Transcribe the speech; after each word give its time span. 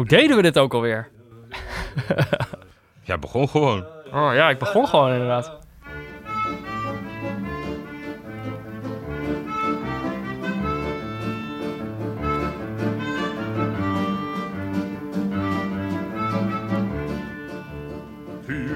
Hoe 0.00 0.05
deden 0.05 0.35
we 0.35 0.41
dit 0.41 0.57
ook 0.57 0.73
alweer? 0.73 1.09
Ja, 3.03 3.17
begon 3.17 3.49
gewoon. 3.49 3.85
Oh 4.13 4.31
ja, 4.33 4.49
ik 4.49 4.59
begon 4.59 4.87
gewoon 4.87 5.11
inderdaad. 5.11 5.59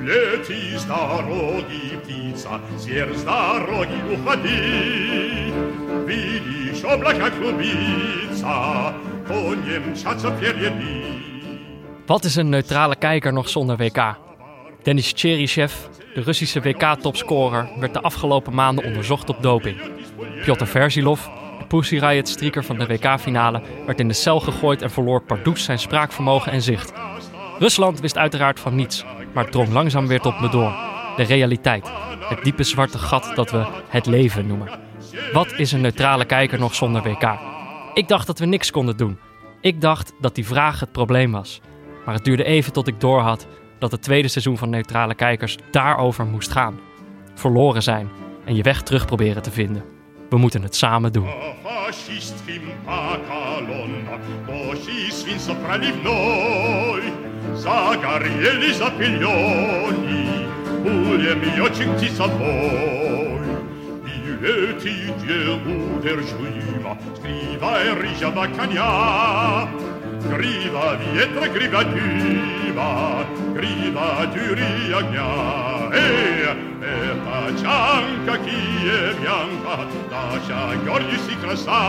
Лети 0.05 0.77
с 0.77 0.83
дороги, 0.83 1.97
птица, 2.03 2.61
сверх 2.77 3.17
с 3.17 3.23
дороги 3.23 3.99
уходи. 4.13 5.51
Видишь, 6.05 6.83
облака 6.83 7.31
клубится, 7.31 8.93
конем 8.93 9.03
мчатся 9.03 9.03
впереди. 9.03 9.03
wat 12.05 12.23
is 12.23 12.35
een 12.35 12.49
neutrale 12.49 12.95
kijker 12.95 13.33
nog 13.33 13.49
zonder 13.49 13.77
WK? 13.77 14.17
Denis 14.83 15.13
Cheryshev, 15.15 15.73
de 16.13 16.21
Russische 16.21 16.61
WK-topscorer, 16.61 17.69
werd 17.79 17.93
de 17.93 18.01
afgelopen 18.01 18.53
maanden 18.53 18.85
onderzocht 18.85 19.29
op 19.29 19.41
doping. 19.41 19.77
Piotr 20.43 20.65
Verzilov, 20.65 21.21
de 21.59 21.65
Pussy 21.67 21.97
Riot-streaker 21.97 22.63
van 22.63 22.77
de 22.77 22.85
WK-finale, 22.85 23.61
werd 23.85 23.99
in 23.99 24.07
de 24.07 24.13
cel 24.13 24.39
gegooid 24.39 24.81
en 24.81 24.91
verloor 24.91 25.21
pardoes 25.21 25.63
zijn 25.63 25.79
spraakvermogen 25.79 26.51
en 26.51 26.61
zicht. 26.61 26.93
Rusland 27.59 27.99
wist 27.99 28.17
uiteraard 28.17 28.59
van 28.59 28.75
niets, 28.75 29.05
maar 29.33 29.49
drong 29.49 29.69
langzaam 29.69 30.07
weer 30.07 30.21
tot 30.21 30.41
me 30.41 30.49
door. 30.49 30.73
De 31.15 31.23
realiteit. 31.23 31.91
Het 32.19 32.43
diepe 32.43 32.63
zwarte 32.63 32.97
gat 32.97 33.31
dat 33.35 33.51
we 33.51 33.65
het 33.87 34.05
leven 34.05 34.47
noemen. 34.47 34.69
Wat 35.33 35.53
is 35.57 35.71
een 35.71 35.81
neutrale 35.81 36.25
kijker 36.25 36.59
nog 36.59 36.75
zonder 36.75 37.01
WK? 37.01 37.54
Ik 37.95 38.07
dacht 38.07 38.27
dat 38.27 38.39
we 38.39 38.45
niks 38.45 38.71
konden 38.71 38.97
doen. 38.97 39.17
Ik 39.61 39.81
dacht 39.81 40.13
dat 40.19 40.35
die 40.35 40.45
vraag 40.45 40.79
het 40.79 40.91
probleem 40.91 41.31
was. 41.31 41.61
Maar 42.05 42.15
het 42.15 42.23
duurde 42.23 42.43
even 42.43 42.73
tot 42.73 42.87
ik 42.87 42.99
doorhad 42.99 43.47
dat 43.79 43.91
het 43.91 44.01
tweede 44.01 44.27
seizoen 44.27 44.57
van 44.57 44.69
Neutrale 44.69 45.15
Kijkers 45.15 45.57
daarover 45.71 46.25
moest 46.25 46.51
gaan. 46.51 46.79
Verloren 47.33 47.83
zijn 47.83 48.09
en 48.45 48.55
je 48.55 48.63
weg 48.63 48.81
terug 48.81 49.05
proberen 49.05 49.41
te 49.41 49.51
vinden. 49.51 49.83
We 50.29 50.37
moeten 50.37 50.61
het 50.61 50.75
samen 50.75 51.11
doen. 51.11 51.27
проливной 64.34 64.50
Загорели 64.50 65.70
запылени 65.70 65.70
Пулеметчик 65.70 65.70
птицелой 65.70 65.70
И 65.70 65.90
летит 65.90 65.94
неудержимо 66.02 66.98
Кривая 67.22 67.94
рыжего 67.94 68.46
коня 68.56 69.68
Грива 70.28 70.96
ветра, 71.14 71.48
грива 71.48 71.84
дыма 71.84 73.24
Грива 73.54 74.26
дюри 74.34 74.92
огня 74.92 75.30
Эй, 75.92 76.44
это 76.82 77.60
чанка 77.60 78.34
киевянка 78.44 79.74
Наша 80.10 80.76
гордость 80.84 81.30
и 81.30 81.36
краса 81.36 81.80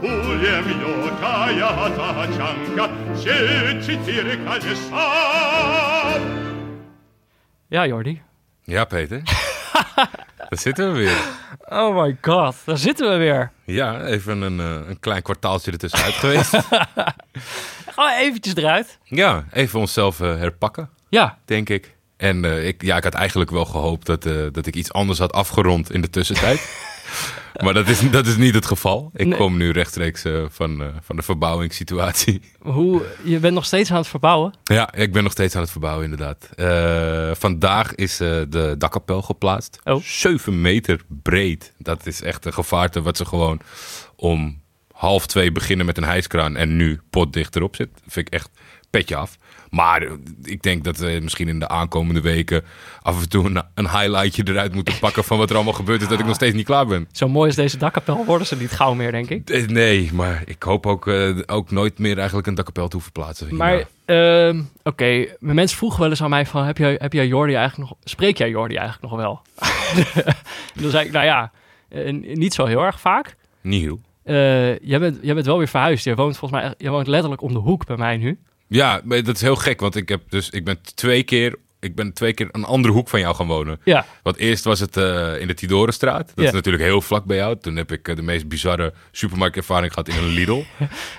Пулеметная 0.00 1.88
тачанка 1.96 2.90
Все 3.16 3.36
четыре 3.82 4.36
колеса 4.36 5.08
Ja, 7.70 7.86
Jordi. 7.86 8.20
Ja, 8.66 8.84
Peter. 8.84 9.22
Daar 10.49 10.59
zitten 10.59 10.93
we 10.93 10.99
weer. 10.99 11.17
Oh 11.69 12.01
my 12.01 12.17
god, 12.21 12.55
daar 12.65 12.77
zitten 12.77 13.09
we 13.09 13.17
weer. 13.17 13.51
Ja, 13.65 14.01
even 14.01 14.41
een, 14.41 14.59
eh, 14.59 14.89
een 14.89 14.99
klein 14.99 15.21
kwartaaltje 15.21 15.71
ertussenuit 15.71 16.13
geweest. 16.23 16.49
Gewoon 17.87 18.09
eventjes 18.09 18.55
eruit. 18.55 18.99
Ja, 19.03 19.45
even 19.51 19.79
onszelf 19.79 20.19
eh, 20.19 20.27
herpakken, 20.35 20.89
Ja, 21.09 21.37
denk 21.45 21.69
ik. 21.69 21.95
En 22.17 22.45
eh, 22.45 22.67
ik, 22.67 22.81
ja, 22.81 22.97
ik 22.97 23.03
had 23.03 23.13
eigenlijk 23.13 23.51
wel 23.51 23.65
gehoopt 23.65 24.05
dat, 24.05 24.23
dat 24.53 24.65
ik 24.65 24.75
iets 24.75 24.93
anders 24.93 25.19
had 25.19 25.33
afgerond 25.33 25.91
in 25.91 26.01
de 26.01 26.09
tussentijd. 26.09 26.61
maar 27.63 27.73
dat 27.73 27.87
is, 27.87 28.09
dat 28.11 28.25
is 28.27 28.37
niet 28.37 28.53
het 28.53 28.65
geval. 28.65 29.11
Ik 29.13 29.27
Nee. 29.27 29.37
kom 29.37 29.57
nu 29.57 29.71
rechtstreeks 29.71 30.23
eh, 30.23 30.43
van, 30.49 30.81
eh, 30.81 30.87
van 31.01 31.15
de 31.15 31.21
verbouwingssituatie. 31.21 32.41
hoe, 32.59 33.05
je 33.23 33.39
bent 33.39 33.53
nog 33.53 33.65
steeds 33.65 33.91
aan 33.91 33.97
het 33.97 34.07
verbouwen. 34.07 34.53
Ja, 34.63 34.93
ik 34.93 35.13
ben 35.13 35.23
nog 35.23 35.31
steeds 35.31 35.55
aan 35.55 35.61
het 35.61 35.71
verbouwen, 35.71 36.03
inderdaad. 36.03 36.49
Eh, 36.55 37.31
vandaag 37.35 37.95
is 37.95 38.17
de 38.17 38.75
dakkapel 38.77 39.21
geplaatst. 39.21 39.79
Oh. 39.83 40.01
7 40.03 40.61
meter 40.61 40.99
breed. 41.07 41.73
Dat 41.77 42.05
is 42.05 42.21
echt 42.21 42.45
een 42.45 42.53
gevaarte 42.53 43.01
wat 43.01 43.17
ze 43.17 43.25
gewoon 43.25 43.59
om 44.15 44.61
half 44.91 45.25
twee 45.27 45.51
beginnen 45.51 45.85
met 45.85 45.97
een 45.97 46.03
hijskraan 46.03 46.55
en 46.55 46.75
nu 46.75 46.99
potdicht 47.09 47.55
erop 47.55 47.75
zit. 47.75 47.89
vind 48.07 48.27
ik 48.27 48.33
echt 48.33 48.49
petje 48.89 49.15
af. 49.15 49.37
Maar 49.69 50.07
ik 50.43 50.61
denk 50.61 50.83
dat 50.83 50.97
we 50.97 51.19
misschien 51.21 51.47
in 51.47 51.59
de 51.59 51.67
aankomende 51.67 52.21
weken 52.21 52.63
af 53.01 53.21
en 53.21 53.29
toe 53.29 53.45
een, 53.45 53.63
een 53.73 53.89
highlightje 53.89 54.43
eruit 54.45 54.73
moeten 54.73 54.99
pakken 54.99 55.23
van 55.23 55.37
wat 55.37 55.49
er 55.49 55.55
allemaal 55.55 55.73
gebeurd 55.73 56.01
is, 56.01 56.07
dat 56.07 56.19
ik 56.19 56.25
nog 56.25 56.35
steeds 56.35 56.55
niet 56.55 56.65
klaar 56.65 56.85
ben. 56.85 57.07
Zo 57.11 57.27
mooi 57.27 57.47
als 57.47 57.55
deze 57.55 57.77
dakkapel 57.77 58.25
worden 58.25 58.47
ze 58.47 58.55
niet 58.55 58.71
gauw 58.71 58.93
meer, 58.93 59.11
denk 59.11 59.29
ik. 59.29 59.49
Eh, 59.49 59.67
Nee, 59.67 60.09
maar 60.13 60.43
ik 60.45 60.63
hoop 60.63 60.85
ook, 60.85 61.07
eh, 61.07 61.37
ook 61.45 61.71
nooit 61.71 61.99
meer 61.99 62.17
eigenlijk 62.17 62.47
een 62.47 62.55
dakkapel 62.55 62.87
te 62.87 62.95
hoeven 62.95 63.11
plaatsen. 63.11 63.55
Maar, 63.55 63.87
ehm, 64.05 64.61
oké, 64.83 65.25
mijn 65.39 65.55
mensen 65.55 65.77
vroegen 65.77 65.99
wel 65.99 66.09
eens 66.09 66.21
aan 66.21 66.29
mij 66.29 66.45
van, 66.45 66.65
heb 66.65 66.77
jij, 66.77 66.95
heb 66.99 67.13
jij 67.13 67.27
Jordi 67.27 67.53
eigenlijk 67.53 67.89
nog, 67.89 67.99
spreek 68.03 68.37
jij 68.37 68.49
Jordi 68.49 68.75
eigenlijk 68.75 69.11
nog 69.11 69.19
wel? 69.21 69.41
En 70.75 70.81
dan 70.81 70.91
zei 70.91 71.05
ik, 71.05 71.11
nou 71.11 71.25
ja, 71.25 71.51
eh, 71.89 72.13
niet 72.35 72.53
zo 72.53 72.65
heel 72.65 72.81
erg 72.81 72.99
vaak. 72.99 73.35
Niet 73.61 73.81
heel. 73.81 73.99
Jij, 74.81 74.99
bent, 74.99 75.17
jij 75.21 75.33
bent 75.33 75.45
wel 75.45 75.57
weer 75.57 75.67
verhuisd. 75.67 76.03
Je 76.03 76.15
woont 76.15 76.37
volgens 76.37 76.61
mij, 76.61 76.73
je 76.77 76.89
woont 76.89 77.07
letterlijk 77.07 77.41
om 77.41 77.53
de 77.53 77.59
hoek 77.59 77.85
bij 77.85 77.97
mij 77.97 78.17
nu. 78.17 78.39
Ja, 78.67 79.01
maar 79.03 79.23
dat 79.23 79.35
is 79.35 79.41
heel 79.41 79.55
gek, 79.55 79.79
want 79.79 79.95
ik, 79.95 80.09
heb 80.09 80.21
dus, 80.29 80.49
ik 80.49 80.63
ben 80.65 80.77
twee 80.95 81.23
keer... 81.23 81.55
Ik 81.79 81.95
ben 81.95 82.13
twee 82.13 82.33
keer 82.33 82.49
een 82.51 82.63
andere 82.65 82.93
hoek 82.93 83.09
van 83.09 83.19
jou 83.19 83.35
gaan 83.35 83.47
wonen. 83.47 83.79
Ja, 83.83 84.05
Want 84.23 84.37
eerst 84.37 84.63
was 84.63 84.79
het 84.79 84.97
eh, 84.97 85.39
in 85.41 85.47
de 85.47 85.53
Tidorenstraat. 85.53 86.27
Dat 86.27 86.35
Ja. 86.35 86.43
is 86.43 86.51
natuurlijk 86.51 86.83
heel 86.83 87.01
vlak 87.01 87.25
bij 87.25 87.37
jou. 87.37 87.57
Toen 87.61 87.75
heb 87.75 87.91
ik 87.91 88.07
eh, 88.07 88.15
de 88.15 88.21
meest 88.21 88.47
bizarre 88.47 88.93
supermarktervaring 89.11 89.93
gehad 89.93 90.07
in 90.07 90.15
een 90.17 90.27
Lidl. 90.27 90.63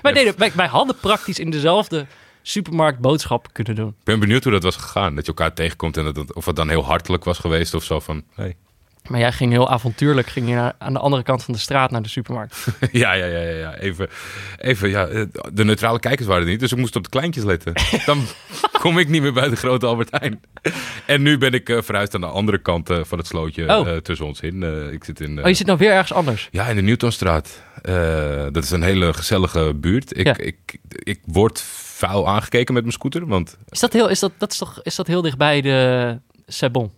wij, 0.01 0.13
deden, 0.13 0.33
wij, 0.37 0.51
wij 0.55 0.67
hadden 0.67 0.95
praktisch 1.01 1.39
in 1.39 1.49
dezelfde 1.49 2.05
supermarkt 2.41 2.99
boodschappen 2.99 3.51
kunnen 3.51 3.75
doen. 3.75 3.87
Ik 3.87 4.03
ben 4.03 4.19
benieuwd 4.19 4.43
hoe 4.43 4.53
dat 4.53 4.63
was 4.63 4.75
gegaan. 4.75 5.15
Dat 5.15 5.25
je 5.25 5.31
elkaar 5.31 5.53
tegenkomt 5.53 5.97
en 5.97 6.13
dat, 6.13 6.33
of 6.33 6.45
het 6.45 6.55
dan 6.55 6.69
heel 6.69 6.85
hartelijk 6.85 7.23
was 7.23 7.37
geweest 7.39 7.73
of 7.73 7.83
zo 7.83 7.99
van... 7.99 8.23
Hey. 8.35 8.55
Maar 9.07 9.19
jij 9.19 9.31
ging 9.31 9.51
heel 9.51 9.69
avontuurlijk, 9.69 10.27
ging 10.27 10.47
je 10.49 10.55
naar, 10.55 10.73
aan 10.77 10.93
de 10.93 10.99
andere 10.99 11.23
kant 11.23 11.43
van 11.43 11.53
de 11.53 11.59
straat 11.59 11.91
naar 11.91 12.01
de 12.01 12.09
supermarkt. 12.09 12.67
ja, 12.91 13.13
ja, 13.13 13.25
ja, 13.25 13.39
ja. 13.39 13.75
Even, 13.77 14.09
even 14.57 14.89
ja, 14.89 15.07
eh, 15.07 15.23
de 15.53 15.63
neutrale 15.65 15.99
kijkers 15.99 16.27
waren 16.27 16.43
er 16.43 16.49
niet, 16.49 16.59
dus 16.59 16.71
ik 16.71 16.77
moest 16.77 16.95
op 16.95 17.03
de 17.03 17.09
kleintjes 17.09 17.43
letten. 17.43 17.73
Dan 18.05 18.21
kom 18.79 18.97
ik 18.97 19.07
niet 19.09 19.21
meer 19.21 19.33
bij 19.33 19.49
de 19.49 19.55
grote 19.55 19.85
Albert 19.85 20.11
Heijn. 20.11 20.41
En 21.05 21.21
nu 21.21 21.37
ben 21.37 21.53
ik 21.53 21.69
eh, 21.69 21.81
verhuisd 21.81 22.15
aan 22.15 22.21
de 22.21 22.27
andere 22.27 22.57
kant 22.61 22.89
eh, 22.89 22.99
van 23.03 23.17
het 23.17 23.27
slootje 23.27 23.67
Oh. 23.77 23.97
tussen 23.97 24.25
ons 24.25 24.39
in. 24.39 24.63
Ik 24.93 25.03
zit 25.03 25.19
in... 25.19 25.39
Oh, 25.39 25.47
je 25.47 25.53
zit 25.53 25.65
nou 25.67 25.77
weer 25.77 25.91
ergens 25.91 26.13
anders. 26.13 26.47
Ja, 26.51 26.65
in 26.67 26.75
de 26.75 26.81
Newtonstraat. 26.81 27.61
Dat 28.51 28.63
is 28.63 28.71
een 28.71 28.83
hele 28.83 29.13
gezellige 29.13 29.73
buurt. 29.75 30.17
Ik, 30.17 30.25
Ja. 30.25 30.37
ik, 30.37 30.77
ik 30.89 31.19
word 31.25 31.61
vuil 31.61 32.27
aangekeken 32.27 32.73
met 32.73 32.83
mijn 32.83 32.95
scooter, 32.95 33.27
want 33.27 33.57
Is 33.69 33.79
dat 33.79 33.93
heel, 33.93 34.07
is 34.09 34.19
dat, 34.19 34.31
dat 34.37 34.51
is 34.51 34.57
toch, 34.57 34.79
is 34.83 34.95
dat 34.95 35.07
heel 35.07 35.21
dichtbij 35.21 35.61
de 35.61 36.17
Sebon? 36.47 36.91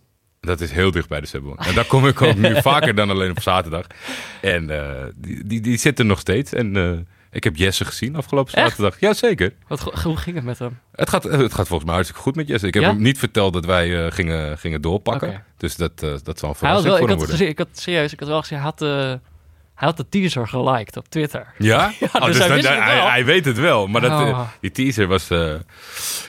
Dat 0.46 0.60
is 0.60 0.70
heel 0.70 0.90
dicht 0.90 1.08
bij 1.08 1.20
de 1.20 1.26
Sebon. 1.26 1.58
En 1.58 1.74
daar 1.74 1.86
kom 1.86 2.06
ik 2.06 2.22
ook 2.22 2.34
nu 2.36 2.54
vaker 2.62 2.94
dan 2.94 3.10
alleen 3.10 3.30
op 3.30 3.40
zaterdag. 3.42 3.86
En 4.40 4.70
eh, 4.70 5.04
die, 5.16 5.46
die, 5.46 5.60
die 5.60 5.76
zit 5.78 5.98
er 5.98 6.04
nog 6.04 6.18
steeds. 6.18 6.52
En 6.52 6.76
eh, 6.76 6.90
ik 7.30 7.44
heb 7.44 7.56
Jesse 7.56 7.84
gezien 7.84 8.16
afgelopen 8.16 8.52
Echt? 8.54 8.68
zaterdag. 8.68 9.00
Jazeker. 9.00 9.52
Wat, 9.68 9.80
hoe 10.02 10.16
ging 10.16 10.36
het 10.36 10.44
met 10.44 10.58
hem? 10.58 10.78
Het 10.92 11.08
gaat, 11.08 11.22
het 11.22 11.54
gaat 11.54 11.66
volgens 11.66 11.84
mij 11.84 11.94
hartstikke 11.94 12.22
goed 12.22 12.34
met 12.36 12.48
Jesse. 12.48 12.66
Ik 12.66 12.74
heb 12.74 12.82
Ja? 12.82 12.88
hem 12.88 13.02
niet 13.02 13.18
verteld 13.18 13.52
dat 13.52 13.64
wij 13.64 14.04
eh, 14.06 14.12
gingen, 14.12 14.58
gingen 14.58 14.80
doorpakken. 14.82 15.44
Dus 15.56 15.76
dat, 15.76 16.02
eh, 16.02 16.14
dat 16.22 16.38
zal 16.38 16.48
een 16.48 16.54
verrassing 16.54 16.88
wel, 16.88 16.92
voor 16.92 16.92
ik, 16.92 16.98
hem 16.98 17.08
had 17.08 17.16
worden. 17.16 17.34
gezien, 17.34 17.48
ik 17.48 17.58
had 17.58 17.68
serieus, 17.72 18.12
ik 18.12 18.20
had 18.20 18.28
wel 18.28 18.40
gezien, 18.40 18.58
hij 18.58 18.66
had, 18.66 18.82
eh, 18.82 19.12
hij 19.82 19.90
had 19.90 19.96
de 19.96 20.08
teaser 20.08 20.48
geliked 20.48 20.96
op 20.96 21.08
Twitter. 21.08 21.46
Ja? 21.58 21.92
Ja, 22.00 22.08
Oh, 22.12 22.24
dus 22.24 22.38
hij 22.38 22.48
dan- 22.48 22.56
het 22.56 22.68
hij, 22.68 22.96
wel. 22.96 23.10
hij 23.10 23.24
weet 23.24 23.44
het 23.44 23.58
wel. 23.58 23.86
Maar 23.86 24.00
dat, 24.00 24.10
eh, 24.10 24.28
Oh. 24.28 24.48
die 24.60 24.70
teaser 24.70 25.06
was... 25.06 25.30
eh, 25.30 25.54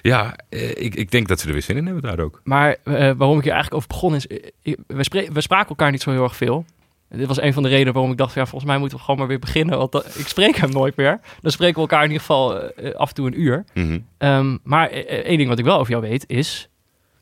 ja, 0.02 0.36
eh, 0.50 0.70
ik, 0.70 0.96
ik 0.96 1.12
denk 1.12 1.28
dat 1.28 1.40
ze 1.40 1.48
er 1.48 1.54
weer 1.54 1.62
zin 1.62 1.78
in 1.78 1.86
hebben 1.86 2.04
daar 2.04 2.20
ook. 2.20 2.42
Maar 2.44 2.76
waarom 2.84 3.38
ik 3.38 3.44
hier 3.44 3.54
eigenlijk 3.54 3.74
over 3.74 3.88
begon 3.88 4.16
is, 4.16 4.28
ik- 4.62 4.78
we, 4.88 5.30
we 5.34 5.42
spraken 5.42 5.70
elkaar 5.70 5.92
niet 5.92 6.02
zo 6.02 6.12
heel 6.12 6.24
erg 6.24 6.36
veel. 6.36 6.66
Dit 7.10 7.28
was 7.28 7.42
een 7.42 7.54
van 7.54 7.64
de 7.64 7.70
redenen 7.70 7.94
waarom 7.94 8.12
ik 8.12 8.18
dacht, 8.18 8.34
ja, 8.34 8.46
volgens 8.46 8.70
mij 8.72 8.80
moeten 8.80 8.98
we 8.98 9.04
gewoon 9.04 9.20
maar 9.20 9.30
weer 9.30 9.40
beginnen. 9.40 9.78
Want 9.78 9.92
dat- 9.92 10.16
ik 10.20 10.28
spreek 10.28 10.56
hem 10.56 10.70
nooit 10.72 10.96
meer. 10.96 11.20
Dan 11.42 11.52
spreken 11.52 11.76
we 11.76 11.82
elkaar 11.82 12.04
in 12.04 12.12
ieder 12.12 12.26
geval 12.26 12.54
af 12.96 13.10
en 13.10 13.16
toe 13.16 13.28
een 13.28 13.42
uur. 13.42 13.64
Mhm. 13.74 14.00
Ehm, 14.18 14.58
maar 14.64 14.90
één 14.90 15.38
ding 15.38 15.50
wat 15.50 15.60
ik 15.60 15.66
wel 15.66 15.78
over 15.80 15.92
jou 15.92 16.02
weet 16.04 16.24
is 16.28 16.70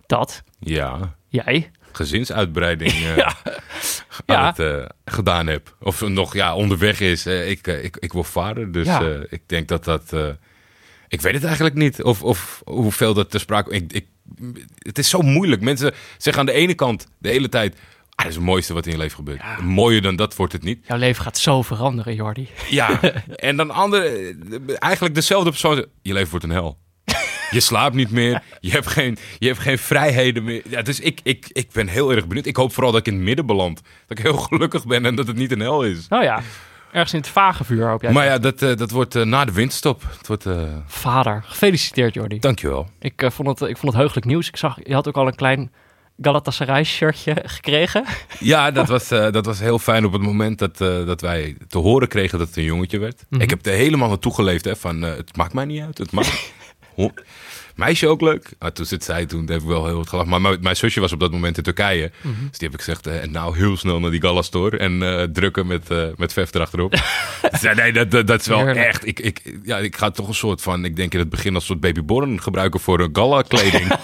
dat 0.05 0.43
Ja, 0.59 1.15
jij 1.27 1.71
gezinsuitbreiding 1.91 2.91
Ja. 3.15 3.35
Ja. 4.25 4.47
het 4.47 4.59
eh, 4.59 4.85
gedaan 5.05 5.47
heb. 5.47 5.75
Of 5.79 6.01
nog 6.01 6.33
ja, 6.33 6.55
onderweg 6.55 6.99
is. 6.99 7.25
Eh, 7.25 7.49
ik, 7.49 7.67
eh, 7.67 7.83
ik, 7.83 7.97
ik 7.97 8.13
word 8.13 8.27
vader, 8.27 8.71
dus 8.71 8.85
Ja. 8.85 9.23
ik 9.29 9.41
denk 9.45 9.67
dat 9.67 9.83
dat... 9.83 10.13
ik 11.07 11.21
weet 11.21 11.33
het 11.33 11.43
eigenlijk 11.43 11.75
niet. 11.75 12.03
Of, 12.03 12.23
of 12.23 12.61
hoeveel 12.65 13.13
dat 13.13 13.31
te 13.31 13.39
sprake... 13.39 13.71
Ik, 13.71 13.93
ik, 13.93 14.05
het 14.77 14.97
is 14.97 15.09
zo 15.09 15.21
moeilijk. 15.21 15.61
Mensen 15.61 15.93
zeggen 16.17 16.39
aan 16.41 16.53
de 16.53 16.59
ene 16.59 16.73
kant 16.73 17.07
de 17.17 17.29
hele 17.29 17.49
tijd... 17.49 17.75
Ah, 17.75 18.27
dat 18.27 18.27
is 18.27 18.35
het 18.35 18.45
mooiste 18.45 18.73
wat 18.73 18.85
in 18.85 18.91
je 18.91 18.97
leven 18.97 19.15
gebeurt. 19.15 19.41
Mooier 19.61 20.01
dan 20.01 20.15
dat 20.15 20.35
wordt 20.35 20.53
het 20.53 20.63
niet. 20.63 20.87
Jouw 20.87 20.97
leven 20.97 21.23
gaat 21.23 21.37
zo 21.37 21.61
veranderen, 21.61 22.15
Jordi. 22.15 22.49
Ja, 22.69 22.99
en 23.35 23.55
dan 23.57 23.71
andere, 23.71 24.35
eigenlijk 24.79 25.15
dezelfde 25.15 25.49
persoon. 25.49 25.85
Je 26.01 26.13
leven 26.13 26.29
wordt 26.29 26.45
een 26.45 26.51
hel. 26.51 26.77
Je 27.51 27.59
slaapt 27.59 27.95
niet 27.95 28.11
meer. 28.11 28.41
Je 28.59 28.71
hebt 28.71 28.87
geen, 28.87 29.17
je 29.39 29.47
hebt 29.47 29.59
geen 29.59 29.77
vrijheden 29.77 30.43
meer. 30.43 30.61
Ja, 30.69 30.81
dus 30.81 30.99
ik, 30.99 31.19
ik, 31.23 31.49
ik 31.51 31.71
ben 31.71 31.87
heel 31.87 32.11
erg 32.13 32.27
benieuwd. 32.27 32.45
Ik 32.45 32.55
hoop 32.55 32.73
vooral 32.73 32.91
dat 32.91 32.99
ik 32.99 33.07
in 33.07 33.13
het 33.13 33.23
midden 33.23 33.45
beland. 33.45 33.81
Dat 34.07 34.17
ik 34.17 34.23
heel 34.23 34.37
gelukkig 34.37 34.85
ben 34.85 35.05
en 35.05 35.15
dat 35.15 35.27
het 35.27 35.35
niet 35.35 35.51
een 35.51 35.59
hel 35.59 35.83
is. 35.83 36.07
Nou 36.07 36.23
ja, 36.23 36.41
ergens 36.91 37.13
in 37.13 37.19
het 37.19 37.29
vage 37.29 37.63
vuur 37.63 37.87
hoop 37.87 38.01
jij. 38.01 38.11
Maar 38.11 38.25
ja, 38.25 38.37
dat, 38.37 38.61
eh, 38.61 38.75
dat 38.75 38.91
wordt 38.91 39.15
eh, 39.15 39.23
na 39.23 39.45
de 39.45 39.51
winterstop. 39.51 40.03
Het 40.17 40.27
wordt, 40.27 40.45
eh, 40.45 40.61
Vader, 40.85 41.43
gefeliciteerd 41.45 42.13
Jordi. 42.13 42.39
dankjewel. 42.39 42.89
Ik, 42.99 43.21
eh, 43.21 43.29
vond 43.29 43.47
het, 43.59 43.69
ik 43.69 43.77
vond 43.77 43.91
het 43.91 43.95
heugelijk 44.01 44.25
nieuws. 44.25 44.47
Ik 44.47 44.57
zag, 44.57 44.77
je 44.83 44.93
had 44.93 45.07
ook 45.07 45.17
al 45.17 45.27
een 45.27 45.35
klein 45.35 45.71
Galatasaray 46.21 46.83
shirtje 46.83 47.35
gekregen. 47.55 48.05
Ja, 48.39 48.71
dat 48.71 48.87
was, 48.87 49.11
eh, 49.11 49.31
dat 49.31 49.45
was 49.45 49.59
heel 49.59 49.79
fijn 49.79 50.05
op 50.05 50.11
het 50.13 50.21
moment 50.21 50.59
dat, 50.59 50.81
eh, 50.81 51.05
dat 51.05 51.21
wij 51.21 51.55
te 51.67 51.77
horen 51.77 52.07
kregen 52.07 52.39
dat 52.39 52.47
het 52.47 52.57
een 52.57 52.63
jongetje 52.63 52.99
werd. 52.99 53.23
Mhm. 53.29 53.41
Ik 53.41 53.49
heb 53.49 53.65
er 53.65 53.73
helemaal 53.73 54.09
naartoe 54.09 54.33
geleefd 54.33 54.65
hè, 54.65 54.75
van 54.75 55.03
eh, 55.05 55.15
het 55.15 55.37
maakt 55.37 55.53
mij 55.53 55.65
niet 55.65 55.81
uit. 55.81 55.97
Het 55.97 56.11
maakt... 56.11 56.53
Meisje 57.75 58.07
ook 58.07 58.21
leuk. 58.21 58.49
Ah, 58.59 58.69
toen 58.71 58.85
zit 58.85 59.03
zij, 59.03 59.25
toen 59.25 59.49
heb 59.49 59.61
ik 59.61 59.67
wel 59.67 59.85
heel 59.85 59.95
wat 59.95 60.09
gelachen. 60.09 60.29
Maar 60.31 60.41
mijn, 60.41 60.57
mijn 60.61 60.75
zusje 60.75 60.99
was 60.99 61.11
op 61.11 61.19
dat 61.19 61.31
moment 61.31 61.57
in 61.57 61.63
Turkije. 61.63 62.11
Mhm. 62.21 62.33
Dus 62.49 62.57
die 62.57 62.67
heb 62.69 62.79
ik 62.79 62.85
gezegd, 62.85 63.07
eh, 63.07 63.21
en 63.23 63.31
nou 63.31 63.57
heel 63.57 63.77
snel 63.77 63.99
naar 63.99 64.11
die 64.11 64.21
Gallastor. 64.21 64.79
En 64.79 65.03
eh, 65.03 65.23
drukken 65.23 65.67
met, 65.67 65.89
eh 65.89 66.03
met 66.17 66.33
vef 66.33 66.53
erachterop. 66.53 66.93
Nee, 67.75 67.93
dat, 67.93 68.11
dat, 68.11 68.27
dat 68.27 68.39
is 68.41 68.47
wel 68.47 68.57
Heerlijk. 68.57 68.85
echt. 68.85 69.07
Ik, 69.07 69.19
ik, 69.19 69.41
ja, 69.63 69.77
ik 69.77 69.97
ga 69.97 70.11
toch 70.11 70.27
een 70.27 70.33
soort 70.33 70.61
van, 70.61 70.85
ik 70.85 70.95
denk 70.95 71.13
in 71.13 71.19
het 71.19 71.29
begin 71.29 71.53
als 71.53 71.63
een 71.63 71.67
soort 71.69 71.79
babyborn 71.79 72.41
gebruiken 72.41 72.79
voor 72.79 72.99
een 72.99 73.09
gala 73.13 73.41
kleding. 73.41 73.91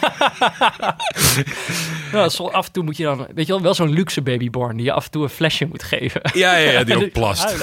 Ja, 2.12 2.30
zo, 2.30 2.48
af 2.48 2.66
en 2.66 2.72
toe 2.72 2.84
moet 2.84 2.98
je 2.98 3.04
dan, 3.04 3.28
weet 3.34 3.46
je 3.48 3.54
wel, 3.54 3.62
wel 3.62 3.74
zo'n 3.74 3.90
luxe 3.94 4.22
babyborn 4.22 4.76
die 4.78 4.86
je 4.86 4.92
af 4.92 5.06
en 5.06 5.12
toe 5.12 5.24
een 5.24 5.30
flesje 5.30 5.66
moet 5.66 5.84
geven. 5.84 6.22
ja, 6.34 6.56
ja, 6.58 6.72
ja, 6.72 6.84
die 6.84 6.96
ook 7.06 7.12
plast. 7.12 7.56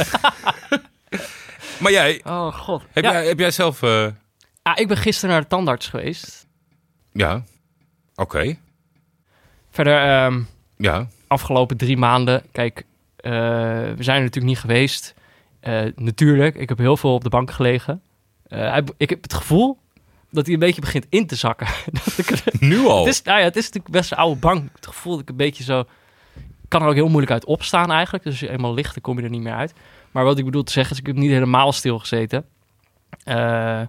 Maar 1.79 1.93
jij, 1.93 2.21
Oh 2.25 2.55
god. 2.55 2.83
heb, 2.93 3.05
ja. 3.05 3.13
jij, 3.13 3.27
heb 3.27 3.39
jij 3.39 3.51
zelf... 3.51 3.81
Ah, 4.65 4.79
ik 4.79 4.89
ben 4.89 4.97
gisteren 4.97 5.31
naar 5.31 5.43
de 5.43 5.49
tandarts 5.49 5.89
geweest. 5.89 6.47
Ja, 7.13 7.45
oké. 8.15 8.57
Verder, 9.71 10.03
ehm, 10.03 10.43
Ja, 10.77 11.09
afgelopen 11.27 11.77
drie 11.77 11.97
maanden, 11.97 12.43
kijk, 12.53 12.85
eh, 13.17 13.33
we 13.97 14.03
zijn 14.03 14.17
er 14.17 14.23
natuurlijk 14.23 14.55
niet 14.55 14.59
geweest. 14.59 15.15
Eh, 15.61 15.83
natuurlijk, 15.97 16.55
ik 16.55 16.69
heb 16.69 16.79
heel 16.79 16.97
veel 16.97 17.15
op 17.15 17.23
de 17.23 17.29
bank 17.29 17.51
gelegen. 17.51 18.03
Eh, 18.43 18.77
ik 18.97 19.11
heb 19.11 19.23
het 19.23 19.35
gevoel 19.35 19.79
dat 20.31 20.45
hij 20.45 20.55
een 20.55 20.61
beetje 20.61 20.81
begint 20.81 21.07
in 21.09 21.27
te 21.27 21.37
zakken. 21.37 21.67
dat 22.05 22.19
ik, 22.19 22.29
het, 22.29 22.61
nu 22.61 22.87
al. 22.87 23.07
is, 23.07 23.23
nou 23.23 23.39
ja, 23.39 23.45
het 23.45 23.57
is 23.57 23.65
natuurlijk 23.65 23.95
best 23.95 24.11
een 24.13 24.19
oude 24.19 24.41
bank. 24.41 24.69
Het 24.75 24.87
gevoel 24.87 25.13
dat 25.13 25.23
ik 25.23 25.29
een 25.29 25.37
beetje 25.37 25.65
zo... 25.65 25.85
Kan 26.69 26.83
er 26.83 26.89
ook 26.89 26.95
heel 26.95 27.09
moeilijk 27.09 27.33
uit 27.33 27.45
opstaan 27.45 27.91
eigenlijk. 27.91 28.25
Dus 28.25 28.33
als 28.33 28.43
je 28.43 28.51
eenmaal 28.51 28.75
ligt, 28.75 28.95
dan 28.95 29.03
kom 29.03 29.19
je 29.19 29.25
er 29.25 29.31
niet 29.31 29.43
meer 29.43 29.55
uit. 29.55 29.73
Maar 30.11 30.25
wat 30.25 30.39
ik 30.39 30.45
bedoel 30.45 30.63
te 30.63 30.73
zeggen 30.73 30.93
is, 30.93 31.01
ik 31.01 31.07
heb 31.07 31.17
niet 31.17 31.31
helemaal 31.31 31.73
stilgezeten. 31.73 32.45
Eh 33.25 33.83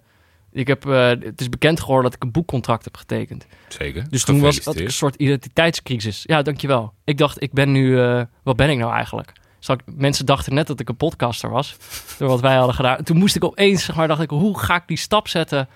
ik 0.55 0.67
heb, 0.67 0.85
eh, 0.85 1.07
het 1.07 1.41
is 1.41 1.49
bekend 1.49 1.79
geworden 1.79 2.03
dat 2.03 2.13
ik 2.13 2.23
een 2.23 2.31
boekcontract 2.31 2.83
heb 2.83 2.97
getekend. 2.97 3.45
Zeker. 3.67 4.05
Dus 4.09 4.23
toen 4.23 4.39
was 4.39 4.59
dat 4.63 4.75
een 4.75 4.91
soort 4.91 5.15
identiteitscrisis. 5.15 6.21
Ja, 6.23 6.41
dankjewel. 6.41 6.93
Ik 7.03 7.17
dacht, 7.17 7.41
ik 7.41 7.53
ben 7.53 7.71
nu... 7.71 7.99
eh, 8.01 8.21
wat 8.43 8.55
ben 8.55 8.69
ik 8.69 8.77
nou 8.77 8.93
eigenlijk? 8.93 9.31
Zal 9.59 9.75
ik- 9.75 9.95
mensen 9.95 10.25
dachten 10.25 10.53
net 10.53 10.67
dat 10.67 10.79
ik 10.79 10.89
een 10.89 10.95
podcaster 10.97 11.49
was. 11.49 11.75
Door 12.17 12.29
wat 12.29 12.41
wij 12.41 12.55
hadden 12.55 12.75
gedaan. 12.75 13.03
Toen 13.03 13.17
moest 13.17 13.35
ik 13.35 13.43
opeens, 13.43 13.83
zeg 13.85 13.95
maar, 13.95 14.07
dacht 14.07 14.21
ik... 14.21 14.29
Hoe 14.29 14.59
ga 14.59 14.75
ik 14.75 14.83
die 14.85 14.97
stap 14.97 15.27
zetten 15.27 15.67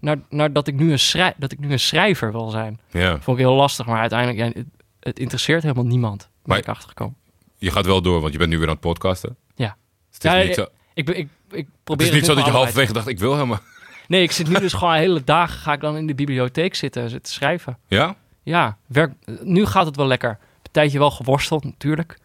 naar, 0.00 0.16
naar 0.28 0.52
dat, 0.52 0.66
ik 0.68 0.74
nu 0.74 0.92
een 0.92 0.98
schrij, 0.98 1.34
dat 1.36 1.52
ik 1.52 1.58
nu 1.58 1.72
een 1.72 1.78
schrijver 1.80 2.32
wil 2.32 2.48
zijn? 2.50 2.80
Ja, 2.90 3.20
Vond 3.20 3.38
ik 3.38 3.44
heel 3.44 3.54
lastig, 3.54 3.86
maar 3.86 4.00
uiteindelijk... 4.00 4.38
Ja, 4.38 4.60
het, 4.60 4.66
het 5.00 5.18
interesseert 5.18 5.62
helemaal 5.62 5.84
niemand. 5.86 6.18
Ben 6.18 6.28
Maar- 6.44 6.58
ik 6.58 6.68
achtergekomen. 6.68 7.16
je 7.58 7.70
gaat 7.70 7.86
wel 7.86 8.02
door, 8.02 8.20
want 8.20 8.32
je 8.32 8.38
bent 8.38 8.50
nu 8.50 8.56
weer 8.58 8.66
aan 8.66 8.72
het 8.72 8.82
podcasten. 8.82 9.36
Ja. 9.54 9.76
Dus 10.08 10.14
het 10.16 10.24
is 10.24 10.30
Ja, 10.32 10.42
niet 10.46 10.54
zo, 10.54 10.66
Ik, 10.94 11.08
ik, 11.08 11.16
ik 11.16 11.28
het 11.50 11.66
probeer 11.84 12.06
is 12.06 12.12
niet 12.12 12.24
zo 12.24 12.34
dat 12.34 12.44
je 12.44 12.50
halverwege 12.50 12.92
dacht, 12.92 13.06
ik 13.08 13.18
wil 13.18 13.32
helemaal... 13.34 13.60
Nee, 14.08 14.22
ik 14.22 14.32
zit 14.32 14.48
nu 14.48 14.58
dus 14.58 14.72
gewoon 14.72 14.94
hele 14.94 15.24
dagen... 15.24 15.58
Ga 15.58 15.72
ik 15.72 15.80
dan 15.80 15.96
in 15.96 16.06
de 16.06 16.14
bibliotheek 16.14 16.74
zitten 16.74 17.02
en 17.02 17.10
zitten 17.10 17.32
schrijven. 17.32 17.78
Ja? 17.86 18.16
Ja, 18.42 18.76
werk, 18.86 19.12
nu 19.42 19.66
gaat 19.66 19.86
het 19.86 19.96
wel 19.96 20.06
lekker. 20.06 20.30
Een 20.30 20.70
tijdje 20.72 20.98
wel 20.98 21.10
geworsteld, 21.10 21.64
natuurlijk. 21.64 22.18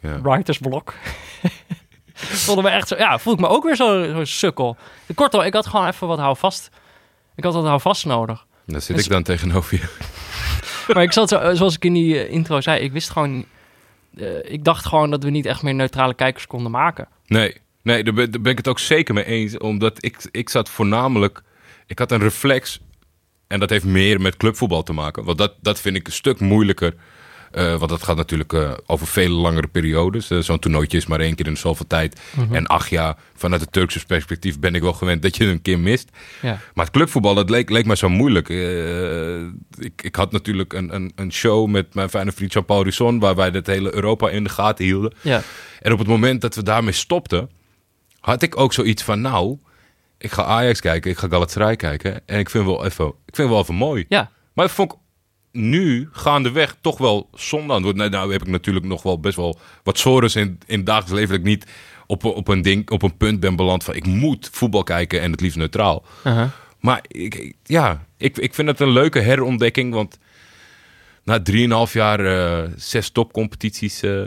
Ja. 0.00 0.20
writersblok. 0.20 0.94
voelde 2.14 2.62
me 2.62 2.68
echt 2.68 2.88
zo, 2.88 2.96
ja, 2.96 3.18
voel 3.18 3.32
ik 3.34 3.40
me 3.40 3.48
ook 3.48 3.64
weer 3.64 3.76
zo, 3.76 4.04
zo 4.14 4.24
sukkel. 4.24 4.76
Kortom, 5.14 5.40
ik 5.40 5.54
had 5.54 5.66
gewoon 5.66 5.86
even 5.86 6.06
wat 6.06 6.18
houvast. 6.18 6.70
Ik 7.34 7.44
had 7.44 7.54
wat 7.54 7.64
houvast 7.64 8.04
nodig. 8.06 8.46
Dan 8.66 8.80
zit 8.80 8.96
Dus- 8.96 9.04
ik 9.04 9.10
dan 9.10 9.22
tegenover 9.22 9.78
je. 9.78 9.88
Maar 10.94 11.02
ik 11.02 11.12
zat 11.12 11.28
zo, 11.28 11.54
zoals 11.54 11.74
ik 11.74 11.84
in 11.84 11.92
die 11.92 12.24
eh, 12.24 12.32
intro 12.32 12.60
zei, 12.60 12.80
ik 12.80 12.92
wist 12.92 13.10
gewoon, 13.10 13.44
eh, 14.16 14.26
ik 14.52 14.64
dacht 14.64 14.86
gewoon 14.86 15.10
dat 15.10 15.22
we 15.22 15.30
niet 15.30 15.46
echt 15.46 15.62
meer 15.62 15.74
neutrale 15.74 16.14
kijkers 16.14 16.46
konden 16.46 16.70
maken. 16.70 17.08
Nee, 17.26 17.56
nee 17.82 18.04
daar, 18.04 18.14
ben, 18.14 18.30
daar 18.30 18.40
ben 18.40 18.52
ik 18.52 18.58
het 18.58 18.68
ook 18.68 18.78
zeker 18.78 19.14
mee 19.14 19.24
eens. 19.24 19.58
Omdat 19.58 20.04
ik, 20.04 20.28
ik 20.30 20.48
zat 20.48 20.68
voornamelijk... 20.68 21.42
Ik 21.86 21.98
had 21.98 22.12
een 22.12 22.20
reflex. 22.20 22.80
En 23.46 23.60
dat 23.60 23.70
heeft 23.70 23.84
meer 23.84 24.20
met 24.20 24.36
clubvoetbal 24.36 24.82
te 24.82 24.92
maken. 24.92 25.24
Want 25.24 25.38
dat, 25.38 25.54
dat 25.60 25.80
vind 25.80 25.96
ik 25.96 26.06
een 26.06 26.12
stuk 26.12 26.40
moeilijker. 26.40 26.94
Eh, 27.52 27.76
want 27.76 27.90
dat 27.90 28.02
gaat 28.02 28.16
natuurlijk 28.16 28.52
eh, 28.52 28.72
over 28.86 29.06
vele 29.06 29.34
langere 29.34 29.66
periodes. 29.66 30.30
Eh, 30.30 30.38
Zo'n 30.38 30.58
toernooitje 30.58 30.96
is 30.96 31.06
maar 31.06 31.20
één 31.20 31.34
keer 31.34 31.46
in 31.46 31.56
zoveel 31.56 31.86
tijd. 31.86 32.20
En 32.50 32.66
ach 32.66 32.88
ja, 32.88 33.16
vanuit 33.34 33.60
het 33.60 33.72
Turkse 33.72 34.06
perspectief 34.06 34.58
ben 34.58 34.74
ik 34.74 34.82
wel 34.82 34.92
gewend 34.92 35.22
dat 35.22 35.36
je 35.36 35.44
een 35.44 35.62
keer 35.62 35.78
mist. 35.78 36.08
Ja. 36.42 36.60
Maar 36.74 36.84
het 36.84 36.94
clubvoetbal, 36.94 37.34
dat 37.34 37.50
leek, 37.50 37.70
leek 37.70 37.86
mij 37.86 37.96
zo 37.96 38.08
moeilijk. 38.08 38.48
Ik, 39.78 40.02
ik 40.02 40.16
had 40.16 40.32
natuurlijk 40.32 40.72
een, 40.72 40.94
een, 40.94 41.12
een 41.14 41.32
show 41.32 41.68
met 41.68 41.94
mijn 41.94 42.08
fijne 42.08 42.32
vriend 42.32 42.52
Jean-Paul 42.52 42.82
Risson... 42.82 43.18
waar 43.18 43.34
wij 43.34 43.48
het 43.48 43.66
hele 43.66 43.94
Europa 43.94 44.30
in 44.30 44.44
de 44.44 44.50
gaten 44.50 44.84
hielden. 44.84 45.12
Ja, 45.20 45.42
En 45.80 45.92
op 45.92 45.98
het 45.98 46.08
moment 46.08 46.40
dat 46.40 46.54
we 46.54 46.62
daarmee 46.62 46.92
stopten, 46.92 47.50
had 48.22 48.42
ik 48.42 48.56
ook 48.58 48.72
zoiets 48.72 49.02
van, 49.02 49.20
nou, 49.20 49.58
ik 50.18 50.30
ga 50.30 50.44
Ajax 50.44 50.80
kijken, 50.80 51.10
ik 51.10 51.18
ga 51.18 51.28
Galatasaray 51.28 51.76
kijken. 51.76 52.20
En 52.26 52.38
ik 52.38 52.50
vind 52.50 52.64
wel 52.64 52.84
even, 52.84 53.06
ik 53.26 53.36
vind 53.36 53.48
wel 53.48 53.58
even 53.60 53.74
mooi. 53.74 54.04
ja, 54.08 54.30
Maar 54.52 54.66
dat 54.66 54.74
vond 54.74 54.92
ik 54.92 54.98
nu 55.52 56.08
gaandeweg 56.12 56.76
toch 56.80 56.98
wel 56.98 57.28
zonde 57.34 57.72
aan. 57.72 57.82
Nou, 57.82 58.08
nou 58.08 58.32
heb 58.32 58.40
ik 58.42 58.48
natuurlijk 58.48 58.84
nog 58.86 59.02
wel 59.02 59.20
best 59.20 59.36
wel 59.36 59.58
wat 59.82 59.98
sores 59.98 60.36
in, 60.36 60.58
in 60.66 60.76
het 60.76 60.86
dagelijks 60.86 61.12
leven. 61.12 61.28
Dat 61.28 61.38
ik 61.38 61.44
niet 61.46 61.66
op, 62.06 62.24
op, 62.24 62.48
een 62.48 62.62
ding, 62.62 62.90
op 62.90 63.02
een 63.02 63.16
punt 63.16 63.40
ben 63.40 63.56
beland 63.56 63.84
van, 63.84 63.94
ik 63.94 64.06
moet 64.06 64.48
voetbal 64.52 64.82
kijken 64.82 65.20
en 65.20 65.30
het 65.30 65.40
liefst 65.40 65.56
neutraal. 65.56 66.04
uh-huh. 66.26 66.48
Maar 66.80 67.00
ik, 67.08 67.34
ik- 67.34 67.56
ja, 67.64 68.04
ik, 68.16 68.38
ik 68.38 68.54
vind 68.54 68.68
het 68.68 68.80
een 68.80 68.90
leuke 68.90 69.18
herontdekking. 69.20 69.94
Want 69.94 70.18
na 71.24 71.42
3,5 71.86 71.92
jaar 71.92 72.20
eh, 72.26 72.70
zes 72.76 73.10
topcompetities 73.10 74.02
eh, 74.02 74.22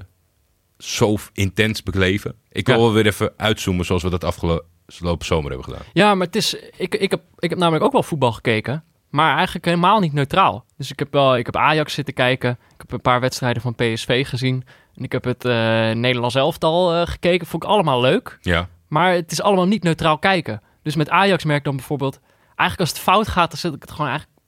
zo 0.78 1.18
intens 1.34 1.84
bekleven. 1.84 2.36
Ik 2.52 2.66
wil 2.68 2.76
Ja. 2.76 2.82
wel 2.82 2.94
weer 2.94 3.06
even 3.06 3.34
uitzoomen 3.38 3.86
zoals 3.86 4.04
we 4.04 4.10
dat 4.10 4.24
afgelopen 4.24 5.26
zomer 5.26 5.50
hebben 5.52 5.64
gedaan. 5.64 5.86
ja 5.94 6.16
maar 6.16 6.26
het 6.26 6.36
is, 6.36 6.54
ik, 6.78 6.96
ik, 6.96 7.12
heb, 7.12 7.22
ik 7.40 7.50
heb 7.50 7.60
namelijk 7.60 7.84
ook 7.86 7.92
wel 7.92 8.04
voetbal 8.04 8.32
gekeken. 8.32 8.84
Maar 9.10 9.36
eigenlijk 9.36 9.66
helemaal 9.66 10.00
niet 10.00 10.14
neutraal. 10.14 10.66
Dus 10.78 10.92
ik 10.92 11.00
heb 11.00 11.12
wel, 11.14 11.38
ik 11.38 11.46
heb 11.46 11.56
Ajax 11.56 11.94
zitten 11.94 12.14
kijken. 12.14 12.52
Ik 12.52 12.78
heb 12.78 12.92
een 12.92 13.02
paar 13.02 13.20
wedstrijden 13.20 13.62
van 13.62 13.76
PSV 13.76 14.28
gezien. 14.28 14.64
En 14.96 15.04
ik 15.04 15.12
heb 15.12 15.24
het 15.24 15.46
eh 15.46 15.52
Nederlands 15.92 16.36
elftal 16.36 16.94
eh, 16.96 17.08
gekeken. 17.08 17.48
Vond 17.48 17.64
ik 17.64 17.70
allemaal 17.70 18.02
leuk. 18.02 18.38
Ja, 18.42 18.68
Maar 18.88 19.14
het 19.14 19.32
is 19.32 19.42
allemaal 19.42 19.68
niet 19.68 19.84
neutraal 19.84 20.18
kijken. 20.18 20.62
Dus 20.84 20.96
met 20.96 21.10
Ajax 21.10 21.44
merk 21.44 21.64
dan 21.64 21.76
bijvoorbeeld... 21.76 22.20
Eigenlijk 22.56 22.80
als 22.80 22.90
het 22.90 23.00
fout 23.10 23.28
gaat, 23.28 23.50
dan 23.50 23.60
zet 23.60 23.74
ik 23.74 23.82
het 23.82 23.92
gewoon, 23.92 24.08
eigenlijk, 24.10 24.40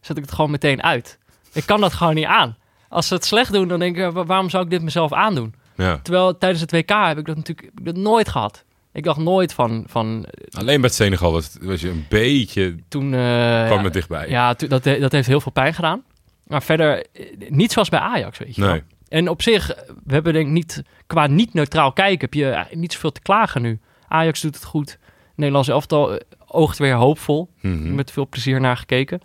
zet 0.00 0.16
ik 0.16 0.22
het 0.24 0.32
gewoon 0.32 0.50
meteen 0.50 0.82
uit. 0.82 1.18
Ik 1.52 1.66
kan 1.66 1.80
dat 1.80 1.92
gewoon 1.92 2.14
niet 2.14 2.24
aan. 2.24 2.56
Als 2.88 3.06
ze 3.08 3.14
het 3.14 3.24
slecht 3.24 3.52
doen, 3.52 3.68
dan 3.68 3.78
denk 3.78 3.96
ik... 3.96 4.10
wa- 4.12 4.24
waarom 4.24 4.50
zou 4.50 4.64
ik 4.64 4.70
dit 4.70 4.82
mezelf 4.82 5.12
aandoen? 5.12 5.54
Ja. 5.76 5.98
Terwijl 6.02 6.38
tijdens 6.38 6.60
het 6.60 6.72
WK 6.72 6.90
heb 6.90 7.18
ik 7.18 7.26
dat 7.26 7.36
natuurlijk 7.36 7.68
heb 7.68 7.78
ik 7.78 7.84
dat 7.84 7.96
nooit 7.96 8.28
gehad. 8.28 8.64
Ik 8.92 9.04
dacht 9.04 9.18
nooit 9.18 9.54
van... 9.54 9.84
van 9.86 10.26
Alleen 10.50 10.80
met 10.80 10.94
Senegal 10.94 11.32
was, 11.32 11.56
was 11.60 11.80
je 11.80 11.88
een 11.88 12.06
beetje... 12.08 12.76
toen... 12.88 13.14
eh, 13.14 13.66
kwam 13.66 13.78
ja, 13.78 13.84
het 13.84 13.92
dichtbij. 13.92 14.28
Ja, 14.28 14.54
dat, 14.54 14.84
dat 14.84 15.12
heeft 15.12 15.26
heel 15.26 15.40
veel 15.40 15.52
pijn 15.52 15.74
gedaan. 15.74 16.02
Maar 16.46 16.62
verder, 16.62 17.06
eh, 17.12 17.26
niet 17.48 17.72
zoals 17.72 17.88
bij 17.88 18.00
Ajax, 18.00 18.38
weet 18.38 18.54
je 18.54 18.60
wel. 18.60 18.80
En 19.08 19.28
op 19.28 19.42
zich, 19.42 19.66
we 20.04 20.12
hebben 20.14 20.32
denk 20.32 20.46
ik 20.46 20.52
niet, 20.52 20.82
qua 21.06 21.26
niet 21.26 21.54
neutraal 21.54 21.92
kijken, 21.92 22.20
heb 22.20 22.34
je 22.34 22.76
niet 22.76 22.92
zoveel 22.92 23.12
te 23.12 23.20
klagen 23.20 23.62
nu. 23.62 23.80
Ajax 24.08 24.40
doet 24.40 24.54
het 24.54 24.64
goed. 24.64 24.98
Nederlands 25.34 25.68
elftal 25.68 26.12
eh, 26.12 26.20
oogt 26.46 26.78
weer 26.78 26.94
hoopvol. 26.94 27.50
Mhm. 27.60 27.94
Met 27.94 28.10
veel 28.10 28.28
plezier 28.28 28.60
naar 28.60 28.76
gekeken. 28.76 29.20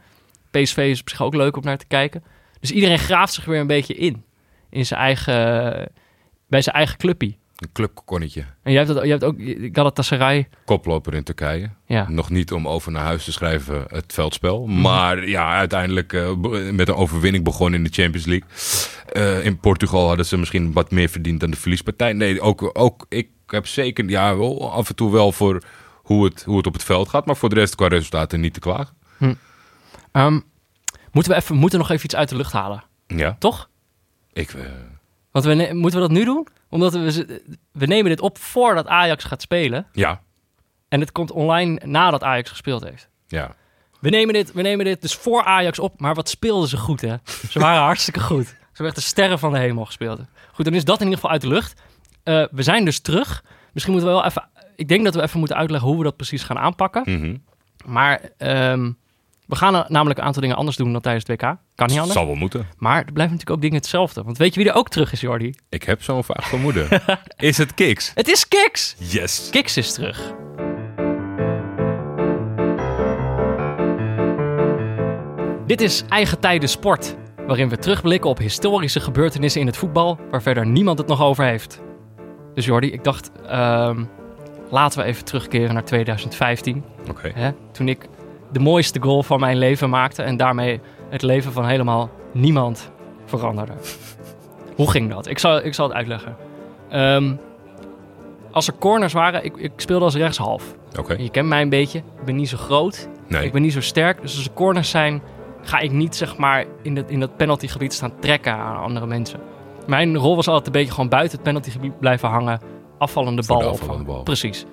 PSV 0.51 0.77
is 0.77 0.99
op 0.99 1.09
zich 1.09 1.21
ook 1.21 1.35
leuk 1.35 1.57
om 1.57 1.63
naar 1.63 1.77
te 1.77 1.85
kijken. 1.87 2.23
Dus 2.59 2.71
iedereen 2.71 2.99
graaft 2.99 3.33
zich 3.33 3.45
weer 3.45 3.59
een 3.59 3.67
beetje 3.67 3.95
in. 3.95 4.23
In 4.69 4.85
zijn 4.85 4.99
eigen, 4.99 5.91
bij 6.47 6.61
zijn 6.61 6.75
eigen 6.75 6.97
clubpie. 6.97 7.37
Een 7.57 7.71
clubkonnetje. 7.73 8.45
En 8.63 8.71
jij 8.71 8.81
hebt, 8.83 8.93
dat, 8.93 9.03
jij 9.03 9.11
hebt 9.11 9.23
ook 9.23 9.35
Galatasaray. 9.75 10.47
Koploper 10.65 11.13
in 11.13 11.23
Turkije. 11.23 11.69
Ja, 11.85 12.09
Nog 12.09 12.29
niet 12.29 12.51
om 12.51 12.67
over 12.67 12.91
naar 12.91 13.03
huis 13.03 13.23
te 13.23 13.31
schrijven 13.31 13.85
het 13.87 14.13
veldspel. 14.13 14.65
Maar 14.65 15.27
ja, 15.27 15.57
uiteindelijk 15.57 16.13
eh, 16.13 16.31
met 16.71 16.87
een 16.87 16.95
overwinning 16.95 17.43
begonnen 17.43 17.79
in 17.79 17.85
de 17.85 18.01
Champions 18.01 18.25
League. 18.25 18.47
Eh, 19.11 19.45
in 19.45 19.59
Portugal 19.59 20.07
hadden 20.07 20.25
ze 20.25 20.37
misschien 20.37 20.73
wat 20.73 20.91
meer 20.91 21.09
verdiend 21.09 21.39
dan 21.39 21.51
de 21.51 21.57
verliespartij. 21.57 22.13
Nee, 22.13 22.41
ook, 22.41 22.69
ook 22.73 23.05
ik 23.09 23.29
heb 23.47 23.67
zeker 23.67 24.09
ja, 24.09 24.37
wel 24.37 24.71
af 24.71 24.89
en 24.89 24.95
toe 24.95 25.11
wel 25.11 25.31
voor 25.31 25.63
hoe 25.95 26.25
het, 26.25 26.43
hoe 26.43 26.57
het 26.57 26.67
op 26.67 26.73
het 26.73 26.83
veld 26.83 27.09
gaat. 27.09 27.25
Maar 27.25 27.37
voor 27.37 27.49
de 27.49 27.55
rest 27.55 27.75
qua 27.75 27.87
resultaten 27.87 28.39
niet 28.39 28.53
te 28.53 28.59
klagen. 28.59 28.95
Ehm, 30.11 30.39
moeten 31.11 31.31
we 31.31 31.37
even, 31.37 31.55
moeten 31.55 31.79
nog 31.79 31.89
even 31.89 32.05
iets 32.05 32.15
uit 32.15 32.29
de 32.29 32.35
lucht 32.35 32.51
halen, 32.51 32.83
Ja, 33.07 33.35
toch? 33.39 33.69
Ik, 34.33 34.53
eh, 34.53 34.63
Want 35.37 35.49
we 35.49 35.53
ne- 35.63 35.73
moeten 35.73 35.99
we 36.01 36.07
dat 36.07 36.15
nu 36.17 36.23
doen? 36.25 36.47
Omdat 36.69 36.93
we, 36.93 37.41
we 37.71 37.85
nemen 37.85 38.09
dit 38.09 38.21
op 38.21 38.37
voordat 38.37 38.87
Ajax 38.87 39.23
gaat 39.23 39.41
spelen. 39.41 39.87
ja, 39.91 40.21
En 40.87 40.99
het 40.99 41.11
komt 41.11 41.31
online 41.31 41.81
nadat 41.85 42.23
Ajax 42.23 42.49
gespeeld 42.49 42.83
heeft. 42.83 43.09
ja. 43.27 43.55
We 43.99 44.09
nemen, 44.09 44.33
dit, 44.33 44.51
we 44.53 44.61
nemen 44.61 44.85
dit 44.85 45.01
dus 45.01 45.15
voor 45.15 45.43
Ajax 45.43 45.79
op. 45.79 45.99
Maar 45.99 46.13
wat 46.15 46.29
speelden 46.29 46.69
ze 46.69 46.77
goed, 46.77 47.01
hè? 47.01 47.15
Ze 47.49 47.59
waren 47.59 47.81
hartstikke 47.91 48.19
goed. 48.19 48.45
Ze 48.47 48.55
hebben 48.67 48.85
echt 48.85 48.95
de 48.95 49.01
sterren 49.01 49.39
van 49.39 49.51
de 49.51 49.57
hemel 49.57 49.85
gespeeld. 49.85 50.19
Goed, 50.53 50.65
dan 50.65 50.73
is 50.73 50.83
dat 50.85 50.95
in 50.97 51.03
ieder 51.03 51.15
geval 51.19 51.31
uit 51.31 51.41
de 51.41 51.47
lucht. 51.47 51.81
Eh, 52.23 52.45
we 52.51 52.63
zijn 52.63 52.85
dus 52.85 52.99
terug. 52.99 53.43
Misschien 53.73 53.93
moeten 53.93 54.11
we 54.11 54.17
wel 54.19 54.25
even... 54.25 54.49
Ik 54.75 54.87
denk 54.87 55.03
dat 55.03 55.15
we 55.15 55.21
even 55.21 55.39
moeten 55.39 55.57
uitleggen 55.57 55.87
hoe 55.89 55.97
we 55.97 56.03
dat 56.03 56.15
precies 56.15 56.43
gaan 56.43 56.57
aanpakken. 56.57 57.01
Mhm. 57.05 57.35
Maar 57.85 58.21
ehm, 58.37 58.91
we 59.47 59.55
gaan 59.55 59.85
namelijk 59.87 60.19
een 60.19 60.25
aantal 60.25 60.41
dingen 60.41 60.57
anders 60.57 60.77
doen 60.77 60.91
dan 60.91 61.01
tijdens 61.01 61.25
het 61.27 61.41
WK. 61.41 61.55
Kan 61.75 61.87
niet 61.87 61.97
anders. 61.97 62.13
Zal 62.13 62.25
wel 62.25 62.35
moeten. 62.35 62.67
Maar 62.77 62.97
er 62.97 63.11
blijven 63.11 63.33
natuurlijk 63.33 63.49
ook 63.49 63.61
dingen 63.61 63.77
hetzelfde. 63.77 64.23
Want 64.23 64.37
weet 64.37 64.53
je 64.53 64.59
wie 64.59 64.69
er 64.69 64.75
ook 64.75 64.89
terug 64.89 65.11
is, 65.11 65.21
Jordi? 65.21 65.53
Ik 65.69 65.83
heb 65.83 66.03
zo'n 66.03 66.23
vaag 66.23 66.47
vermoeden. 66.47 66.87
is 67.37 67.57
het 67.57 67.73
Kiks? 67.73 68.11
Het 68.15 68.27
is 68.27 68.47
Kiks! 68.47 68.95
Yes. 68.97 69.49
Kiks 69.51 69.77
is 69.77 69.93
terug. 69.93 70.33
Dit 75.67 75.81
is 75.81 76.03
Eigen 76.09 76.39
Tijden 76.39 76.69
Sport, 76.69 77.15
waarin 77.47 77.69
we 77.69 77.77
terugblikken 77.77 78.29
op 78.29 78.37
historische 78.37 78.99
gebeurtenissen 78.99 79.61
in 79.61 79.67
het 79.67 79.77
voetbal, 79.77 80.19
waar 80.31 80.41
verder 80.41 80.65
niemand 80.65 80.97
het 80.97 81.07
nog 81.07 81.21
over 81.21 81.45
heeft. 81.45 81.81
Dus 82.53 82.65
Jordi, 82.65 82.91
ik 82.91 83.03
dacht, 83.03 83.31
ehm, 83.47 84.03
laten 84.69 84.99
we 84.99 85.05
even 85.05 85.25
terugkeren 85.25 85.73
naar 85.73 85.85
2015, 85.85 86.83
Oké. 87.09 87.53
toen 87.71 87.87
ik 87.87 88.07
de 88.51 88.59
mooiste 88.59 89.01
goal 89.01 89.23
van 89.23 89.39
mijn 89.39 89.57
leven 89.57 89.89
maakte 89.89 90.23
en 90.23 90.37
daarmee 90.37 90.79
het 91.09 91.21
leven 91.21 91.51
van 91.51 91.65
helemaal 91.65 92.09
niemand 92.31 92.91
veranderde. 93.25 93.73
Hoe 94.75 94.91
ging 94.91 95.09
dat? 95.09 95.27
Ik 95.27 95.39
zal, 95.39 95.65
ik 95.65 95.73
zal 95.73 95.87
het 95.87 95.95
uitleggen. 95.95 96.35
Ehm, 96.89 97.33
als 98.51 98.67
er 98.67 98.73
corners 98.79 99.13
waren, 99.13 99.45
ik, 99.45 99.57
ik 99.57 99.71
speelde 99.75 100.05
als 100.05 100.15
rechtshalf. 100.15 100.75
Oké. 100.99 101.13
Je 101.13 101.29
kent 101.29 101.47
mij 101.47 101.61
een 101.61 101.69
beetje. 101.69 101.97
Ik 101.97 102.25
ben 102.25 102.35
niet 102.35 102.49
zo 102.49 102.57
groot. 102.57 103.09
Nee. 103.27 103.45
Ik 103.45 103.51
ben 103.51 103.61
niet 103.61 103.73
zo 103.73 103.81
sterk. 103.81 104.21
Dus 104.21 104.35
als 104.35 104.45
er 104.45 104.51
corners 104.53 104.89
zijn, 104.89 105.21
ga 105.61 105.79
ik 105.79 105.91
niet 105.91 106.15
zeg 106.15 106.37
maar 106.37 106.65
in, 106.81 106.95
dat 106.95 107.09
in 107.09 107.19
dat 107.19 107.37
penaltygebied 107.37 107.93
staan 107.93 108.19
trekken 108.19 108.53
aan 108.53 108.77
andere 108.77 109.05
mensen. 109.05 109.39
Mijn 109.87 110.17
rol 110.17 110.35
was 110.35 110.47
altijd 110.47 110.65
een 110.65 110.71
beetje 110.71 110.93
gewoon 110.93 111.09
buiten 111.09 111.35
het 111.37 111.43
penaltygebied 111.43 111.99
blijven 111.99 112.29
hangen. 112.29 112.59
Afvallende 112.97 113.43
bal 113.47 113.63
afvallende 113.63 114.03
bal. 114.03 114.23
Precies. 114.23 114.65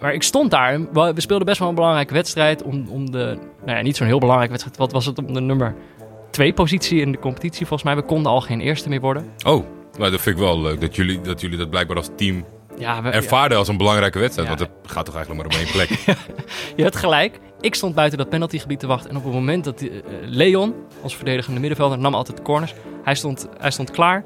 Maar 0.00 0.14
ik 0.14 0.22
stond 0.22 0.50
daar. 0.50 0.92
We 0.92 1.20
speelden 1.20 1.46
best 1.46 1.58
wel 1.58 1.68
een 1.68 1.74
belangrijke 1.74 2.14
wedstrijd 2.14 2.62
om, 2.62 2.88
om 2.88 3.10
de... 3.10 3.38
Nou 3.64 3.76
ja, 3.76 3.82
niet 3.82 3.96
zo'n 3.96 4.06
heel 4.06 4.18
belangrijke 4.18 4.52
wedstrijd. 4.52 4.78
Wat 4.78 4.92
was 4.92 5.06
het? 5.06 5.18
Om 5.18 5.32
de 5.32 5.40
nummer 5.40 5.74
twee 6.30 6.52
positie 6.52 7.00
in 7.00 7.12
de 7.12 7.18
competitie 7.18 7.66
volgens 7.66 7.82
mij. 7.82 7.96
We 7.96 8.02
konden 8.02 8.32
al 8.32 8.40
geen 8.40 8.60
eerste 8.60 8.88
meer 8.88 9.00
worden. 9.00 9.32
Oh, 9.46 9.64
maar 9.98 10.10
dat 10.10 10.20
vind 10.20 10.36
ik 10.36 10.42
wel 10.42 10.60
leuk. 10.60 10.80
Dat 10.80 10.96
jullie 10.96 11.20
dat, 11.20 11.40
jullie 11.40 11.58
dat 11.58 11.70
blijkbaar 11.70 11.96
als 11.96 12.10
team 12.16 12.44
Ja, 12.78 13.02
we, 13.02 13.08
ervaarden 13.08 13.58
als 13.58 13.68
een 13.68 13.76
belangrijke 13.76 14.18
wedstrijd. 14.18 14.48
Ja. 14.48 14.56
Want 14.56 14.70
het 14.82 14.92
gaat 14.92 15.04
toch 15.04 15.14
eigenlijk 15.14 15.48
maar 15.48 15.58
om 15.58 15.64
één 15.64 15.72
plek. 15.72 15.88
Je 16.76 16.82
hebt 16.82 16.96
gelijk. 16.96 17.40
Ik 17.60 17.74
stond 17.74 17.94
buiten 17.94 18.18
dat 18.18 18.28
penaltygebied 18.28 18.80
te 18.80 18.86
wachten. 18.86 19.10
En 19.10 19.16
op 19.16 19.24
het 19.24 19.32
moment 19.32 19.64
dat 19.64 19.78
die, 19.78 19.90
eh, 19.90 20.00
Leon, 20.22 20.74
ons 21.02 21.16
verdedigende 21.16 21.60
middenvelder, 21.60 21.98
nam 21.98 22.14
altijd 22.14 22.36
de 22.36 22.42
corners. 22.42 22.74
Hij 23.02 23.14
stond, 23.14 23.48
hij 23.58 23.70
stond 23.70 23.90
klaar. 23.90 24.24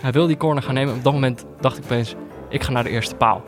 Hij 0.00 0.12
wilde 0.12 0.28
die 0.28 0.36
corner 0.36 0.62
gaan 0.62 0.74
nemen. 0.74 0.94
Op 0.94 1.04
dat 1.04 1.12
moment 1.12 1.44
dacht 1.60 1.78
ik 1.78 1.84
opeens, 1.84 2.14
ik 2.48 2.62
ga 2.62 2.72
naar 2.72 2.84
de 2.84 2.90
eerste 2.90 3.14
paal. 3.14 3.42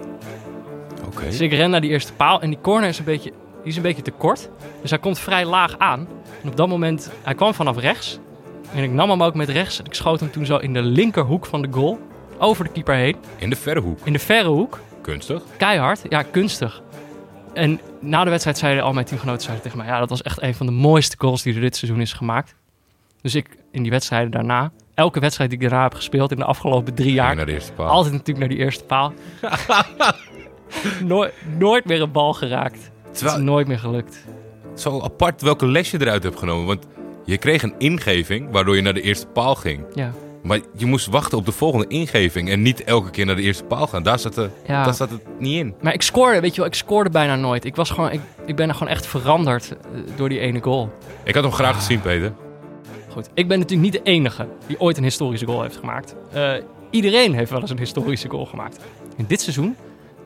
Oké. 1.16 1.24
Dus 1.24 1.40
ik 1.40 1.52
ren 1.52 1.70
naar 1.70 1.80
die 1.80 1.90
eerste 1.90 2.12
paal. 2.12 2.40
En 2.40 2.48
die 2.50 2.58
corner 2.62 2.88
is 2.88 2.98
een 2.98 3.04
beetje, 3.04 3.30
die 3.30 3.70
is 3.70 3.76
een 3.76 3.82
beetje 3.82 4.02
te 4.02 4.10
kort. 4.10 4.48
Dus 4.80 4.90
hij 4.90 4.98
komt 4.98 5.18
vrij 5.18 5.44
laag 5.44 5.78
aan. 5.78 6.08
En 6.42 6.48
op 6.48 6.56
dat 6.56 6.68
moment, 6.68 7.10
hij 7.22 7.34
kwam 7.34 7.54
vanaf 7.54 7.78
rechts. 7.78 8.18
En 8.74 8.82
ik 8.82 8.90
nam 8.90 9.10
hem 9.10 9.22
ook 9.22 9.34
met 9.34 9.48
rechts. 9.48 9.78
En 9.78 9.84
ik 9.84 9.94
schoot 9.94 10.20
hem 10.20 10.30
toen 10.30 10.46
zo 10.46 10.56
in 10.56 10.72
de 10.72 10.82
linkerhoek 10.82 11.46
van 11.46 11.62
de 11.62 11.68
goal. 11.70 11.98
Over 12.38 12.64
de 12.64 12.70
keeper 12.70 12.94
heen. 12.94 13.16
In 13.36 13.50
de 13.50 13.56
verre 13.56 13.80
hoek. 13.80 13.98
In 14.04 14.12
de 14.12 14.18
verre 14.18 14.48
hoek. 14.48 14.80
Kunstig. 15.00 15.42
keihard. 15.56 16.02
Ja, 16.08 16.22
kunstig. 16.22 16.82
En 17.54 17.80
na 18.00 18.24
de 18.24 18.30
wedstrijd 18.30 18.58
zeiden 18.58 18.82
al 18.84 18.92
mijn 18.92 19.06
teamgenoten 19.06 19.42
zeiden 19.42 19.62
tegen 19.64 19.78
mij... 19.78 19.86
ja, 19.86 19.98
dat 19.98 20.08
was 20.10 20.22
echt 20.22 20.42
een 20.42 20.54
van 20.54 20.66
de 20.66 20.72
mooiste 20.72 21.16
goals 21.18 21.42
die 21.42 21.54
er 21.54 21.60
dit 21.60 21.76
seizoen 21.76 22.00
is 22.00 22.12
gemaakt. 22.12 22.54
Dus 23.22 23.34
ik 23.34 23.48
in 23.70 23.82
die 23.82 23.90
wedstrijden 23.90 24.30
daarna... 24.30 24.70
elke 24.94 25.20
wedstrijd 25.20 25.50
die 25.50 25.58
ik 25.58 25.68
daarna 25.68 25.84
heb 25.84 25.94
gespeeld 25.94 26.30
in 26.30 26.36
de 26.36 26.44
afgelopen 26.44 26.94
drie 26.94 27.12
Ja. 27.14 27.24
jaar... 27.24 27.36
Naar 27.36 27.46
de 27.46 27.52
eerste 27.52 27.72
paal. 27.72 27.88
altijd 27.88 28.12
natuurlijk 28.12 28.38
naar 28.38 28.56
die 28.56 28.58
eerste 28.64 28.84
paal. 28.84 29.12
nooit, 31.04 31.32
nooit 31.58 31.84
meer 31.84 32.02
een 32.02 32.12
bal 32.12 32.32
geraakt. 32.32 32.90
Het 33.08 33.22
is 33.22 33.36
nooit 33.36 33.66
meer 33.66 33.78
gelukt. 33.78 34.24
zo 34.74 35.00
apart 35.00 35.42
welke 35.42 35.66
les 35.66 35.90
je 35.90 36.00
eruit 36.00 36.22
hebt 36.22 36.38
genomen. 36.38 36.66
Want 36.66 36.86
je 37.24 37.38
kreeg 37.38 37.62
een 37.62 37.74
ingeving 37.78 38.50
waardoor 38.50 38.76
je 38.76 38.82
naar 38.82 38.94
de 38.94 39.00
eerste 39.00 39.26
paal 39.26 39.54
ging. 39.54 39.84
Ja, 39.94 40.12
Maar 40.42 40.60
je 40.76 40.86
moest 40.86 41.06
wachten 41.06 41.38
op 41.38 41.44
de 41.46 41.52
volgende 41.52 41.86
ingeving. 41.86 42.50
En 42.50 42.62
niet 42.62 42.84
elke 42.84 43.10
keer 43.10 43.26
naar 43.26 43.36
de 43.36 43.42
eerste 43.42 43.64
paal 43.64 43.86
gaan. 43.86 44.02
Daar 44.02 44.18
zat, 44.18 44.34
de, 44.34 44.48
Ja. 44.66 44.84
daar 44.84 44.94
zat 44.94 45.10
het 45.10 45.20
niet 45.38 45.58
in. 45.58 45.74
maar 45.80 45.92
ik 45.92 46.02
scoorde, 46.02 46.40
weet 46.40 46.50
je 46.54 46.56
wel, 46.60 46.66
ik 46.70 46.74
scoorde 46.74 47.10
bijna 47.10 47.36
nooit. 47.36 47.64
Ik, 47.64 47.76
was 47.76 47.90
gewoon, 47.90 48.10
ik, 48.10 48.20
ik 48.46 48.56
ben 48.56 48.68
er 48.68 48.74
gewoon 48.74 48.92
echt 48.92 49.06
veranderd 49.06 49.70
eh, 49.70 50.00
door 50.16 50.28
die 50.28 50.38
ene 50.38 50.60
goal. 50.62 50.92
Ik 51.24 51.34
had 51.34 51.42
hem 51.44 51.52
graag 51.52 51.74
gezien, 51.76 52.00
Peter. 52.00 52.32
Goed, 53.08 53.28
ik 53.34 53.48
ben 53.48 53.58
natuurlijk 53.58 53.92
niet 53.92 54.04
de 54.04 54.10
enige 54.10 54.48
die 54.66 54.80
ooit 54.80 54.96
een 54.96 55.02
historische 55.04 55.46
goal 55.46 55.62
heeft 55.62 55.76
gemaakt. 55.76 56.14
Eh, 56.32 56.52
iedereen 56.90 57.34
heeft 57.34 57.50
wel 57.50 57.60
eens 57.60 57.70
een 57.70 57.78
historische 57.78 58.28
goal 58.28 58.44
gemaakt. 58.46 58.78
In 59.16 59.24
dit 59.28 59.40
seizoen 59.40 59.76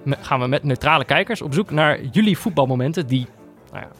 gaan 0.07 0.40
we 0.40 0.47
met 0.47 0.62
neutrale 0.62 1.04
kijkers 1.04 1.42
op 1.42 1.54
zoek 1.54 1.71
naar 1.71 2.04
jullie 2.04 2.38
voetbalmomenten 2.38 3.07
die 3.07 3.26
nou 3.73 3.85
ja, 3.85 3.90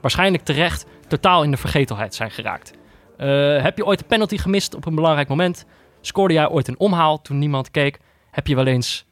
waarschijnlijk 0.00 0.44
terecht 0.44 0.86
totaal 1.08 1.42
in 1.42 1.50
de 1.50 1.56
vergetelheid 1.56 2.14
zijn 2.14 2.30
geraakt. 2.30 2.72
Eh, 3.16 3.62
heb 3.62 3.76
je 3.76 3.86
ooit 3.86 4.00
een 4.00 4.06
penalty 4.06 4.36
gemist 4.36 4.74
op 4.74 4.86
een 4.86 4.94
belangrijk 4.94 5.28
moment? 5.28 5.66
Scoorde 6.00 6.34
jij 6.34 6.48
ooit 6.48 6.68
een 6.68 6.78
omhaal 6.78 7.22
toen 7.22 7.38
niemand 7.38 7.70
keek? 7.70 7.98
Heb 8.30 8.46
je 8.46 8.54
wel 8.54 8.66
eens 8.66 9.06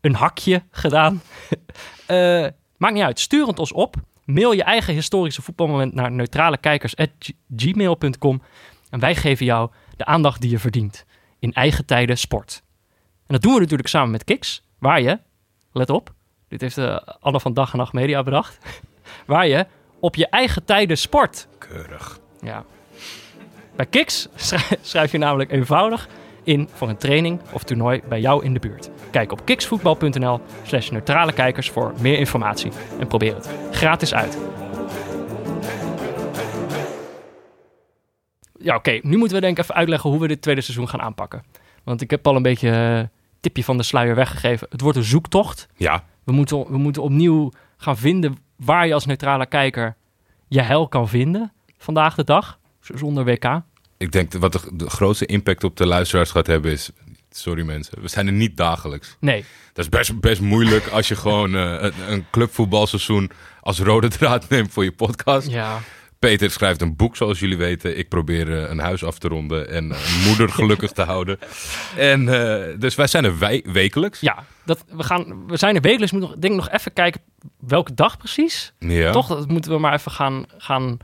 een 0.00 0.14
hakje 0.14 0.62
gedaan? 0.70 1.20
Eh, 2.06 2.46
maakt 2.76 2.94
niet 2.94 3.02
uit. 3.02 3.20
Stuur 3.20 3.46
het 3.46 3.58
ons 3.58 3.72
op. 3.72 3.96
Mail 4.24 4.52
je 4.52 4.62
eigen 4.62 4.94
historische 4.94 5.42
voetbalmoment 5.42 5.94
naar 5.94 6.10
neutralekijkers.gmail.com 6.10 8.42
en 8.90 9.00
wij 9.00 9.14
geven 9.14 9.46
jou 9.46 9.70
de 9.96 10.04
aandacht 10.04 10.40
die 10.40 10.50
je 10.50 10.58
verdient. 10.58 11.04
In 11.38 11.52
eigen 11.52 11.86
tijden 11.86 12.18
sport. 12.18 12.62
En 13.26 13.34
dat 13.34 13.42
doen 13.42 13.54
we 13.54 13.60
natuurlijk 13.60 13.88
samen 13.88 14.10
met 14.10 14.24
Kiks, 14.24 14.62
waar 14.78 15.00
je, 15.00 15.18
let 15.72 15.90
op, 15.90 16.12
dit 16.48 16.60
heeft 16.60 16.78
eh, 16.78 16.96
Anne 17.20 17.40
van 17.40 17.54
Dag 17.54 17.72
en 17.72 17.78
Nacht 17.78 17.92
Media 17.92 18.22
bedacht, 18.22 18.58
waar 19.26 19.46
je 19.46 19.66
op 20.00 20.14
je 20.14 20.26
eigen 20.28 20.64
tijden 20.64 20.98
sport. 20.98 21.48
Keurig. 21.58 22.18
Ja. 22.40 22.64
Bij 23.76 23.86
Kiks 23.86 24.28
schrij- 24.34 24.78
schrijf 24.82 25.12
je 25.12 25.18
namelijk 25.18 25.50
eenvoudig 25.52 26.08
in 26.42 26.68
voor 26.72 26.88
een 26.88 26.96
training 26.96 27.40
of 27.52 27.62
toernooi 27.64 28.02
bij 28.08 28.20
jou 28.20 28.44
in 28.44 28.52
de 28.52 28.58
buurt. 28.60 28.90
Kijk 29.10 29.32
op 29.32 29.44
kiksvoetbal.nl 29.44 30.40
slash 30.62 30.90
neutrale 30.90 31.32
kijkers 31.32 31.70
voor 31.70 31.92
meer 32.00 32.18
informatie 32.18 32.72
en 33.00 33.06
probeer 33.06 33.34
het 33.34 33.48
gratis 33.70 34.14
uit. 34.14 34.38
Ja, 38.58 38.74
oké. 38.74 38.98
Nu 39.02 39.16
moeten 39.16 39.36
we 39.36 39.42
denk 39.42 39.56
ik 39.58 39.62
even 39.62 39.74
uitleggen 39.74 40.10
hoe 40.10 40.20
we 40.20 40.28
dit 40.28 40.42
tweede 40.42 40.60
seizoen 40.60 40.88
gaan 40.88 41.00
aanpakken. 41.00 41.42
Want 41.84 42.00
ik 42.00 42.10
heb 42.10 42.26
al 42.26 42.36
een 42.36 42.42
beetje 42.42 42.70
eh, 42.70 43.17
tipje 43.40 43.64
van 43.64 43.76
de 43.76 43.82
sluier 43.82 44.14
weggegeven. 44.14 44.66
Het 44.70 44.80
wordt 44.80 44.96
een 44.98 45.04
zoektocht. 45.04 45.68
Ja, 45.76 46.04
We 46.24 46.32
moeten, 46.32 46.70
we 46.70 46.78
moeten 46.78 47.02
opnieuw 47.02 47.50
gaan 47.76 47.96
vinden 47.96 48.36
waar 48.56 48.86
je 48.86 48.94
als 48.94 49.06
neutrale 49.06 49.46
kijker 49.46 49.96
je 50.48 50.62
heil 50.62 50.88
kan 50.88 51.08
vinden 51.08 51.52
vandaag 51.78 52.14
de 52.14 52.24
dag, 52.24 52.58
zonder 52.80 53.24
WK. 53.24 53.60
ik 53.98 54.12
denk 54.12 54.30
dat 54.30 54.40
wat 54.40 54.52
de, 54.52 54.60
de 54.72 54.90
grootste 54.90 55.26
impact 55.26 55.64
op 55.64 55.76
de 55.76 55.86
luisteraars 55.86 56.30
gaat 56.30 56.46
hebben 56.46 56.72
is... 56.72 56.90
Sorry 57.30 57.62
mensen, 57.64 58.02
we 58.02 58.08
zijn 58.08 58.26
er 58.26 58.32
niet 58.32 58.56
dagelijks. 58.56 59.16
Nee, 59.20 59.44
Dat 59.72 59.84
is 59.84 59.90
best, 59.90 60.20
best 60.20 60.40
moeilijk 60.40 60.86
als 60.88 61.08
je 61.08 61.16
gewoon 61.16 61.54
eh, 61.54 61.82
een, 61.82 61.92
een 62.08 62.26
clubvoetbalseizoen 62.30 63.30
als 63.60 63.78
rode 63.80 64.08
draad 64.08 64.48
neemt 64.48 64.72
voor 64.72 64.84
je 64.84 64.92
podcast. 64.92 65.48
ja. 65.50 65.78
Peter 66.18 66.50
schrijft 66.50 66.80
een 66.80 66.96
boek, 66.96 67.16
zoals 67.16 67.38
jullie 67.38 67.56
weten. 67.56 67.98
Ik 67.98 68.08
probeer 68.08 68.62
eh, 68.62 68.70
een 68.70 68.78
huis 68.78 69.04
af 69.04 69.18
te 69.18 69.28
ronden 69.28 69.68
en 69.70 69.90
een 69.90 70.22
moeder 70.26 70.48
gelukkig 70.48 70.92
te 70.92 71.02
houden. 71.02 71.38
En 71.96 72.28
eh, 72.28 72.78
dus 72.78 72.94
wij 72.94 73.06
zijn 73.06 73.24
er 73.24 73.38
wij- 73.38 73.64
wekelijks. 73.66 74.20
Ja, 74.20 74.44
dat, 74.64 74.84
we, 74.88 75.02
gaan, 75.02 75.46
we 75.46 75.56
zijn 75.56 75.74
er 75.74 75.80
wekelijks. 75.80 76.12
Moet 76.12 76.20
nog, 76.20 76.34
denk 76.38 76.54
nog 76.54 76.70
even 76.70 76.92
kijken 76.92 77.20
welke 77.58 77.94
dag 77.94 78.16
precies. 78.16 78.72
Ja. 78.78 79.10
Toch, 79.12 79.28
dat 79.28 79.48
moeten 79.48 79.70
we 79.72 79.78
maar 79.78 79.92
even 79.92 80.10
gaan, 80.10 80.44
gaan, 80.58 80.98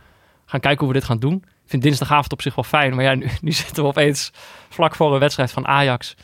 gaan 0.47 0.61
kijken 0.61 0.79
hoe 0.85 0.89
we 0.89 0.99
dit 0.99 1.05
gaan 1.09 1.19
doen. 1.19 1.35
Ik 1.45 1.71
vind 1.71 1.83
dinsdagavond 1.83 2.33
op 2.33 2.43
zich 2.43 2.55
wel 2.55 2.65
fijn. 2.65 2.95
Maar 2.95 3.05
ja, 3.05 3.15
nu, 3.15 3.27
nu 3.41 3.53
zitten 3.53 3.83
we 3.83 3.89
opeens 3.89 4.31
vlak 4.69 4.95
voor 4.95 5.13
een 5.15 5.21
wedstrijd 5.21 5.53
van 5.53 5.67
Ajax. 5.67 6.15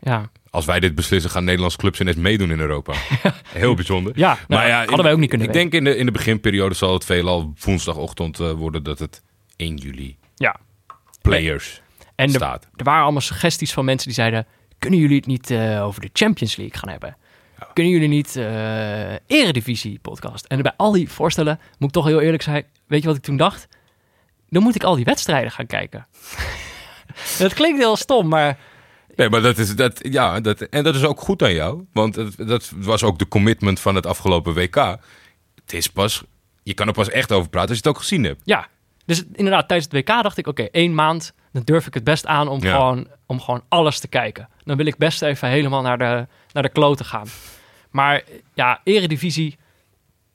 Ja, 0.00 0.30
Als 0.54 0.64
wij 0.64 0.80
dit 0.80 0.94
beslissen, 0.94 1.30
gaan 1.30 1.44
Nederlandse 1.44 1.78
clubs 1.78 2.00
ineens 2.00 2.16
meedoen 2.16 2.50
in 2.50 2.60
Europa. 2.60 2.92
Heel 3.48 3.74
bijzonder. 3.74 4.12
ja 4.16 4.26
nou, 4.28 4.60
maar 4.60 4.68
ja, 4.68 4.78
hadden 4.78 5.02
wij 5.02 5.12
ook 5.12 5.18
niet 5.18 5.28
kunnen 5.28 5.46
Ik 5.46 5.52
weten. 5.52 5.70
denk 5.70 5.84
in 5.86 5.92
de, 5.92 5.98
in 5.98 6.06
de 6.06 6.12
beginperiode 6.12 6.74
zal 6.74 6.92
het 6.92 7.04
veelal 7.04 7.52
woensdagochtend 7.64 8.40
eh, 8.40 8.52
worden 8.52 8.82
dat 8.82 8.98
het 8.98 9.22
1 9.56 9.76
juli 9.76 10.16
Ja. 10.36 10.56
players 11.22 11.82
En 12.14 12.28
er, 12.28 12.34
staat. 12.34 12.68
er 12.76 12.84
waren 12.84 13.02
allemaal 13.02 13.20
suggesties 13.20 13.72
van 13.72 13.84
mensen 13.84 14.06
die 14.06 14.16
zeiden... 14.16 14.46
kunnen 14.78 15.00
jullie 15.00 15.16
het 15.16 15.26
niet 15.26 15.50
eh, 15.50 15.84
over 15.84 16.00
de 16.00 16.10
Champions 16.12 16.56
League 16.56 16.78
gaan 16.78 16.88
hebben? 16.88 17.16
Kunnen 17.72 17.92
jullie 17.92 18.08
niet 18.08 18.36
eh 18.36 19.12
Eredivisie 19.26 19.98
podcast? 20.02 20.44
En 20.44 20.62
bij 20.62 20.72
al 20.76 20.92
die 20.92 21.08
voorstellen, 21.10 21.58
moet 21.78 21.88
ik 21.88 21.94
toch 21.94 22.06
heel 22.06 22.20
eerlijk 22.20 22.42
zijn... 22.42 22.64
weet 22.86 23.00
je 23.02 23.06
wat 23.08 23.16
ik 23.16 23.22
toen 23.22 23.36
dacht? 23.36 23.68
Dan 24.48 24.62
moet 24.62 24.74
ik 24.74 24.82
al 24.84 24.94
die 24.96 25.04
wedstrijden 25.04 25.50
gaan 25.50 25.66
kijken. 25.66 26.06
dat 27.38 27.54
klinkt 27.54 27.78
heel 27.78 27.96
stom, 27.96 28.28
maar 28.28 28.58
Nee, 29.16 29.28
maar 29.30 29.42
dat 29.42 29.58
is, 29.58 29.76
dat, 29.76 29.98
ja, 30.02 30.40
dat, 30.40 30.60
en 30.60 30.84
dat 30.84 30.94
is 30.94 31.04
ook 31.04 31.20
goed 31.20 31.42
aan 31.42 31.54
jou. 31.54 31.84
Want 31.92 32.14
het- 32.16 32.48
dat 32.48 32.72
was 32.76 33.02
ook 33.02 33.18
de 33.18 33.28
commitment 33.28 33.80
van 33.80 33.94
het 33.94 34.06
afgelopen 34.06 34.54
WK. 34.54 34.74
Het 34.74 35.72
is 35.72 35.86
pas, 35.88 36.22
je 36.62 36.74
kan 36.74 36.86
er 36.86 36.92
pas 36.92 37.10
echt 37.10 37.32
over 37.32 37.48
praten 37.50 37.68
als 37.70 37.78
je 37.78 37.84
het 37.88 37.94
ook 37.96 38.02
gezien 38.02 38.24
hebt. 38.24 38.40
Ja, 38.44 38.66
dus 39.06 39.24
inderdaad, 39.32 39.68
tijdens 39.68 39.88
het 39.92 40.00
WK 40.08 40.22
dacht 40.22 40.36
ik, 40.38 40.46
oké, 40.46 40.62
één 40.62 40.94
maand, 40.94 41.32
dan 41.52 41.62
durf 41.64 41.86
ik 41.86 41.94
het 41.94 42.04
best 42.04 42.26
aan 42.26 42.48
om, 42.48 42.62
Ja. 42.62 42.70
gewoon, 42.74 43.08
om 43.26 43.40
gewoon 43.40 43.62
alles 43.68 43.98
te 43.98 44.08
kijken. 44.08 44.48
Dan 44.64 44.76
wil 44.76 44.86
ik 44.86 44.96
best 44.96 45.22
even 45.22 45.48
helemaal 45.48 45.82
naar 45.82 45.98
de, 45.98 46.26
naar 46.52 46.62
de 46.62 46.68
kloten 46.68 47.04
gaan. 47.04 47.26
Maar 47.90 48.22
ja, 48.54 48.80
eredivisie, 48.84 49.56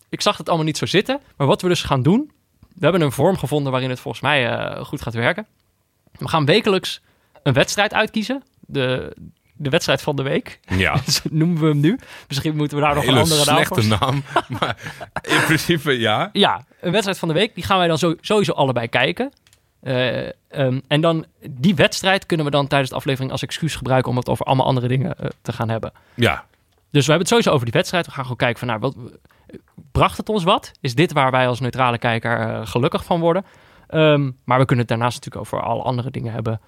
ik 0.09 0.21
zag 0.21 0.38
het 0.38 0.48
allemaal 0.48 0.65
niet 0.65 0.77
zo 0.77 0.86
zitten. 0.86 1.19
Maar 1.38 1.48
wat 1.48 1.62
we 1.62 1.67
dus 1.67 1.81
gaan 1.83 2.01
doen, 2.01 2.31
we 2.59 2.79
hebben 2.83 3.01
een 3.01 3.12
vorm 3.12 3.38
gevonden 3.38 3.71
waarin 3.71 3.89
het 3.89 4.00
volgens 4.00 4.24
mij 4.24 4.50
eh, 4.50 4.86
goed 4.86 5.01
gaat 5.01 5.13
werken. 5.13 5.45
We 6.12 6.27
gaan 6.27 6.45
wekelijks 6.45 7.01
een 7.43 7.53
wedstrijd 7.53 7.93
uitkiezen. 7.93 8.43
De, 8.71 9.15
de 9.53 9.69
wedstrijd 9.69 10.01
van 10.01 10.15
de 10.15 10.23
week, 10.23 10.59
Ja, 10.67 10.95
noemen 11.29 11.61
we 11.61 11.67
hem 11.67 11.79
nu. 11.79 11.99
Misschien 12.27 12.55
moeten 12.55 12.77
we 12.77 12.83
daar 12.83 12.95
nog 12.95 13.05
een 13.05 13.17
andere 13.17 13.45
naam 13.45 13.65
voor 13.65 13.81
slechte 13.81 14.05
naam. 14.05 14.23
Maar 14.59 14.77
in 15.21 15.45
principe 15.45 15.99
ja. 15.99 16.29
Ja, 16.33 16.65
een 16.81 16.91
wedstrijd 16.91 17.19
van 17.19 17.27
de 17.27 17.33
week. 17.33 17.55
Die 17.55 17.63
gaan 17.63 17.77
wij 17.77 17.88
dan 17.88 18.15
sowieso 18.21 18.51
allebei 18.51 18.88
kijken. 18.88 19.31
Eh, 19.81 20.27
ehm, 20.27 20.79
en 20.88 21.01
dan 21.01 21.25
die 21.49 21.75
wedstrijd 21.75 22.25
kunnen 22.25 22.45
we 22.45 22.51
dan 22.51 22.67
tijdens 22.67 22.89
de 22.89 22.95
aflevering 22.95 23.31
als 23.31 23.41
excuus 23.41 23.75
gebruiken 23.75 24.11
om 24.11 24.17
het 24.17 24.29
over 24.29 24.45
allemaal 24.45 24.65
andere 24.65 24.88
dingen 24.88 25.17
eh, 25.17 25.29
te 25.41 25.53
gaan 25.53 25.69
hebben. 25.69 25.91
Ja, 26.13 26.45
Dus 26.91 27.05
we 27.05 27.11
hebben 27.11 27.19
het 27.19 27.27
sowieso 27.27 27.51
over 27.51 27.65
die 27.65 27.73
wedstrijd. 27.73 28.05
We 28.05 28.11
gaan 28.11 28.23
gewoon 28.23 28.38
kijken 28.38 28.59
van, 28.59 28.67
nou, 28.67 28.79
wat, 28.79 28.95
bracht 29.91 30.17
het 30.17 30.29
ons 30.29 30.43
wat? 30.43 30.71
Is 30.81 30.95
dit 30.95 31.13
waar 31.13 31.31
wij 31.31 31.47
als 31.47 31.59
neutrale 31.59 31.97
kijker 31.97 32.39
eh, 32.39 32.61
gelukkig 32.63 33.03
van 33.03 33.19
worden? 33.19 33.45
Ehm, 33.88 34.31
maar 34.43 34.59
we 34.59 34.65
kunnen 34.65 34.85
het 34.85 34.88
daarnaast 34.88 35.15
natuurlijk 35.15 35.45
over 35.45 35.67
alle 35.67 35.83
andere 35.83 36.11
dingen 36.11 36.33
hebben 36.33 36.61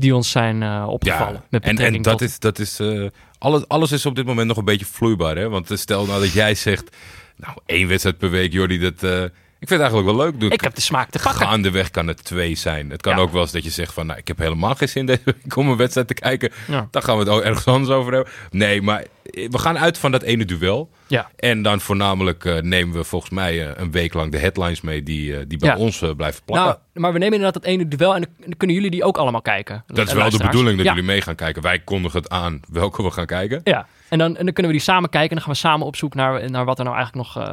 die 0.00 0.14
ons 0.14 0.30
zijn 0.30 0.62
eh, 0.62 0.86
opgevallen. 0.88 1.32
ja. 1.34 1.42
met 1.50 1.64
en, 1.64 1.78
en 1.78 2.02
dat 2.02 2.18
tot- 2.18 2.28
is, 2.28 2.38
dat 2.38 2.58
is 2.58 2.80
eh, 2.80 3.06
alles, 3.38 3.68
alles 3.68 3.92
is 3.92 4.06
op 4.06 4.14
dit 4.16 4.26
moment 4.26 4.48
nog 4.48 4.56
een 4.56 4.64
beetje 4.64 4.86
vloeibaar. 4.86 5.36
Hè? 5.36 5.48
Want 5.48 5.70
eh, 5.70 5.76
stel 5.76 6.06
nou 6.06 6.20
dat 6.20 6.32
jij 6.32 6.54
zegt, 6.54 6.96
nou 7.36 7.56
één 7.66 7.88
wedstrijd 7.88 8.18
per 8.18 8.30
week, 8.30 8.52
Jordi, 8.52 8.78
dat... 8.78 8.92
ik 8.92 9.68
vind 9.68 9.70
het 9.70 9.80
eigenlijk 9.80 10.08
wel 10.08 10.16
leuk. 10.26 10.40
Doe 10.40 10.50
Ik 10.50 10.60
heb 10.60 10.74
de 10.74 10.80
smaak 10.80 11.10
te 11.10 11.18
pakken. 11.22 11.46
Gaandeweg 11.46 11.90
kan 11.90 12.06
het 12.06 12.24
twee 12.24 12.54
zijn. 12.54 12.90
Het 12.90 13.02
kan 13.02 13.14
Ja. 13.16 13.20
ook 13.22 13.32
wel 13.32 13.42
eens 13.42 13.52
dat 13.52 13.64
je 13.64 13.70
zegt 13.70 13.92
van... 13.92 14.06
Nou, 14.06 14.18
ik 14.18 14.28
heb 14.28 14.38
helemaal 14.38 14.74
geen 14.74 14.88
zin 14.88 15.06
deze 15.06 15.20
week 15.24 15.56
om 15.56 15.68
een 15.68 15.76
wedstrijd 15.76 16.06
te 16.08 16.14
kijken. 16.14 16.50
Ja. 16.68 16.88
Dan 16.90 17.02
gaan 17.02 17.14
we 17.18 17.20
het 17.24 17.32
ook 17.32 17.42
ergens 17.42 17.66
anders 17.66 17.90
over 17.94 18.12
hebben. 18.12 18.32
Nee, 18.50 18.82
maar 18.82 19.04
we 19.30 19.58
gaan 19.58 19.78
uit 19.78 19.98
van 19.98 20.10
dat 20.10 20.22
ene 20.22 20.44
duel. 20.44 20.90
Ja. 21.06 21.30
En 21.36 21.62
dan 21.62 21.80
voornamelijk 21.80 22.44
eh, 22.44 22.56
nemen 22.58 22.94
we 22.96 23.04
volgens 23.04 23.30
mij 23.30 23.66
eh, 23.68 23.72
een 23.76 23.90
week 23.90 24.14
lang 24.14 24.32
de 24.32 24.38
headlines 24.38 24.80
mee... 24.80 25.02
die, 25.02 25.36
eh, 25.36 25.44
die 25.46 25.58
bij 25.58 25.68
Ja. 25.68 25.76
ons 25.76 25.98
blijven 26.16 26.42
plakken. 26.44 26.66
Nou, 26.68 26.78
maar 26.94 27.12
we 27.12 27.18
nemen 27.18 27.34
inderdaad 27.34 27.62
dat 27.62 27.72
ene 27.72 27.88
duel 27.88 28.14
en 28.14 28.24
dan 28.38 28.56
kunnen 28.56 28.76
jullie 28.76 28.90
die 28.90 29.04
ook 29.04 29.18
allemaal 29.18 29.42
kijken. 29.42 29.84
dat 29.86 30.06
is 30.06 30.12
wel 30.12 30.30
de 30.30 30.38
bedoeling 30.38 30.76
dat 30.76 30.86
Ja. 30.86 30.92
jullie 30.92 31.06
mee 31.08 31.20
gaan 31.20 31.34
kijken. 31.34 31.62
Wij 31.62 31.78
kondigen 31.78 32.20
het 32.20 32.30
aan 32.30 32.60
welke 32.68 33.02
we 33.02 33.10
gaan 33.10 33.26
kijken. 33.26 33.60
Ja, 33.64 33.86
en 34.08 34.18
dan, 34.18 34.36
en 34.36 34.44
dan 34.44 34.52
kunnen 34.54 34.72
we 34.72 34.78
die 34.78 34.86
samen 34.86 35.10
kijken 35.10 35.28
en 35.30 35.34
dan 35.36 35.44
gaan 35.44 35.54
we 35.54 35.68
samen 35.68 35.86
op 35.86 35.96
zoek 35.96 36.14
naar, 36.14 36.50
naar 36.50 36.64
wat 36.64 36.78
er 36.78 36.84
nou 36.84 36.96
eigenlijk 36.96 37.34
nog, 37.34 37.44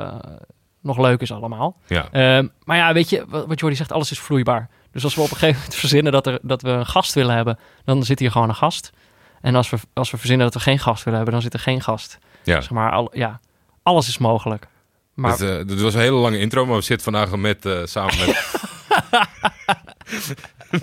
nog 0.81 0.97
leuk 0.97 1.21
is 1.21 1.31
allemaal. 1.31 1.77
Ja. 1.87 2.07
Ehm, 2.11 2.47
maar 2.63 2.77
ja, 2.77 2.93
weet 2.93 3.09
je, 3.09 3.25
wat, 3.27 3.47
wat 3.47 3.59
Jordi 3.59 3.75
zegt, 3.75 3.91
alles 3.91 4.11
is 4.11 4.19
vloeibaar. 4.19 4.69
Dus 4.91 5.03
als 5.03 5.15
we 5.15 5.21
op 5.21 5.31
een 5.31 5.37
gegeven 5.37 5.59
moment 5.61 5.79
verzinnen 5.85 6.11
dat, 6.11 6.27
er, 6.27 6.39
dat 6.41 6.61
we 6.61 6.69
een 6.69 6.85
gast 6.85 7.13
willen 7.13 7.35
hebben, 7.35 7.59
dan 7.85 8.03
zit 8.03 8.19
hier 8.19 8.31
gewoon 8.31 8.49
een 8.49 8.55
gast. 8.55 8.91
En 9.41 9.55
als 9.55 9.69
we, 9.69 9.77
als 9.93 10.11
we 10.11 10.17
verzinnen 10.17 10.45
dat 10.45 10.55
we 10.55 10.59
geen 10.69 10.79
gast 10.79 11.03
willen 11.03 11.15
hebben, 11.19 11.33
dan 11.33 11.43
zit 11.43 11.53
er 11.53 11.59
geen 11.59 11.81
gast. 11.81 12.17
ja. 12.43 12.61
Zeg 12.61 12.69
maar, 12.71 12.91
al, 12.91 13.09
ja, 13.17 13.39
alles 13.83 14.07
is 14.07 14.17
mogelijk. 14.17 14.67
Maar 15.13 15.37
Dat, 15.37 15.69
eh, 15.69 15.81
was 15.81 15.93
een 15.93 15.99
hele 15.99 16.15
lange 16.15 16.39
intro, 16.39 16.65
maar 16.65 16.75
we 16.75 16.81
zitten 16.81 17.13
vandaag 17.13 17.35
met, 17.35 17.65
eh, 17.65 17.79
samen 17.83 18.17
met... 18.17 18.27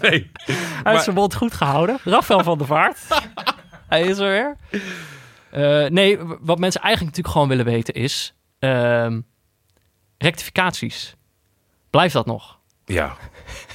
nee. 0.00 0.30
hij 0.34 0.56
maar- 0.82 0.92
heeft 0.92 1.04
zijn 1.04 1.16
mond 1.16 1.34
goed 1.34 1.54
gehouden. 1.54 1.98
Rafael 2.04 2.42
van 2.42 2.58
der 2.58 2.66
Vaart. 2.66 2.98
hij 3.88 4.02
is 4.02 4.18
er 4.18 4.28
weer. 4.28 4.56
Eh, 5.50 5.90
nee, 5.90 6.18
wat 6.40 6.58
mensen 6.58 6.80
eigenlijk 6.80 7.16
natuurlijk 7.16 7.28
gewoon 7.28 7.48
willen 7.48 7.64
weten 7.64 7.94
is... 7.94 8.34
ehm, 8.58 9.20
rectificaties. 10.18 11.16
Blijft 11.90 12.14
dat 12.14 12.26
nog? 12.26 12.58
Ja, 12.84 13.16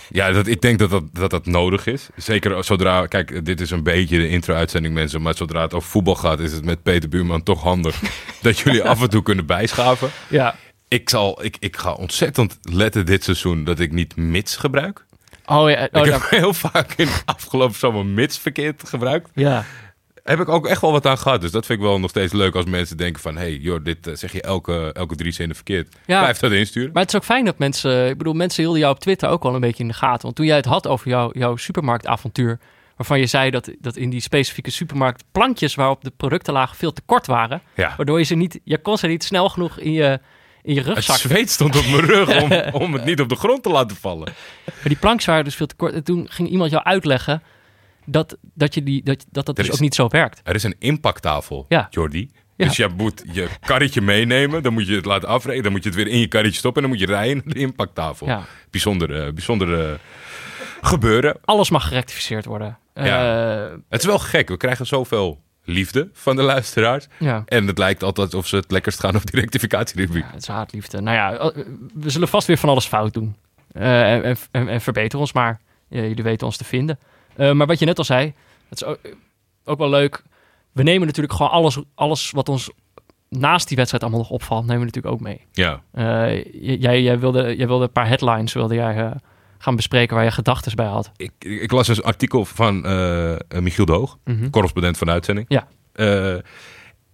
ja 0.10 0.32
dat, 0.32 0.48
ik 0.48 0.62
denk 0.62 0.80
dat 0.80 0.90
dat, 0.90 1.04
dat 1.14 1.30
dat 1.30 1.46
nodig 1.46 1.86
is. 1.86 2.08
Zeker 2.16 2.64
zodra, 2.64 3.06
kijk, 3.06 3.46
dit 3.46 3.62
is 3.62 3.72
een 3.72 3.84
beetje 3.84 4.18
de 4.18 4.30
intro-uitzending, 4.30 4.94
mensen. 4.94 5.22
Maar 5.22 5.36
zodra 5.36 5.62
het 5.62 5.74
over 5.74 5.90
voetbal 5.90 6.16
gaat, 6.16 6.40
is 6.40 6.52
het 6.52 6.66
met 6.66 6.84
Peter 6.84 7.10
Buurman 7.10 7.44
toch 7.44 7.64
handig 7.64 8.02
dat 8.42 8.60
jullie 8.60 8.84
af 8.84 9.02
en 9.02 9.10
toe 9.10 9.24
kunnen 9.24 9.46
bijschaven. 9.46 10.10
Ja. 10.28 10.56
Ik, 10.88 11.10
zal, 11.10 11.44
ik, 11.44 11.58
ik 11.60 11.78
ga 11.78 11.94
ontzettend 11.94 12.58
letten 12.62 13.06
dit 13.06 13.24
seizoen 13.24 13.64
dat 13.64 13.80
ik 13.80 13.92
niet 13.92 14.16
mits 14.16 14.56
gebruik. 14.56 15.06
Oh 15.46 15.70
ja. 15.70 15.88
Oh, 15.92 16.02
ik 16.02 16.06
ja. 16.06 16.12
heb 16.12 16.30
heel 16.40 16.54
vaak 16.54 16.94
in 16.96 17.06
de 17.06 17.22
afgelopen 17.26 17.76
zomer 17.76 18.06
mits 18.06 18.38
verkeerd 18.38 18.84
gebruikt. 18.86 19.30
ja. 19.34 19.66
Heb 20.30 20.40
ik 20.40 20.50
ook 20.50 20.68
echt 20.68 20.82
wel 20.82 20.92
wat 20.92 21.06
aan 21.06 21.18
gehad. 21.18 21.42
Dus 21.42 21.52
dat 21.52 21.66
vind 21.66 21.80
ik 21.80 21.86
wel 21.86 22.00
nog 22.00 22.10
steeds 22.10 22.34
leuk 22.34 22.56
als 22.56 22.66
mensen 22.66 22.98
denken 22.98 23.22
van... 23.22 23.36
hé, 23.36 23.42
hey, 23.42 23.58
joh, 23.58 23.84
dit 23.84 24.08
eh, 24.08 24.16
zeg 24.16 24.32
je 24.32 24.42
elke, 24.42 24.92
elke 24.94 25.16
drie 25.16 25.32
zinnen 25.32 25.56
verkeerd. 25.56 25.96
Ja. 26.06 26.20
Blijf 26.20 26.40
dat 26.40 26.52
insturen. 26.52 26.92
Maar 26.94 27.02
het 27.02 27.12
is 27.12 27.18
ook 27.18 27.26
fijn 27.26 27.46
dat 27.46 27.58
mensen... 27.58 28.10
Ik 28.10 28.18
bedoel, 28.18 28.34
mensen 28.34 28.62
hielden 28.62 28.82
jou 28.82 28.94
op 28.94 29.00
Twitter 29.00 29.30
ook 29.30 29.44
wel 29.44 29.54
een 29.54 29.62
beetje 29.62 29.84
in 29.84 29.90
de 29.90 29.96
gaten. 29.96 30.22
Want 30.22 30.36
toen 30.36 30.46
jij 30.46 30.56
het 30.56 30.66
had 30.66 30.88
over 30.88 31.08
jouw 31.08 31.30
jouw 31.34 31.56
supermarktavontuur... 31.56 32.60
waarvan 32.96 33.20
je 33.20 33.26
zei 33.26 33.50
dat, 33.50 33.72
dat 33.80 33.96
in 33.96 34.10
die 34.10 34.22
specifieke 34.22 34.72
supermarkt... 34.72 35.24
plankjes 35.32 35.76
waarop 35.76 36.04
de 36.04 36.12
producten 36.18 36.54
lagen 36.54 36.78
veel 36.78 36.94
te 36.94 37.02
kort 37.06 37.28
waren... 37.28 37.62
Ja. 37.76 37.94
waardoor 37.98 38.20
je 38.20 38.26
ze 38.26 38.36
niet... 38.36 38.60
Je 38.64 38.78
kon 38.78 38.98
ze 38.98 39.08
niet 39.08 39.24
snel 39.24 39.50
genoeg 39.50 39.80
in 39.80 39.92
je, 39.92 40.20
in 40.62 40.74
je 40.74 40.80
Het 40.80 40.90
rugzak 40.90 41.18
zweet 41.18 41.50
stond 41.50 41.76
op 41.76 41.86
mijn 41.86 42.06
rug 42.06 42.42
om, 42.42 42.52
om 42.84 42.94
het 42.94 43.06
niet 43.06 43.22
op 43.22 43.30
de 43.30 43.36
grond 43.36 43.64
te 43.64 43.70
laten 43.70 43.98
vallen. 43.98 44.34
Maar 44.66 44.84
die 44.84 44.98
plankjes 44.98 45.26
waren 45.26 45.44
dus 45.44 45.56
veel 45.56 45.68
te 45.68 45.76
kort. 45.76 45.94
En 45.94 46.04
toen 46.04 46.28
ging 46.30 46.50
iemand 46.50 46.72
jou 46.72 46.84
uitleggen 46.84 47.42
dat 48.06 48.38
dat, 48.54 48.74
je 48.74 48.84
die, 48.84 49.04
dat, 49.04 49.26
dat, 49.32 49.46
dat 49.46 49.56
dus 49.56 49.68
is- 49.68 49.74
ook 49.74 49.80
niet 49.80 49.96
zo 49.96 50.08
werkt. 50.08 50.42
Er 50.44 50.56
is 50.56 50.64
een 50.64 50.76
impacttafel, 50.80 51.66
Ja. 51.70 51.88
Jordi. 51.90 52.30
Ja. 52.56 52.66
Dus 52.66 52.78
je 52.78 52.88
moet 52.98 53.24
je 53.32 53.48
karretje 53.60 54.02
meenemen. 54.02 54.64
Dan 54.64 54.74
moet 54.74 54.88
je 54.88 54.96
het 54.96 55.06
laten 55.06 55.28
afrekenen. 55.28 55.64
Dan 55.64 55.72
moet 55.72 55.84
je 55.84 55.90
het 55.90 55.98
weer 55.98 56.08
in 56.08 56.20
je 56.20 56.28
karretje 56.28 56.58
stoppen. 56.58 56.84
En 56.84 56.90
dan 56.90 56.98
moet 56.98 57.08
je 57.08 57.14
rijden 57.14 57.42
naar 57.46 57.54
de 57.54 57.60
impacttafel. 57.60 58.28
Ja. 58.28 58.44
Bijzonder, 58.70 59.34
bijzonder 59.34 60.00
gebeuren. 60.82 61.38
Alles 61.46 61.70
mag 61.70 61.88
gerectificeerd 61.88 62.46
worden. 62.46 62.78
Ja. 62.94 63.66
Eh, 63.66 63.72
Het 63.90 64.00
is 64.00 64.06
wel 64.08 64.20
gek. 64.20 64.50
We 64.50 64.58
krijgen 64.58 64.86
zoveel 64.86 65.42
liefde 65.64 66.10
van 66.14 66.36
de 66.36 66.42
luisteraars. 66.42 67.08
ja. 67.20 67.44
En 67.46 67.68
het 67.68 67.78
lijkt 67.78 68.04
altijd 68.04 68.34
of 68.34 68.48
ze 68.48 68.56
het 68.56 68.72
lekkerst 68.72 69.00
gaan 69.00 69.16
op 69.16 69.32
die 69.32 69.40
rectificatierubriek. 69.40 70.24
Ja, 70.24 70.32
het 70.32 70.42
is 70.42 70.48
haatliefde. 70.48 71.02
Nou 71.02 71.16
ja, 71.18 71.38
eh, 71.38 71.64
we 71.94 72.10
zullen 72.10 72.28
vast 72.28 72.48
weer 72.48 72.58
van 72.58 72.70
alles 72.70 72.86
fout 72.86 73.14
doen. 73.14 73.36
Eh, 73.72 74.14
en, 74.14 74.38
en, 74.52 74.68
en, 74.68 74.82
verbeter 74.82 75.20
ons 75.20 75.34
maar. 75.34 75.60
Jullie 75.90 76.24
weten 76.24 76.48
ons 76.48 76.58
te 76.58 76.64
vinden. 76.64 77.00
Eh, 77.40 77.52
maar 77.52 77.68
wat 77.68 77.80
je 77.80 77.86
net 77.86 77.98
al 77.98 78.04
zei, 78.04 78.34
dat 78.70 78.82
is 78.82 78.88
ook, 78.88 79.00
ook 79.66 79.78
wel 79.78 79.90
leuk. 79.90 80.24
We 80.72 80.84
nemen 80.84 81.08
natuurlijk 81.08 81.36
gewoon 81.36 81.52
alles, 81.52 81.80
alles 81.96 82.32
wat 82.32 82.50
ons 82.50 82.70
naast 83.30 83.68
die 83.68 83.78
wedstrijd 83.78 84.04
allemaal 84.04 84.22
nog 84.22 84.32
opvalt, 84.32 84.66
nemen 84.66 84.80
we 84.80 84.86
natuurlijk 84.86 85.14
ook 85.14 85.22
mee. 85.22 85.42
Ja, 85.52 85.82
Eh, 85.92 86.44
jij, 86.82 87.02
jij, 87.02 87.20
wilde, 87.20 87.56
jij 87.56 87.68
wilde 87.68 87.84
een 87.84 87.92
paar 87.92 88.08
headlines 88.08 88.54
wilde 88.54 88.76
jij, 88.76 88.96
eh, 88.98 89.12
gaan 89.58 89.76
bespreken 89.76 90.16
waar 90.16 90.24
je 90.26 90.32
gedachten 90.32 90.76
bij 90.76 90.86
had. 90.86 91.12
ik, 91.16 91.32
ik 91.40 91.72
las 91.72 91.88
een 91.88 92.02
artikel 92.04 92.46
van 92.46 92.86
eh, 92.86 93.32
eh, 93.34 93.40
Michiel 93.60 93.86
de 93.86 93.92
Hoog. 93.92 94.18
Mhm. 94.24 94.50
correspondent 94.50 94.98
van 94.98 95.08
de 95.08 95.14
uitzending. 95.14 95.46
Ja. 95.50 95.68
Eh, 95.94 96.34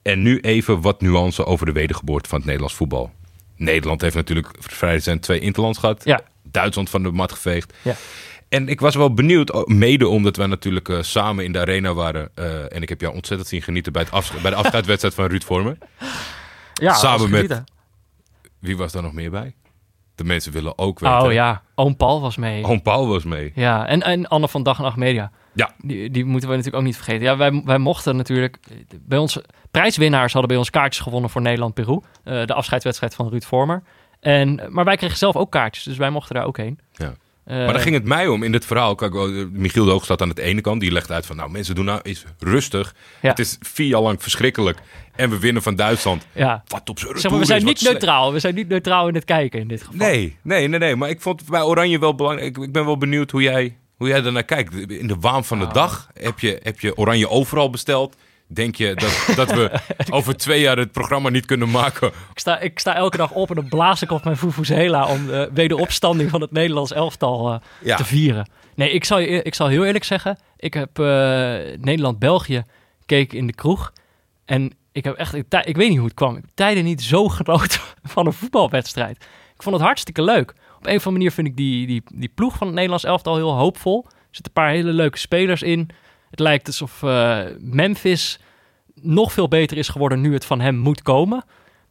en 0.01 0.21
nu 0.21 0.39
even 0.39 0.81
wat 0.81 1.01
nuance 1.01 1.45
over 1.45 1.65
de 1.65 1.71
wedergeboorte 1.71 2.29
van 2.29 2.37
het 2.37 2.45
Nederlands 2.47 2.75
voetbal. 2.75 3.11
Nederland 3.55 4.01
heeft 4.01 4.15
natuurlijk 4.15 4.47
vrij 4.59 4.93
recent 4.93 5.21
twee 5.21 5.39
interlands 5.39 5.79
gehad. 5.79 6.03
Ja. 6.05 6.21
Duitsland 6.43 6.89
van 6.89 7.03
de 7.03 7.11
mat 7.11 7.31
geveegd. 7.31 7.73
Ja. 7.81 7.95
En 8.55 8.67
ik 8.67 8.79
was 8.79 8.95
wel 8.95 9.13
benieuwd, 9.13 9.51
oh, 9.51 9.65
mede 9.67 10.07
omdat 10.07 10.35
wij 10.35 10.47
natuurlijk 10.47 10.89
eh, 10.89 11.01
samen 11.01 11.43
in 11.43 11.51
de 11.51 11.59
arena 11.59 11.93
waren. 11.93 12.29
eh, 12.35 12.75
en 12.75 12.81
ik 12.81 12.89
heb 12.89 13.01
jou 13.01 13.13
ontzettend 13.15 13.49
zien 13.49 13.61
genieten 13.61 13.91
bij, 13.93 14.01
het 14.01 14.11
afsch- 14.11 14.41
bij 14.41 14.51
de 14.51 14.57
afscheidswedstrijd 14.57 15.15
van 15.15 15.25
Ruud 15.25 15.43
Vormer. 15.43 15.77
Ja, 16.73 16.93
Samen 16.93 17.29
met-. 17.29 17.63
Wie 18.59 18.77
was 18.77 18.91
daar 18.91 19.01
nog 19.03 19.13
meer 19.13 19.31
bij? 19.31 19.55
De 20.15 20.23
mensen 20.23 20.51
willen 20.51 20.77
ook 20.77 20.99
weten. 20.99 21.21
Oh 21.21 21.31
ja, 21.31 21.61
oom 21.75 21.95
Paul 21.95 22.21
was 22.21 22.37
mee. 22.37 22.63
Oom 22.63 22.81
Paul 22.81 23.07
was 23.07 23.23
mee. 23.23 23.51
Ja, 23.55 23.87
en, 23.87 24.01
en 24.01 24.27
Anne 24.27 24.47
van 24.47 24.63
Dag 24.63 24.77
en 24.77 24.83
Nacht 24.83 24.95
Media. 24.97 25.31
Ja. 25.53 25.73
Die, 25.77 26.09
die 26.09 26.25
moeten 26.25 26.49
we 26.49 26.55
natuurlijk 26.55 26.81
ook 26.81 26.87
niet 26.87 26.95
vergeten. 26.95 27.23
Ja, 27.23 27.37
wij, 27.37 27.61
wij 27.65 27.77
mochten 27.77 28.15
natuurlijk... 28.15 28.57
Bij 29.01 29.17
ons, 29.17 29.39
prijswinnaars 29.71 30.31
hadden 30.31 30.49
bij 30.49 30.57
ons 30.57 30.69
kaartjes 30.69 31.03
gewonnen 31.03 31.29
voor 31.29 31.41
Nederland-Peru. 31.41 31.99
Eh, 32.23 32.45
de 32.45 32.53
afscheidswedstrijd 32.53 33.15
van 33.15 33.29
Ruud 33.29 33.43
Vormer. 33.43 33.83
En, 34.19 34.61
maar 34.69 34.85
wij 34.85 34.95
kregen 34.95 35.17
zelf 35.17 35.35
ook 35.35 35.51
kaartjes, 35.51 35.83
dus 35.83 35.97
wij 35.97 36.09
mochten 36.09 36.35
daar 36.35 36.45
ook 36.45 36.57
heen. 36.57 36.79
Ja. 36.91 37.13
Eh, 37.45 37.55
Maar 37.57 37.73
daar 37.73 37.79
ging 37.81 37.95
het 37.95 38.05
mij 38.05 38.27
om 38.27 38.43
in 38.43 38.51
dit 38.51 38.65
verhaal. 38.65 38.95
Kijk, 38.95 39.13
Michiel 39.51 39.85
de 39.85 39.91
Hoog 39.91 40.03
staat 40.03 40.21
aan 40.21 40.29
de 40.29 40.41
ene 40.41 40.61
kant. 40.61 40.81
Die 40.81 40.91
legt 40.91 41.11
uit 41.11 41.25
van, 41.25 41.35
nou 41.35 41.49
mensen 41.51 41.75
doen 41.75 41.85
nou 41.85 41.99
eens 42.03 42.25
rustig. 42.39 42.95
Ja. 43.21 43.29
Het 43.29 43.39
is 43.39 43.57
vier 43.61 43.87
jaar 43.87 44.01
lang 44.01 44.21
verschrikkelijk. 44.21 44.77
En 45.15 45.29
we 45.29 45.39
winnen 45.39 45.61
van 45.61 45.75
Duitsland. 45.75 46.25
Ja. 46.31 46.63
Wat 46.67 46.89
op 46.89 46.99
Zeg 46.99 47.29
maar, 47.31 47.39
we 47.39 47.45
zijn 47.45 47.59
is, 47.59 47.65
niet 47.65 47.81
neutraal. 47.81 48.33
We 48.33 48.39
zijn 48.39 48.55
niet 48.55 48.67
neutraal 48.67 49.07
in 49.07 49.15
het 49.15 49.25
kijken 49.25 49.59
in 49.59 49.67
dit 49.67 49.79
geval. 49.83 49.95
Nee, 50.07 50.37
nee, 50.41 50.67
nee, 50.67 50.79
nee. 50.79 50.95
Maar 50.95 51.09
ik 51.09 51.21
vond 51.21 51.39
het 51.39 51.49
bij 51.49 51.61
Oranje 51.61 51.99
wel 51.99 52.15
belangrijk. 52.15 52.57
Ik, 52.57 52.63
ik 52.63 52.71
ben 52.71 52.85
wel 52.85 52.97
benieuwd 52.97 53.31
hoe 53.31 53.41
jij, 53.41 53.77
hoe 53.97 54.07
jij 54.07 54.21
daarnaar 54.21 54.43
kijkt. 54.43 54.73
In 54.91 55.07
de 55.07 55.15
waan 55.19 55.45
van 55.45 55.59
de 55.59 55.65
Ah. 55.65 55.73
dag 55.73 56.09
heb 56.13 56.39
je, 56.39 56.59
heb 56.63 56.79
je 56.79 56.97
Oranje 56.97 57.29
overal 57.29 57.69
besteld. 57.69 58.15
Denk 58.47 58.75
je 58.75 58.93
dat, 58.95 59.35
dat 59.35 59.51
we 59.53 59.71
over 60.09 60.37
twee 60.37 60.61
jaar 60.61 60.77
het 60.77 60.91
programma 60.91 61.29
niet 61.29 61.45
kunnen 61.45 61.71
maken? 61.71 62.07
Ik 62.07 62.39
sta, 62.39 62.59
ik 62.59 62.79
sta 62.79 62.95
elke 62.95 63.17
dag 63.17 63.31
op 63.31 63.49
en 63.49 63.55
dan 63.55 63.67
blaas 63.69 64.01
ik 64.01 64.11
op 64.11 64.23
mijn 64.23 64.37
Vuvuzela 64.37 65.07
om 65.07 65.25
de 65.25 65.49
wederopstanding 65.53 66.29
van 66.29 66.41
het 66.41 66.51
Nederlands 66.51 66.91
elftal 66.93 67.51
eh, 67.53 67.59
Ja. 67.83 67.95
te 67.95 68.05
vieren. 68.05 68.49
Nee, 68.75 68.91
ik 68.91 69.03
zal, 69.05 69.19
je- 69.19 69.41
ik 69.43 69.55
zal 69.55 69.67
heel 69.67 69.85
eerlijk 69.85 70.03
zeggen, 70.03 70.37
ik 70.57 70.73
heb 70.73 70.99
eh, 70.99 71.05
Nederland-België 71.79 72.63
gekeken 72.99 73.37
in 73.37 73.47
de 73.47 73.53
kroeg. 73.55 73.93
En 74.45 74.73
ik 74.91 75.03
heb 75.03 75.15
echt, 75.15 75.33
ik, 75.33 75.45
ik 75.63 75.75
weet 75.75 75.87
niet 75.89 75.97
hoe 75.97 76.07
het 76.07 76.15
kwam. 76.15 76.35
Ik 76.35 76.41
heb 76.41 76.51
tijden 76.53 76.83
niet 76.83 77.03
zo 77.03 77.27
genoten 77.27 77.79
van 78.03 78.25
een 78.25 78.33
voetbalwedstrijd. 78.33 79.17
Ik 79.55 79.63
vond 79.63 79.75
het 79.75 79.85
hartstikke 79.85 80.21
leuk. 80.23 80.49
Op 80.49 80.85
een 80.85 80.95
of 80.95 81.05
andere 81.07 81.11
manier 81.11 81.31
vind 81.31 81.47
ik 81.47 81.55
die, 81.55 81.87
die, 81.87 82.03
die 82.13 82.31
ploeg 82.35 82.55
van 82.55 82.65
het 82.67 82.75
Nederlands 82.75 83.03
elftal 83.03 83.35
heel 83.35 83.53
hoopvol. 83.57 84.03
Er 84.05 84.11
zitten 84.31 84.45
een 84.55 84.63
paar 84.63 84.69
hele 84.69 84.91
leuke 84.91 85.17
spelers 85.17 85.61
in. 85.61 85.89
Het 86.35 86.43
lijkt 86.43 86.67
alsof 86.67 87.03
eh, 87.03 87.39
Memphis 87.59 88.39
nog 89.01 89.33
veel 89.33 89.47
beter 89.47 89.77
is 89.77 89.87
geworden 89.87 90.21
nu 90.21 90.33
het 90.33 90.45
van 90.45 90.59
hem 90.59 90.75
moet 90.75 91.01
komen. 91.01 91.43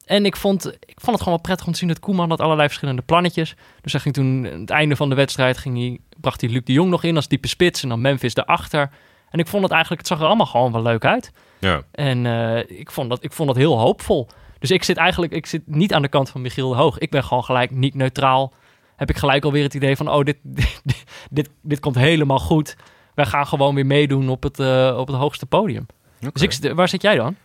En 0.05 0.25
ik 0.25 0.37
vond, 0.37 0.67
ik 0.67 1.01
vond 1.01 1.13
het 1.13 1.19
gewoon 1.19 1.35
wel 1.35 1.39
prettig 1.39 1.67
om 1.67 1.73
te 1.73 1.79
zien 1.79 1.89
dat 1.89 2.01
Koeman 2.01 2.31
had 2.31 2.41
allerlei 2.41 2.69
verschillende 2.69 3.03
plannetjes. 3.03 3.55
Dus 3.81 3.93
hij 3.93 4.01
ging 4.01 4.15
toen, 4.15 4.49
aan 4.53 4.61
het 4.61 4.71
einde 4.71 4.97
van 4.97 5.09
de 5.09 5.15
wedstrijd, 5.15 5.59
ging 5.59 5.77
hij, 5.77 5.99
bracht 6.21 6.41
hij 6.41 6.51
Luc 6.51 6.65
de 6.65 6.73
Jong 6.73 6.91
nog 6.91 7.03
in 7.03 7.17
als 7.17 7.29
diepe 7.29 7.49
spits. 7.49 7.83
En 7.83 7.89
dan 7.89 8.01
Memphis 8.01 8.37
erachter. 8.37 8.91
En 9.31 9.39
ik 9.39 9.47
vond 9.47 9.63
het 9.63 9.73
eigenlijk, 9.73 10.01
het 10.01 10.11
zag 10.11 10.21
er 10.21 10.27
allemaal 10.27 10.47
gewoon 10.47 10.73
wel 10.73 10.83
leuk 10.83 11.05
uit. 11.05 11.33
Ja. 11.59 11.83
En 11.91 12.27
eh, 12.27 12.79
ik, 12.79 12.91
vond 12.91 13.09
dat, 13.09 13.25
ik 13.25 13.33
vond 13.33 13.49
dat 13.49 13.57
heel 13.57 13.79
hoopvol. 13.79 14.29
Dus 14.59 14.71
ik 14.71 14.83
zit 14.83 14.97
eigenlijk 14.97 15.33
ik 15.33 15.47
zit 15.47 15.63
niet 15.67 15.95
aan 15.95 16.03
de 16.03 16.09
kant 16.09 16.31
van 16.31 16.41
Michiel 16.41 16.69
de 16.69 16.77
Hoog. 16.77 16.99
Ik 16.99 17.11
ben 17.11 17.25
gewoon 17.25 17.45
gelijk 17.45 17.71
niet 17.71 17.95
neutraal. 17.95 18.53
Heb 18.97 19.11
ik 19.11 19.17
gelijk 19.17 19.45
alweer 19.45 19.63
het 19.63 19.75
idee 19.75 19.97
van, 19.97 20.11
oh, 20.11 20.25
dit, 20.25 20.37
dit, 20.83 21.05
dit, 21.31 21.51
dit 21.63 21.81
komt 21.81 21.95
helemaal 21.95 22.39
goed. 22.39 22.77
Wij 23.15 23.27
gaan 23.27 23.47
gewoon 23.47 23.75
weer 23.75 23.87
meedoen 23.87 24.29
op 24.29 24.43
het, 24.43 24.59
eh, 24.61 24.97
op 24.99 25.07
het 25.07 25.17
hoogste 25.17 25.47
podium. 25.47 25.87
Dus 26.33 26.43
ik, 26.43 26.75
waar 26.75 26.89
zit 26.89 27.03
jij 27.03 27.15
dan? 27.17 27.37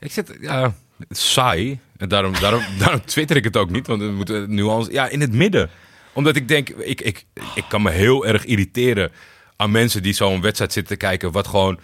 Ik 0.00 0.12
zit, 0.12 0.38
ja, 0.40 0.74
saai. 1.10 1.78
En 1.96 2.08
daarom, 2.08 2.32
daarom, 2.40 2.62
daarom 2.78 3.04
twitter 3.04 3.36
ik 3.36 3.44
het 3.44 3.56
ook 3.56 3.70
niet, 3.70 3.86
want 3.86 4.02
we 4.02 4.10
moeten 4.10 4.54
nuance. 4.54 4.92
Ja, 4.92 5.08
in 5.08 5.20
het 5.20 5.32
midden. 5.32 5.70
Omdat 6.12 6.36
ik 6.36 6.48
denk, 6.48 6.68
ik, 6.68 7.00
ik, 7.00 7.24
ik 7.54 7.64
kan 7.68 7.82
me 7.82 7.90
heel 7.90 8.26
erg 8.26 8.44
irriteren 8.44 9.12
aan 9.56 9.70
mensen 9.70 10.02
die 10.02 10.12
zo'n 10.12 10.40
wedstrijd 10.40 10.72
zitten 10.72 10.98
te 10.98 11.04
kijken, 11.06 11.32
wat 11.32 11.46
gewoon. 11.46 11.78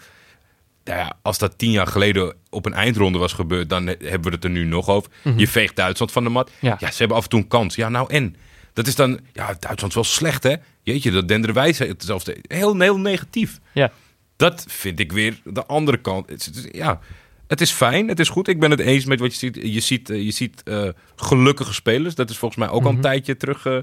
Nou 0.84 0.98
ja, 0.98 1.12
als 1.22 1.38
dat 1.38 1.58
tien 1.58 1.70
jaar 1.70 1.86
geleden 1.86 2.34
op 2.50 2.66
een 2.66 2.72
eindronde 2.74 3.18
was 3.18 3.32
gebeurd, 3.32 3.68
dan 3.68 3.86
hebben 3.86 4.22
we 4.22 4.30
het 4.30 4.44
er 4.44 4.50
nu 4.50 4.64
nog 4.64 4.88
over. 4.88 5.10
Je 5.36 5.48
veegt 5.48 5.76
Duitsland 5.76 6.12
van 6.12 6.24
de 6.24 6.30
mat. 6.30 6.50
Ja. 6.58 6.76
Ja. 6.78 6.90
ze 6.90 6.98
hebben 6.98 7.16
af 7.16 7.22
en 7.22 7.28
toe 7.28 7.40
een 7.40 7.48
kans. 7.48 7.74
Ja, 7.74 7.88
nou 7.88 8.12
en? 8.12 8.36
Dat 8.72 8.86
is 8.86 8.94
dan, 8.94 9.20
ja, 9.32 9.46
Duitsland 9.46 9.86
is 9.88 9.94
wel 9.94 10.04
slecht, 10.04 10.42
hè? 10.42 10.54
Jeetje, 10.82 11.10
dat 11.10 11.28
denderen 11.28 11.62
hetzelfde. 11.64 12.36
Heel, 12.42 12.80
heel 12.80 12.98
negatief. 12.98 13.58
Ja, 13.72 13.90
Dat 14.36 14.64
vind 14.68 15.00
ik 15.00 15.12
weer 15.12 15.40
de 15.44 15.66
andere 15.66 15.96
kant. 16.00 16.28
Het 16.28 16.50
is, 16.54 16.66
ja, 16.72 17.00
het 17.46 17.60
is 17.60 17.70
fijn, 17.70 18.08
het 18.08 18.20
is 18.20 18.28
goed. 18.28 18.48
Ik 18.48 18.60
ben 18.60 18.70
het 18.70 18.80
eens 18.80 19.04
met 19.04 19.20
wat 19.20 19.32
je 19.32 19.38
ziet. 19.38 19.58
Je 19.62 19.80
ziet, 19.80 20.10
eh, 20.10 20.22
je 20.24 20.30
ziet 20.30 20.62
eh, 20.62 20.88
gelukkige 21.16 21.74
spelers. 21.74 22.14
Dat 22.14 22.30
is 22.30 22.36
volgens 22.38 22.60
mij 22.60 22.70
ook 22.70 22.84
al 22.84 22.90
een 22.90 23.00
tijdje 23.00 23.36
terug 23.36 23.66
eh, 23.66 23.76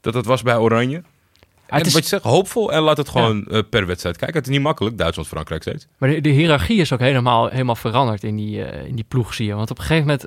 dat 0.00 0.12
dat 0.12 0.26
was 0.26 0.42
bij 0.42 0.56
Oranje. 0.56 0.96
En 1.66 1.76
het 1.78 1.86
is- 1.86 1.92
wat 1.92 2.02
je 2.02 2.08
zegt, 2.08 2.22
hoopvol 2.22 2.72
en 2.72 2.80
laat 2.82 2.96
het 2.96 3.08
gewoon 3.08 3.64
per 3.70 3.86
wedstrijd 3.86 4.16
kijken. 4.16 4.36
Het 4.36 4.46
is 4.46 4.52
niet 4.52 4.62
makkelijk, 4.62 4.98
Duitsland-Frankrijk 4.98 5.62
steeds. 5.62 5.86
maar 5.98 6.10
de, 6.10 6.20
de 6.20 6.28
hiërarchie 6.28 6.80
is 6.80 6.92
ook 6.92 7.00
helemaal, 7.00 7.48
helemaal 7.48 7.74
veranderd 7.76 8.24
in 8.24 8.36
die, 8.36 8.58
in 8.86 8.94
die 8.94 9.04
ploeg, 9.08 9.34
zie 9.34 9.46
je. 9.46 9.54
Want 9.54 9.70
op 9.70 9.78
een 9.78 9.84
gegeven 9.84 10.06
moment, 10.06 10.26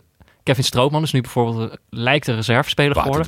Kevin 0.49 0.63
Strootman 0.63 1.03
is 1.03 1.11
nu 1.11 1.21
bijvoorbeeld, 1.21 1.77
lijkt 1.89 2.27
een 2.27 2.35
reservespeler 2.35 2.95
geworden. 2.95 3.25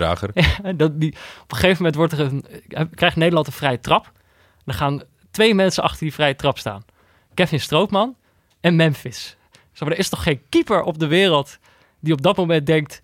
Dat 0.77 0.99
die, 0.99 1.11
op 1.41 1.51
een 1.51 1.57
gegeven 1.57 1.77
moment 1.77 1.95
wordt 1.95 2.13
er 2.13 2.19
een, 2.19 2.45
krijgt 2.95 3.15
Nederland 3.15 3.47
een 3.47 3.53
vrije 3.53 3.79
trap. 3.79 4.11
Dan 4.65 4.75
gaan 4.75 5.01
twee 5.31 5.55
mensen 5.55 5.83
achter 5.83 5.99
die 5.99 6.13
vrije 6.13 6.35
trap 6.35 6.57
staan. 6.57 6.85
Kevin 7.33 7.59
Strootman 7.59 8.15
en 8.59 8.75
Memphis. 8.75 9.37
Zo, 9.71 9.85
maar 9.85 9.93
er 9.93 9.99
is 9.99 10.09
toch 10.09 10.23
geen 10.23 10.41
keeper 10.49 10.83
op 10.83 10.99
de 10.99 11.07
wereld 11.07 11.57
die 11.99 12.13
op 12.13 12.21
dat 12.21 12.37
moment 12.37 12.65
denkt... 12.65 13.01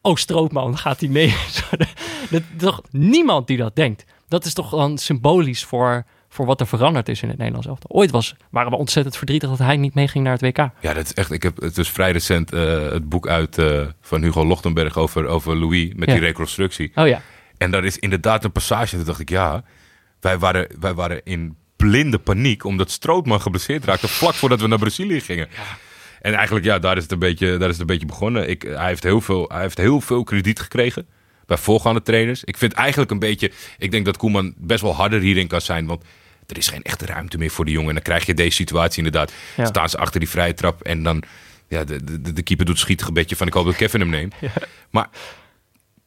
Oh, 0.00 0.16
Strootman, 0.16 0.78
gaat 0.78 1.00
hij 1.00 1.08
mee. 1.08 1.28
Zo, 1.50 1.62
Er 1.70 1.88
is 2.30 2.42
toch 2.58 2.82
niemand 2.90 3.46
die 3.46 3.56
dat 3.56 3.76
denkt. 3.76 4.04
Dat 4.28 4.44
is 4.44 4.54
toch 4.54 4.70
dan 4.70 4.98
symbolisch 4.98 5.64
voor, 5.64 6.04
voor 6.36 6.46
wat 6.46 6.60
er 6.60 6.66
veranderd 6.66 7.08
is 7.08 7.22
in 7.22 7.28
het 7.28 7.38
Nederlands 7.38 7.66
elftal. 7.68 7.90
Ooit 7.96 8.10
was, 8.10 8.34
waren 8.50 8.70
we 8.70 8.76
ontzettend 8.76 9.16
verdrietig 9.16 9.48
dat 9.48 9.58
hij 9.58 9.76
niet 9.76 9.94
meeging 9.94 10.24
naar 10.24 10.32
het 10.32 10.42
WK. 10.42 10.56
Ja, 10.56 10.94
dat 10.94 11.04
is 11.04 11.14
echt. 11.14 11.30
Ik 11.32 11.42
heb 11.42 11.60
het 11.60 11.78
is 11.78 11.90
vrij 11.90 12.12
recent 12.12 12.52
eh, 12.52 12.90
het 12.90 13.08
boek 13.08 13.28
uit 13.28 13.58
eh, 13.58 13.80
van 14.00 14.22
Hugo 14.22 14.44
Lochtenberg 14.46 14.96
over, 14.96 15.26
over 15.26 15.56
Louis 15.56 15.92
met 15.94 16.08
Ja. 16.08 16.14
die 16.14 16.24
reconstructie. 16.24 16.92
Oh 16.94 17.06
ja, 17.06 17.20
En 17.58 17.70
daar 17.70 17.84
is 17.84 17.98
inderdaad 17.98 18.44
een 18.44 18.52
passage. 18.52 18.96
Toen 18.96 19.04
dacht 19.04 19.20
ik, 19.20 19.28
ja, 19.28 19.62
wij 20.20 20.38
waren, 20.38 20.66
wij 20.80 20.94
waren 20.94 21.20
in 21.24 21.56
blinde 21.76 22.18
paniek 22.18 22.64
omdat 22.64 22.90
Strootman 22.90 23.40
geblesseerd 23.40 23.84
raakte 23.84 24.08
vlak 24.08 24.34
voordat 24.34 24.60
we 24.60 24.66
naar 24.66 24.78
Brazilië 24.78 25.20
gingen. 25.20 25.48
En 26.20 26.34
eigenlijk, 26.34 26.64
ja, 26.64 26.78
daar 26.78 26.96
is 26.96 27.02
het 27.02 27.12
een 27.12 27.18
beetje, 27.18 27.46
daar 27.56 27.68
is 27.68 27.78
het 27.78 27.80
een 27.80 27.86
beetje 27.86 28.06
begonnen. 28.06 28.48
Ik, 28.48 28.62
hij, 28.62 28.86
heeft 28.86 29.02
heel 29.02 29.20
veel, 29.20 29.48
hij 29.52 29.60
heeft 29.60 29.78
heel 29.78 30.00
veel 30.00 30.24
krediet 30.24 30.60
gekregen 30.60 31.06
bij 31.46 31.56
voorgaande 31.56 32.02
trainers. 32.02 32.44
Ik 32.44 32.56
vind 32.56 32.72
eigenlijk 32.72 33.10
een 33.10 33.18
beetje, 33.18 33.50
ik 33.78 33.90
denk 33.90 34.04
dat 34.04 34.16
Koeman 34.16 34.54
best 34.56 34.80
wel 34.82 34.94
harder 34.94 35.20
hierin 35.20 35.46
kan 35.46 35.60
zijn, 35.60 35.86
want 35.86 36.04
er 36.46 36.56
is 36.56 36.68
geen 36.68 36.82
echte 36.82 37.06
ruimte 37.06 37.38
meer 37.38 37.50
voor 37.50 37.64
de 37.64 37.70
jongen. 37.70 37.88
En 37.88 37.94
dan 37.94 38.02
krijg 38.02 38.26
je 38.26 38.34
deze 38.34 38.56
situatie 38.56 39.04
inderdaad. 39.04 39.32
Ja. 39.56 39.64
Staan 39.64 39.88
ze 39.88 39.98
achter 39.98 40.20
die 40.20 40.28
vrije 40.28 40.54
trap 40.54 40.82
en 40.82 41.02
dan, 41.02 41.22
ja, 41.68 41.84
de, 41.84 42.20
de, 42.20 42.32
de 42.32 42.42
keeper 42.42 42.66
doet 42.66 42.78
schietig 42.78 43.06
een 43.06 43.14
beetje 43.14 43.36
van 43.36 43.46
ik 43.46 43.52
hoop 43.52 43.64
dat 43.64 43.76
Kevin 43.76 44.00
hem 44.00 44.10
neemt. 44.10 44.34
Maar 44.90 45.08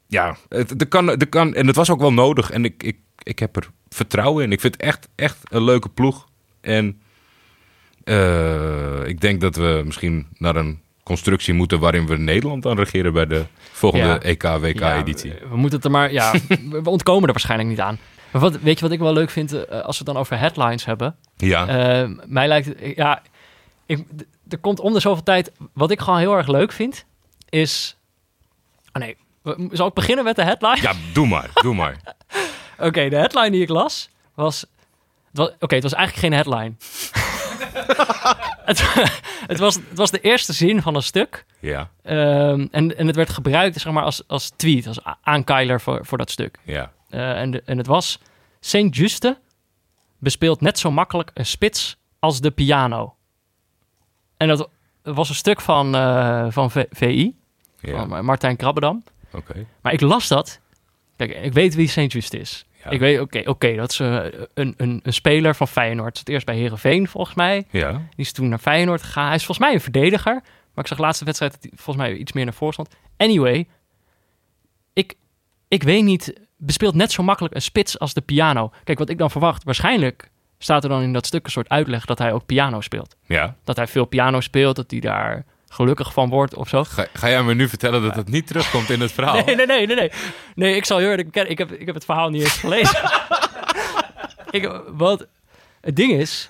ja, 0.07 0.37
het, 0.49 0.69
het 0.69 0.87
kan, 0.87 1.07
het 1.07 1.29
kan, 1.29 1.53
en 1.53 1.67
het 1.67 1.75
was 1.75 1.89
ook 1.89 1.99
wel 1.99 2.13
nodig. 2.13 2.51
En 2.51 2.65
ik, 2.65 2.83
ik, 2.83 2.97
ik 3.23 3.39
heb 3.39 3.55
er 3.55 3.69
vertrouwen 3.89 4.43
in. 4.43 4.51
Ik 4.51 4.59
vind 4.59 4.73
het 4.73 4.83
echt, 4.83 5.07
echt 5.15 5.37
een 5.43 5.63
leuke 5.63 5.89
ploeg. 5.89 6.27
En 6.61 7.01
eh, 8.03 9.05
ik 9.05 9.21
denk 9.21 9.41
dat 9.41 9.55
we 9.55 9.81
misschien 9.85 10.27
naar 10.37 10.55
een 10.55 10.81
constructie 11.03 11.53
moeten 11.53 11.79
waarin 11.79 12.07
we 12.07 12.17
Nederland 12.17 12.63
dan 12.63 12.77
regeren 12.77 13.13
bij 13.13 13.25
de 13.25 13.45
volgende 13.71 14.05
Ja. 14.05 14.19
EK-WK-editie. 14.19 15.29
Ja, 15.29 15.39
we, 15.39 15.47
we 15.49 15.57
moeten 15.57 15.75
het 15.75 15.85
er 15.85 15.91
maar, 15.91 16.11
ja, 16.11 16.33
we 16.83 16.89
ontkomen 16.89 17.27
er 17.27 17.31
waarschijnlijk 17.31 17.69
niet 17.69 17.79
aan. 17.79 17.97
Maar 18.31 18.41
wat, 18.41 18.59
weet 18.59 18.75
je 18.79 18.85
wat 18.85 18.93
ik 18.93 18.99
wel 18.99 19.13
leuk 19.13 19.29
vind, 19.29 19.53
eh, 19.53 19.81
als 19.81 19.97
we 19.97 20.03
het 20.03 20.13
dan 20.13 20.17
over 20.17 20.37
headlines 20.39 20.85
hebben? 20.85 21.15
Ja, 21.37 21.67
Eh, 21.67 22.09
mij 22.25 22.47
lijkt 22.47 22.67
het, 22.67 22.77
ja, 22.95 23.21
ik, 23.85 24.05
er 24.49 24.57
komt 24.57 24.79
om 24.79 24.93
de 24.93 24.99
zoveel 24.99 25.23
tijd, 25.23 25.51
wat 25.73 25.91
ik 25.91 25.99
gewoon 25.99 26.19
heel 26.19 26.35
erg 26.37 26.47
leuk 26.47 26.71
vind, 26.71 27.05
is, 27.49 27.97
oh 28.93 29.01
nee, 29.01 29.17
we- 29.41 29.69
zal 29.71 29.87
ik 29.87 29.93
beginnen 29.93 30.23
met 30.25 30.35
de 30.35 30.43
headline? 30.43 30.81
ja 30.81 30.93
doe 31.13 31.27
maar, 31.27 31.49
doe 31.53 31.75
maar. 31.75 31.95
Oké, 32.87 33.09
de 33.09 33.15
headline 33.15 33.51
die 33.51 33.61
ik 33.61 33.69
las 33.69 34.09
was, 34.33 34.65
oké, 35.59 35.75
het 35.75 35.83
was 35.83 35.93
eigenlijk 35.93 36.15
geen 36.33 36.33
headline. 36.33 36.73
het, 38.69 38.93
het, 39.47 39.59
was, 39.59 39.75
het 39.75 39.97
was 39.97 40.11
de 40.11 40.21
eerste 40.21 40.53
zin 40.53 40.81
van 40.81 40.95
een 40.95 41.03
stuk. 41.03 41.45
Ja, 41.59 41.89
Ehm, 42.03 42.67
en, 42.71 42.97
en 42.97 43.07
het 43.07 43.15
werd 43.15 43.29
gebruikt 43.29 43.81
zeg 43.81 43.93
maar, 43.93 44.03
als, 44.03 44.23
als 44.27 44.49
tweet, 44.55 44.87
als 44.87 44.99
aankeiler 45.23 45.81
voor, 45.81 46.05
voor 46.05 46.17
dat 46.17 46.31
stuk. 46.31 46.57
ja. 46.63 46.91
Eh, 47.09 47.41
en, 47.41 47.51
de- 47.51 47.61
en 47.65 47.77
het 47.77 47.87
was... 47.87 48.19
Saint 48.59 48.95
Juste 48.95 49.39
bespeelt 50.17 50.61
net 50.61 50.79
zo 50.79 50.91
makkelijk 50.91 51.31
een 51.33 51.45
spits 51.45 51.97
als 52.19 52.41
de 52.41 52.51
piano. 52.51 53.15
En 54.37 54.47
dat 54.47 54.69
was 55.03 55.29
een 55.29 55.35
stuk 55.35 55.61
van, 55.61 55.95
eh, 55.95 56.45
van 56.49 56.71
V- 56.71 56.85
VI, 56.89 57.35
ja. 57.79 58.07
van 58.07 58.25
Martijn 58.25 58.55
Krabbedam. 58.55 59.03
Oké. 59.33 59.65
Maar 59.81 59.93
ik 59.93 60.01
las 60.01 60.27
dat. 60.27 60.59
Kijk, 61.15 61.31
ik 61.35 61.53
weet 61.53 61.75
wie 61.75 61.87
Saint 61.87 62.11
Just 62.11 62.33
is. 62.33 62.65
Ja. 62.83 62.89
Ik 62.89 62.99
weet, 62.99 63.19
oké, 63.19 63.41
oké, 63.45 63.75
dat 63.75 63.91
is 63.91 63.99
eh, 63.99 64.25
een, 64.53 64.73
een, 64.77 64.99
een 65.03 65.13
speler 65.13 65.55
van 65.55 65.67
Feyenoord. 65.67 66.17
Zat 66.17 66.27
eerst 66.27 66.45
bij 66.45 66.57
Herenveen 66.57 67.07
volgens 67.07 67.35
mij. 67.35 67.67
Ja, 67.71 67.91
Die 67.91 68.01
is 68.15 68.31
toen 68.31 68.49
naar 68.49 68.59
Feyenoord 68.59 69.03
gegaan. 69.03 69.25
Hij 69.25 69.35
is 69.35 69.45
volgens 69.45 69.65
mij 69.67 69.75
een 69.75 69.81
verdediger. 69.81 70.33
Maar 70.73 70.83
ik 70.83 70.87
zag 70.87 70.97
de 70.97 71.03
laatste 71.03 71.25
wedstrijd 71.25 71.51
dat 71.51 71.61
hij 71.61 71.71
volgens 71.75 71.97
mij 72.05 72.15
iets 72.15 72.31
meer 72.31 72.43
naar 72.45 72.53
voren 72.53 72.73
stond. 72.73 72.95
Anyway, 73.17 73.67
ik, 74.93 75.15
ik 75.67 75.83
weet 75.83 76.03
niet, 76.03 76.33
bespeelt 76.59 76.95
net 76.95 77.11
zo 77.11 77.23
makkelijk 77.23 77.55
een 77.55 77.61
spits 77.61 77.99
als 77.99 78.13
de 78.13 78.21
piano. 78.21 78.71
Kijk, 78.83 78.99
wat 78.99 79.09
ik 79.09 79.17
dan 79.17 79.31
verwacht, 79.31 79.63
waarschijnlijk 79.63 80.29
staat 80.57 80.83
er 80.83 80.89
dan 80.89 81.01
in 81.01 81.13
dat 81.13 81.25
stuk 81.25 81.45
een 81.45 81.51
soort 81.51 81.69
uitleg 81.69 82.05
dat 82.05 82.17
hij 82.17 82.33
ook 82.33 82.45
piano 82.45 82.81
speelt. 82.81 83.15
ja. 83.25 83.55
Dat 83.63 83.75
hij 83.75 83.87
veel 83.87 84.05
piano 84.05 84.39
speelt, 84.39 84.75
dat 84.75 84.91
hij 84.91 84.99
daar 84.99 85.45
gelukkig 85.69 86.13
van 86.13 86.29
wordt 86.29 86.55
of 86.55 86.67
zo. 86.69 86.83
Ga, 86.83 87.07
ga 87.13 87.29
jij 87.29 87.43
me 87.43 87.53
nu 87.53 87.69
vertellen 87.69 88.01
dat 88.01 88.15
het 88.15 88.29
niet 88.29 88.47
terugkomt 88.47 88.89
in 88.89 89.01
het 89.01 89.11
verhaal? 89.11 89.43
Nee, 89.45 89.55
nee, 89.55 89.65
nee, 89.65 89.87
nee, 89.87 89.95
nee. 89.95 90.11
Nee, 90.55 90.75
ik 90.75 90.85
zal 90.85 90.97
heel 90.97 91.09
eerlijk 91.09 91.27
bekennen, 91.27 91.51
ik 91.51 91.57
heb, 91.57 91.71
ik 91.71 91.85
heb 91.85 91.95
het 91.95 92.05
verhaal 92.05 92.29
niet 92.29 92.41
eens 92.41 92.57
gelezen. 92.57 92.99
ik, 94.57 94.81
wat 94.87 95.27
het 95.81 95.95
ding 95.95 96.11
is, 96.11 96.49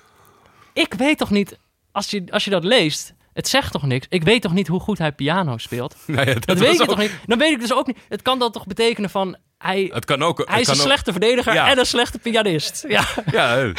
ik 0.73 0.93
weet 0.93 1.17
toch 1.17 1.29
niet, 1.29 1.57
als 1.91 2.09
je, 2.09 2.23
als 2.29 2.43
je 2.43 2.49
dat 2.49 2.63
leest, 2.63 3.13
het 3.39 3.47
zegt 3.47 3.71
toch 3.71 3.84
niks. 3.86 4.06
Ik 4.10 4.23
weet 4.23 4.41
toch 4.41 4.54
niet 4.54 4.67
hoe 4.67 4.80
goed 4.80 4.97
hij 4.97 5.12
piano 5.12 5.58
speelt. 5.58 5.95
Ja, 6.08 6.23
dat, 6.25 6.45
Dat 6.45 6.58
weet 6.60 6.73
ik 6.73 6.82
ook- 6.82 6.88
toch 6.88 6.97
niet. 6.97 7.12
Dan 7.25 7.38
weet 7.38 7.52
ik 7.52 7.60
dus 7.60 7.73
ook 7.73 7.88
niet. 7.88 7.97
Het 8.10 8.21
kan 8.21 8.39
dan 8.39 8.52
toch 8.52 8.65
betekenen 8.67 9.10
van, 9.10 9.38
hij, 9.58 9.89
Het 9.93 10.06
kan 10.06 10.23
ook. 10.23 10.38
het 10.38 10.49
hij 10.49 10.60
is 10.60 10.65
kan 10.65 10.75
een 10.75 10.82
ook- 10.82 10.86
slechte 10.88 11.12
verdediger 11.12 11.54
Ja. 11.54 11.69
en 11.69 11.80
een 11.80 11.86
slechte 11.86 12.19
pianist. 12.19 12.86
Ja, 12.88 13.06
Ja, 13.32 13.58
eh, 13.58 13.69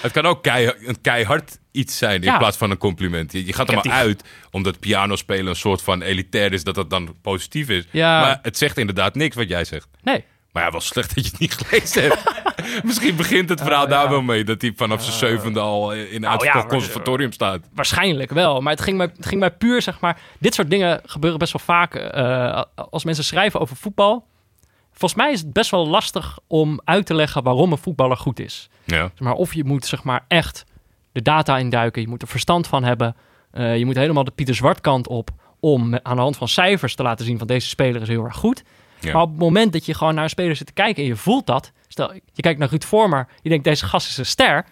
het 0.00 0.12
kan 0.12 0.26
ook 0.26 0.42
kei, 0.42 0.72
een 0.84 1.00
keihard 1.00 1.58
iets 1.72 1.98
zijn 1.98 2.14
in 2.20 2.22
Ja. 2.22 2.38
plaats 2.38 2.56
van 2.56 2.70
een 2.70 2.78
compliment. 2.78 3.32
Je, 3.32 3.46
je 3.46 3.52
gaat 3.52 3.68
er 3.68 3.74
maar 3.74 3.82
die- 3.82 3.92
uit 3.92 4.24
omdat 4.50 4.80
piano 4.80 5.16
spelen 5.16 5.46
een 5.46 5.56
soort 5.56 5.82
van 5.82 6.02
elitair 6.02 6.52
is, 6.52 6.64
dat 6.64 6.74
dat 6.74 6.90
dan 6.90 7.14
positief 7.22 7.68
is. 7.68 7.84
Ja. 7.90 8.20
Maar 8.20 8.38
het 8.42 8.58
zegt 8.58 8.78
inderdaad 8.78 9.14
niks 9.14 9.36
wat 9.36 9.48
jij 9.48 9.64
zegt. 9.64 9.88
nee. 10.02 10.24
Maar 10.52 10.62
ja, 10.64 10.70
wel 10.70 10.80
slecht 10.80 11.14
dat 11.14 11.24
je 11.24 11.30
het 11.30 11.40
niet 11.40 11.54
gelezen 11.54 12.02
hebt. 12.02 12.22
Misschien 12.84 13.16
begint 13.16 13.48
het 13.48 13.60
verhaal 13.60 13.84
Oh, 13.84 13.90
daar 13.90 14.08
wel 14.08 14.22
mee. 14.22 14.44
Dat 14.44 14.60
hij 14.60 14.72
vanaf 14.76 15.02
zijn 15.02 15.16
zevende 15.16 15.60
al 15.60 15.92
eh, 15.92 15.98
in 15.98 16.14
een 16.14 16.20
Nou, 16.20 16.44
ja, 16.44 16.64
conservatorium 16.66 17.32
staat. 17.32 17.60
Waarschijnlijk 17.74 18.30
wel, 18.30 18.60
maar 18.60 18.72
het 18.72 18.82
ging, 18.82 18.96
mij, 18.96 19.10
het 19.16 19.26
ging 19.26 19.40
mij 19.40 19.50
puur, 19.50 19.82
zeg 19.82 20.00
maar... 20.00 20.20
Dit 20.38 20.54
soort 20.54 20.70
dingen 20.70 21.00
gebeuren 21.04 21.38
best 21.38 21.52
wel 21.52 21.62
vaak 21.64 21.94
eh, 21.94 22.62
als 22.90 23.04
mensen 23.04 23.24
schrijven 23.24 23.60
over 23.60 23.76
voetbal. 23.76 24.26
Volgens 24.90 25.20
mij 25.20 25.32
is 25.32 25.40
het 25.40 25.52
best 25.52 25.70
wel 25.70 25.86
lastig 25.86 26.38
om 26.46 26.80
uit 26.84 27.06
te 27.06 27.14
leggen 27.14 27.42
waarom 27.42 27.72
een 27.72 27.78
voetballer 27.78 28.16
goed 28.16 28.40
is. 28.40 28.68
Ja. 28.84 28.96
Zeg 28.96 29.20
maar, 29.20 29.32
of 29.32 29.54
je 29.54 29.64
moet 29.64 29.86
zeg 29.86 30.02
maar 30.02 30.24
echt 30.28 30.64
de 31.12 31.22
data 31.22 31.58
induiken, 31.58 32.02
je 32.02 32.08
moet 32.08 32.22
er 32.22 32.28
verstand 32.28 32.66
van 32.66 32.84
hebben. 32.84 33.16
Eh, 33.50 33.78
je 33.78 33.84
moet 33.84 33.96
helemaal 33.96 34.24
de 34.24 34.30
Pieter 34.30 34.54
Zwart 34.54 34.80
kant 34.80 35.08
op 35.08 35.30
om 35.60 35.98
aan 36.02 36.16
de 36.16 36.22
hand 36.22 36.36
van 36.36 36.48
cijfers 36.48 36.94
te 36.94 37.02
laten 37.02 37.24
zien 37.24 37.38
van 37.38 37.46
deze 37.46 37.68
speler 37.68 38.02
is 38.02 38.08
heel 38.08 38.24
erg 38.24 38.36
goed. 38.36 38.62
Ja. 39.00 39.12
Maar 39.12 39.22
op 39.22 39.30
het 39.30 39.38
moment 39.38 39.72
dat 39.72 39.86
je 39.86 39.94
gewoon 39.94 40.14
naar 40.14 40.24
een 40.24 40.30
speler 40.30 40.56
zit 40.56 40.66
te 40.66 40.72
kijken 40.72 41.02
en 41.02 41.08
je 41.08 41.16
voelt 41.16 41.46
dat, 41.46 41.72
stel 41.92 42.12
je 42.12 42.42
kijkt 42.42 42.58
naar 42.58 42.68
Ruud 42.68 42.84
Vormer, 42.84 43.28
je 43.42 43.48
denkt 43.48 43.64
deze 43.64 43.86
gast 43.86 44.08
is 44.08 44.16
een 44.16 44.26
ster, 44.26 44.64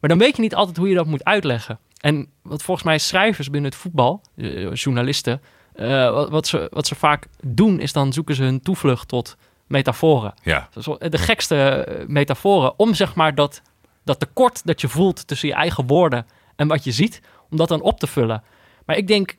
maar 0.00 0.10
dan 0.10 0.18
weet 0.18 0.36
je 0.36 0.42
niet 0.42 0.54
altijd 0.54 0.76
hoe 0.76 0.88
je 0.88 0.94
dat 0.94 1.06
moet 1.06 1.24
uitleggen. 1.24 1.78
En 2.00 2.28
wat 2.42 2.62
volgens 2.62 2.86
mij 2.86 2.98
schrijvers 2.98 3.50
binnen 3.50 3.70
het 3.70 3.80
voetbal, 3.80 4.22
eh, 4.36 4.74
journalisten, 4.74 5.42
eh, 5.74 6.10
wat, 6.10 6.30
wat, 6.30 6.46
ze, 6.46 6.68
wat 6.72 6.86
ze 6.86 6.94
vaak 6.94 7.26
doen 7.42 7.80
is 7.80 7.92
dan 7.92 8.12
zoeken 8.12 8.34
ze 8.34 8.42
hun 8.42 8.60
toevlucht 8.60 9.08
tot 9.08 9.36
metaforen. 9.66 10.34
Ja. 10.42 10.68
De 10.98 11.18
gekste 11.18 11.56
eh, 11.56 12.06
metaforen 12.06 12.78
om 12.78 12.94
zeg 12.94 13.14
maar 13.14 13.34
dat, 13.34 13.62
dat 14.04 14.20
tekort 14.20 14.66
dat 14.66 14.80
je 14.80 14.88
voelt 14.88 15.26
tussen 15.26 15.48
je 15.48 15.54
eigen 15.54 15.86
woorden 15.86 16.26
en 16.56 16.68
wat 16.68 16.84
je 16.84 16.92
ziet, 16.92 17.20
om 17.50 17.56
dat 17.56 17.68
dan 17.68 17.80
op 17.80 18.00
te 18.00 18.06
vullen. 18.06 18.42
Maar 18.84 18.96
ik 18.96 19.06
denk, 19.06 19.36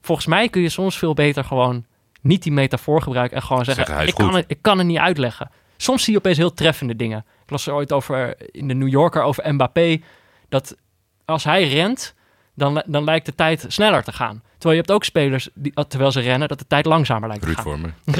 volgens 0.00 0.26
mij 0.26 0.48
kun 0.48 0.62
je 0.62 0.68
soms 0.68 0.98
veel 0.98 1.14
beter 1.14 1.44
gewoon 1.44 1.84
niet 2.20 2.42
die 2.42 2.52
metafoor 2.52 3.02
gebruiken 3.02 3.36
en 3.36 3.42
gewoon 3.42 3.64
zeggen, 3.64 4.06
ik, 4.06 4.14
kan 4.14 4.34
het, 4.34 4.44
ik 4.48 4.58
kan 4.60 4.78
het 4.78 4.86
niet 4.86 4.98
uitleggen. 4.98 5.50
Soms 5.82 6.04
zie 6.04 6.12
je 6.12 6.18
opeens 6.18 6.36
heel 6.36 6.54
treffende 6.54 6.96
dingen. 6.96 7.24
Ik 7.44 7.50
las 7.50 7.66
er 7.66 7.72
ooit 7.72 7.92
over 7.92 8.34
in 8.52 8.68
de 8.68 8.74
New 8.74 8.88
Yorker 8.88 9.22
over 9.22 9.54
Mbappé, 9.54 10.00
dat 10.48 10.76
als 11.24 11.44
hij 11.44 11.68
rent, 11.68 12.14
dan, 12.54 12.82
dan 12.86 13.04
lijkt 13.04 13.26
de 13.26 13.34
tijd 13.34 13.64
sneller 13.68 14.02
te 14.02 14.12
gaan. 14.12 14.42
Terwijl 14.58 14.72
je 14.74 14.80
hebt 14.80 14.90
ook 14.90 15.04
spelers, 15.04 15.48
die, 15.54 15.72
terwijl 15.88 16.12
ze 16.12 16.20
rennen, 16.20 16.48
dat 16.48 16.58
de 16.58 16.66
tijd 16.66 16.84
langzamer 16.86 17.28
lijkt 17.28 17.42
te 17.46 17.54
gaan. 17.54 17.94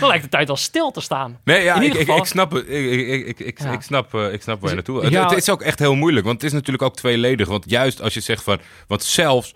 Dan 0.00 0.08
lijkt 0.08 0.24
de 0.24 0.30
tijd 0.30 0.48
al 0.50 0.56
stil 0.56 0.90
te 0.90 1.00
staan. 1.00 1.38
Nee, 1.44 1.62
ja, 1.62 1.74
In 1.74 1.80
ik, 1.80 1.86
ieder 1.86 2.00
ik, 2.00 2.06
geval- 2.06 2.20
ik 2.22 2.28
snap 2.28 2.50
het. 2.52 2.68
Ik, 2.68 2.90
ik, 2.90 3.26
ik, 3.26 3.38
ik, 3.38 3.60
Ja. 3.60 3.72
ik 3.72 3.80
snap, 3.80 4.14
eh, 4.14 4.32
ik 4.32 4.42
snap 4.42 4.60
waar 4.60 4.70
je 4.70 4.76
Dus- 4.76 4.84
naartoe... 4.86 5.04
Het, 5.04 5.12
ja. 5.12 5.28
het 5.28 5.38
is 5.38 5.50
ook 5.50 5.62
echt 5.62 5.78
heel 5.78 5.94
moeilijk, 5.94 6.24
want 6.26 6.36
het 6.36 6.46
is 6.46 6.52
natuurlijk 6.52 6.82
ook 6.84 6.96
tweeledig. 6.96 7.48
Want 7.48 7.70
juist 7.70 8.02
als 8.02 8.14
je 8.14 8.20
zegt 8.20 8.42
van... 8.42 8.58
Want 8.86 9.02
zelfs 9.02 9.54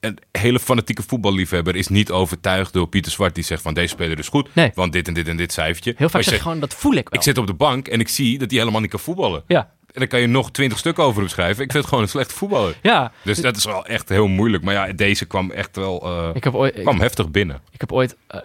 een 0.00 0.18
hele 0.32 0.58
fanatieke 0.60 1.02
voetballiefhebber 1.06 1.76
is 1.76 1.88
niet 1.88 2.10
overtuigd 2.10 2.72
door 2.72 2.88
Pieter 2.88 3.12
Zwart... 3.12 3.34
die 3.34 3.44
zegt 3.44 3.62
van 3.62 3.74
deze 3.74 3.88
speler 3.88 4.18
is 4.18 4.28
goed, 4.28 4.54
Nee. 4.54 4.70
want 4.74 4.92
dit 4.92 5.08
en 5.08 5.14
dit 5.14 5.28
en 5.28 5.36
dit 5.36 5.52
cijfertje. 5.52 5.94
Heel 5.96 6.08
vaak 6.08 6.22
zeg 6.22 6.34
je 6.34 6.40
gewoon, 6.40 6.60
dat 6.60 6.74
voel 6.74 6.92
ik 6.94 7.08
wel. 7.08 7.18
ik 7.18 7.22
zit 7.24 7.38
op 7.38 7.46
de 7.46 7.54
bank 7.54 7.88
en 7.88 8.00
ik 8.00 8.08
zie 8.08 8.38
dat 8.38 8.50
hij 8.50 8.58
helemaal 8.60 8.80
niet 8.80 8.90
kan 8.90 9.00
voetballen. 9.00 9.42
Ja, 9.46 9.58
En 9.86 10.00
dan 10.00 10.06
kan 10.06 10.20
je 10.20 10.26
nog 10.26 10.50
twintig 10.50 10.78
stukken 10.78 11.04
over 11.04 11.20
hem 11.20 11.28
schrijven. 11.30 11.64
Ik 11.64 11.70
vind 11.70 11.72
het 11.72 11.86
gewoon 11.86 12.02
een 12.02 12.10
slechte 12.10 12.34
voetballer. 12.34 12.78
ja. 12.82 13.12
Dus 13.24 13.40
dat 13.40 13.56
is 13.56 13.64
wel 13.64 13.86
echt 13.86 14.08
heel 14.08 14.26
moeilijk. 14.26 14.62
Maar 14.64 14.74
ja, 14.74 14.92
deze 14.92 15.24
kwam 15.26 15.50
echt 15.50 15.76
wel... 15.76 16.02
eh, 16.02 16.30
Ik 16.34 16.44
heb 16.44 16.54
ooit, 16.54 16.76
ik, 16.76 16.82
kwam 16.82 17.00
heftig 17.00 17.30
binnen. 17.30 17.60
ik 17.70 17.80
heb 17.80 17.92
ooit 17.92 18.16
eh, 18.26 18.40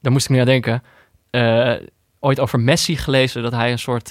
daar 0.00 0.12
moest 0.12 0.24
ik 0.24 0.30
nu 0.30 0.38
aan 0.38 0.46
denken, 0.46 0.82
eh, 1.30 1.74
ooit 2.20 2.40
over 2.40 2.60
Messi 2.60 2.96
gelezen 2.96 3.42
dat 3.42 3.52
hij 3.52 3.70
een 3.72 3.78
soort, 3.78 4.10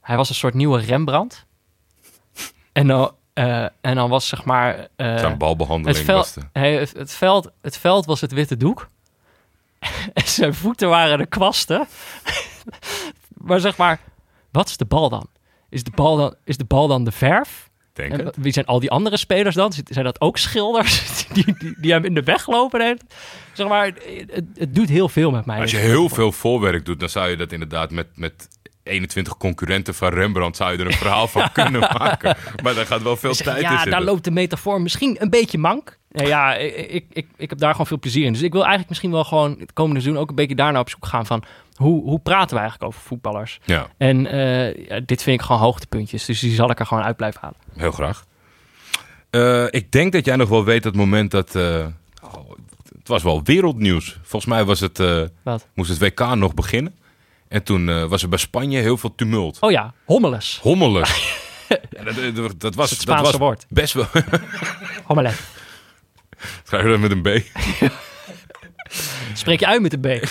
hij 0.00 0.16
was 0.16 0.28
een 0.28 0.34
soort 0.34 0.54
nieuwe 0.54 0.80
Rembrandt. 0.80 1.46
En 2.72 2.86
dan, 2.86 3.12
eh, 3.36 3.62
en 3.80 3.94
dan 3.94 4.08
was 4.08 4.28
zeg 4.28 4.44
maar, 4.44 4.88
eh, 4.96 5.18
Zijn 5.18 5.38
balbehandeling 5.38 5.96
het, 5.96 6.06
veld, 6.06 6.36
het, 6.52 6.92
het, 6.96 7.12
veld, 7.12 7.50
het 7.60 7.78
veld 7.78 8.06
was 8.06 8.20
het 8.20 8.32
witte 8.32 8.56
doek. 8.56 8.88
en 10.12 10.26
zijn 10.26 10.54
voeten 10.54 10.88
waren 10.88 11.18
de 11.18 11.26
kwasten. 11.26 11.86
maar 13.46 13.60
zeg 13.60 13.76
maar, 13.76 14.00
wat 14.50 14.68
is 14.68 14.76
de 14.76 14.84
bal 14.84 15.08
dan? 15.08 15.28
Is 15.68 15.84
de 15.84 15.90
bal 15.94 16.16
dan, 16.16 16.34
is 16.44 16.56
de, 16.56 16.64
bal 16.64 16.88
dan 16.88 17.04
de 17.04 17.12
verf? 17.12 17.70
Denk 17.92 18.12
En 18.12 18.24
het. 18.24 18.36
wie 18.38 18.52
zijn 18.52 18.66
al 18.66 18.80
die 18.80 18.90
andere 18.90 19.16
spelers 19.16 19.54
dan? 19.54 19.72
Zijn 19.84 20.04
dat 20.04 20.20
ook 20.20 20.38
schilders 20.38 21.02
die, 21.32 21.58
die, 21.58 21.76
die 21.80 21.92
hem 21.92 22.04
in 22.04 22.14
de 22.14 22.22
weg 22.22 22.46
lopen? 22.46 22.80
heeft? 22.80 23.04
Zeg 23.52 23.68
maar, 23.68 23.86
het, 23.86 24.44
het 24.54 24.74
doet 24.74 24.88
heel 24.88 25.08
veel 25.08 25.30
met 25.30 25.46
mij. 25.46 25.60
Als 25.60 25.70
je 25.70 25.76
heel 25.76 26.08
veel 26.08 26.32
voorwerk 26.32 26.84
doet, 26.84 27.00
dan 27.00 27.08
zou 27.08 27.28
je 27.28 27.36
dat 27.36 27.52
inderdaad 27.52 27.90
met, 27.90 28.06
met 28.14 28.48
21 28.86 29.36
concurrenten 29.36 29.94
van 29.94 30.08
Rembrandt 30.12 30.56
zou 30.56 30.72
je 30.72 30.78
er 30.78 30.86
een 30.86 30.92
verhaal 30.92 31.28
van 31.28 31.52
kunnen 31.62 31.80
maken. 31.80 32.36
Maar 32.62 32.74
daar 32.74 32.86
gaat 32.86 33.02
wel 33.02 33.16
veel 33.16 33.34
tijd 33.34 33.56
in 33.56 33.62
ja, 33.62 33.84
daar 33.84 34.02
loopt 34.02 34.24
de 34.24 34.30
metafoor 34.30 34.80
misschien 34.80 35.16
een 35.18 35.30
beetje 35.30 35.58
mank. 35.58 35.98
Nou 36.10 36.28
ja, 36.28 36.54
ik, 36.54 37.04
ik, 37.12 37.26
ik, 37.36 37.50
heb 37.50 37.58
daar 37.58 37.70
gewoon 37.70 37.86
veel 37.86 37.98
plezier 37.98 38.24
in. 38.24 38.32
Dus 38.32 38.42
ik 38.42 38.52
wil 38.52 38.60
eigenlijk 38.60 38.88
misschien 38.88 39.10
wel 39.10 39.24
gewoon 39.24 39.56
het 39.58 39.72
komende 39.72 40.00
seizoen 40.00 40.22
ook 40.22 40.28
een 40.28 40.34
beetje 40.34 40.54
daarna 40.54 40.80
op 40.80 40.90
zoek 40.90 41.06
gaan 41.06 41.26
van 41.26 41.42
hoe, 41.74 42.02
hoe 42.02 42.18
praten 42.20 42.54
we 42.54 42.60
eigenlijk 42.62 42.90
over 42.90 43.00
voetballers? 43.06 43.60
Ja, 43.64 43.86
En 43.96 44.26
eh, 44.26 44.86
ja, 44.88 45.00
dit 45.00 45.22
vind 45.22 45.40
ik 45.40 45.46
gewoon 45.46 45.60
hoogtepuntjes. 45.60 46.24
Dus 46.24 46.40
die 46.40 46.54
zal 46.54 46.70
ik 46.70 46.78
er 46.78 46.86
gewoon 46.86 47.02
uit 47.04 47.16
blijven 47.16 47.40
halen. 47.40 47.58
heel 47.76 47.92
graag. 47.92 48.24
Eh, 49.30 49.64
ik 49.70 49.92
denk 49.92 50.12
dat 50.12 50.24
jij 50.24 50.36
nog 50.36 50.48
wel 50.48 50.64
weet 50.64 50.82
dat 50.82 50.94
moment 50.94 51.30
dat... 51.30 51.54
eh, 51.54 51.86
oh, 52.22 52.50
het 52.98 53.08
was 53.08 53.22
wel 53.22 53.42
wereldnieuws. 53.44 54.18
Volgens 54.22 54.52
mij 54.52 54.64
was 54.64 54.80
het, 54.80 55.00
eh, 55.00 55.22
Wat? 55.42 55.66
moest 55.74 55.90
het 55.90 55.98
WK 55.98 56.34
nog 56.34 56.54
beginnen. 56.54 56.94
En 57.48 57.62
toen 57.62 57.88
eh, 57.88 58.04
was 58.04 58.22
er 58.22 58.28
bij 58.28 58.38
Spanje 58.38 58.80
heel 58.80 58.96
veel 58.96 59.14
tumult. 59.14 59.58
Oh 59.60 59.70
ja, 59.70 59.94
hommeles. 60.04 60.58
Hommelen. 60.62 61.06
Ja, 61.68 62.02
dat, 62.04 62.34
dat, 62.36 62.60
dat 62.60 62.74
was, 62.74 62.90
het 62.90 62.98
dat 62.98 63.08
Spaanse 63.16 63.22
was 63.30 63.40
woord. 63.40 63.66
best 63.68 63.92
wel... 63.92 64.06
Hommeles. 65.04 65.34
Schrijf 66.64 66.82
je 66.84 66.88
dat 66.90 66.98
met 66.98 67.10
een 67.10 67.22
B? 67.22 67.28
Spreek 69.34 69.60
je 69.60 69.66
uit 69.66 69.82
met 69.82 69.92
een 69.92 70.00
B. 70.20 70.28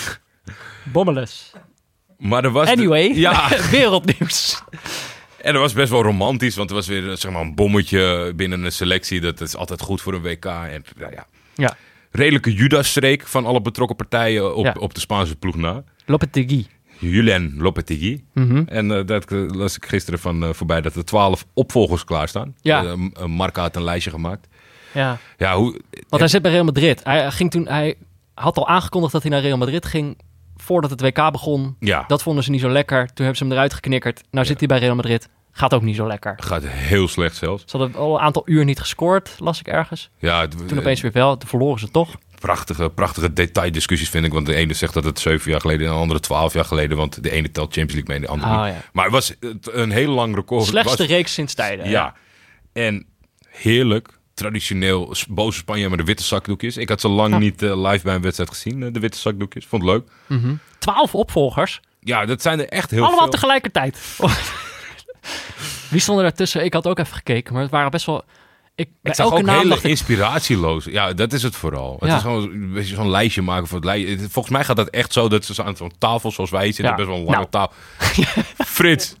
Bommeles. 0.84 1.52
Maar 2.18 2.44
er 2.44 2.50
was... 2.50 2.68
Anyway, 2.68 3.12
Ja, 3.14 3.48
wereldnieuws. 3.70 4.62
En 5.40 5.52
dat 5.52 5.62
was 5.62 5.72
best 5.72 5.90
wel 5.90 6.02
romantisch, 6.02 6.56
want 6.56 6.70
er 6.70 6.76
was 6.76 6.86
weer 6.86 7.16
zeg 7.16 7.32
maar, 7.32 7.40
een 7.42 7.54
bommetje 7.54 8.32
binnen 8.36 8.64
een 8.64 8.72
selectie. 8.72 9.20
Dat 9.20 9.40
is 9.40 9.56
altijd 9.56 9.80
goed 9.80 10.00
voor 10.00 10.14
een 10.14 10.22
WK. 10.22 10.44
En 10.44 10.84
nou 10.96 11.12
ja, 11.12 11.26
Ja, 11.54 11.76
redelijke 12.10 12.52
Judas-streek 12.54 13.26
van 13.26 13.46
alle 13.46 13.60
betrokken 13.62 13.96
partijen 13.96 14.54
op, 14.54 14.64
Ja. 14.64 14.74
op 14.78 14.94
de 14.94 15.00
Spaanse 15.00 15.36
ploeg 15.36 15.56
na. 15.56 15.84
Lopetegui. 16.06 16.66
Julen 16.98 17.54
Lopetegui. 17.58 18.24
Mhm. 18.32 18.62
En 18.66 18.90
eh, 18.98 19.06
dat 19.06 19.30
las 19.30 19.76
ik 19.76 19.86
gisteren 19.86 20.18
van 20.18 20.42
eh, 20.44 20.52
voorbij 20.52 20.80
dat 20.80 20.94
er 20.94 21.04
twaalf 21.04 21.46
opvolgers 21.54 22.04
klaarstaan. 22.04 22.54
Ja. 22.60 22.82
M- 22.96 23.10
eh, 23.14 23.24
Marca 23.24 23.60
had 23.62 23.76
een 23.76 23.84
lijstje 23.84 24.10
gemaakt. 24.10 24.48
Ja, 24.94 25.18
Ja, 25.38 25.56
hoe... 25.56 25.80
want 26.08 26.20
hij 26.22 26.28
zit 26.28 26.42
bij 26.42 26.50
Real 26.50 26.64
Madrid. 26.64 27.00
Hij 27.04 27.30
ging 27.30 27.50
toen, 27.50 27.66
hij 27.68 27.94
had 28.34 28.56
al 28.56 28.68
aangekondigd 28.68 29.12
dat 29.12 29.22
hij 29.22 29.30
naar 29.30 29.40
Real 29.40 29.56
Madrid 29.58 29.86
ging 29.86 30.18
voordat 30.56 30.90
het 30.90 31.00
WK 31.00 31.32
begon. 31.32 31.76
Ja, 31.80 32.04
Dat 32.06 32.22
vonden 32.22 32.44
ze 32.44 32.50
niet 32.50 32.60
zo 32.60 32.68
lekker. 32.70 32.98
Toen 33.06 33.12
hebben 33.16 33.36
ze 33.36 33.42
hem 33.44 33.52
eruit 33.52 33.74
geknikkerd. 33.74 34.22
Nou 34.30 34.46
zit 34.46 34.58
hij 34.58 34.68
bij 34.68 34.78
Real 34.78 34.94
Madrid. 34.94 35.28
Gaat 35.52 35.74
ook 35.74 35.82
niet 35.82 35.96
zo 35.96 36.06
lekker. 36.06 36.34
gaat 36.36 36.66
heel 36.66 37.08
slecht 37.08 37.36
zelfs. 37.36 37.62
Ze 37.66 37.76
hadden 37.76 37.96
al 37.96 38.14
een 38.14 38.20
aantal 38.20 38.42
uur 38.44 38.64
niet 38.64 38.80
gescoord, 38.80 39.34
las 39.38 39.58
ik 39.60 39.66
ergens. 39.68 40.10
Ja, 40.18 40.40
het- 40.40 40.68
Toen 40.68 40.78
opeens 40.78 41.00
weer 41.00 41.12
wel. 41.12 41.36
Toen 41.36 41.48
verloren 41.48 41.78
ze 41.80 41.90
toch. 41.90 42.14
Prachtige, 42.46 42.90
prachtige 42.90 43.32
detaildiscussies 43.32 44.08
vind 44.08 44.24
ik. 44.26 44.32
Want 44.32 44.46
de 44.46 44.54
ene 44.54 44.74
zegt 44.74 44.94
dat 44.94 45.04
het 45.04 45.18
zeven 45.18 45.50
jaar 45.50 45.60
geleden 45.60 45.86
en 45.86 45.92
de 45.92 45.98
andere 45.98 46.20
twaalf 46.20 46.52
jaar 46.52 46.64
geleden. 46.64 46.96
Want 46.96 47.22
de 47.22 47.30
ene 47.30 47.50
telt 47.50 47.72
Champions 47.74 47.92
League 47.92 48.08
mee 48.08 48.16
en 48.16 48.22
de 48.22 48.28
andere 48.28 48.52
Oh, 48.60 48.64
niet. 48.64 48.74
ja. 48.74 48.90
Maar 48.92 49.04
het 49.04 49.12
was 49.12 49.34
een 49.62 49.90
heel 49.90 50.10
lang 50.12 50.34
record. 50.34 50.64
Slechtste 50.64 50.96
was- 50.96 51.06
reeks 51.06 51.32
sinds 51.32 51.54
tijden. 51.54 51.88
Ja. 51.90 52.14
En 52.72 53.06
heerlijk. 53.48 54.08
Traditioneel 54.34 55.14
boze 55.28 55.58
Spanje 55.58 55.88
met 55.88 55.98
de 55.98 56.04
witte 56.04 56.22
zakdoekjes. 56.22 56.76
Ik 56.76 56.88
had 56.88 57.00
ze 57.00 57.08
lang 57.08 57.32
Ja. 57.32 57.38
niet 57.38 57.62
eh, 57.62 57.82
live 57.90 58.04
bij 58.04 58.14
een 58.14 58.22
wedstrijd 58.22 58.50
gezien, 58.50 58.82
eh, 58.82 58.92
de 58.92 59.00
witte 59.00 59.18
zakdoekjes. 59.18 59.66
Vond 59.66 59.82
het 59.82 59.90
leuk. 59.90 60.04
Mhm. 60.26 60.54
Twaalf 60.78 61.14
opvolgers. 61.14 61.80
Ja, 62.00 62.24
dat 62.26 62.42
zijn 62.42 62.58
er 62.60 62.68
echt 62.68 62.90
heel 62.90 63.02
Allemaal 63.02 63.20
veel. 63.20 63.30
tegelijkertijd. 63.30 63.98
Wie 65.90 66.00
stonden 66.00 66.24
daartussen? 66.24 66.64
Ik 66.64 66.72
had 66.72 66.86
ook 66.86 66.98
even 66.98 67.14
gekeken, 67.16 67.52
maar 67.52 67.62
het 67.62 67.70
waren 67.70 67.90
best 67.90 68.06
wel... 68.06 68.24
Ik, 68.76 68.88
bij 69.02 69.14
zag 69.14 69.26
elke 69.26 69.38
ook 69.38 69.44
naam 69.46 69.56
hele 69.56 69.68
dacht 69.68 69.84
ik, 69.84 69.90
inspiratieloos. 69.90 70.84
Ja, 70.84 71.12
dat 71.12 71.32
is 71.32 71.42
het 71.42 71.56
vooral. 71.56 71.96
Het 72.00 72.08
Ja. 72.08 72.16
is 72.16 72.22
gewoon 72.22 72.42
een 72.42 72.72
beetje 72.72 72.94
zo'n 72.94 73.10
lijstje 73.10 73.42
maken 73.42 73.66
voor 73.66 73.76
het 73.76 73.86
lijstje. 73.86 74.18
Volgens 74.18 74.48
mij 74.54 74.64
gaat 74.64 74.76
dat 74.76 74.88
echt 74.88 75.12
zo 75.12 75.28
dat 75.28 75.44
ze 75.44 75.62
aan 75.62 75.76
zo'n 75.76 75.92
tafel 75.98 76.30
zoals 76.30 76.50
wij 76.50 76.64
zitten. 76.66 76.84
Ja. 76.84 76.94
Best 76.94 77.08
wel 77.08 77.16
een 77.16 77.24
lange 77.24 77.36
Nou. 77.36 77.48
tafel. 77.50 77.74
Frits. 78.76 79.14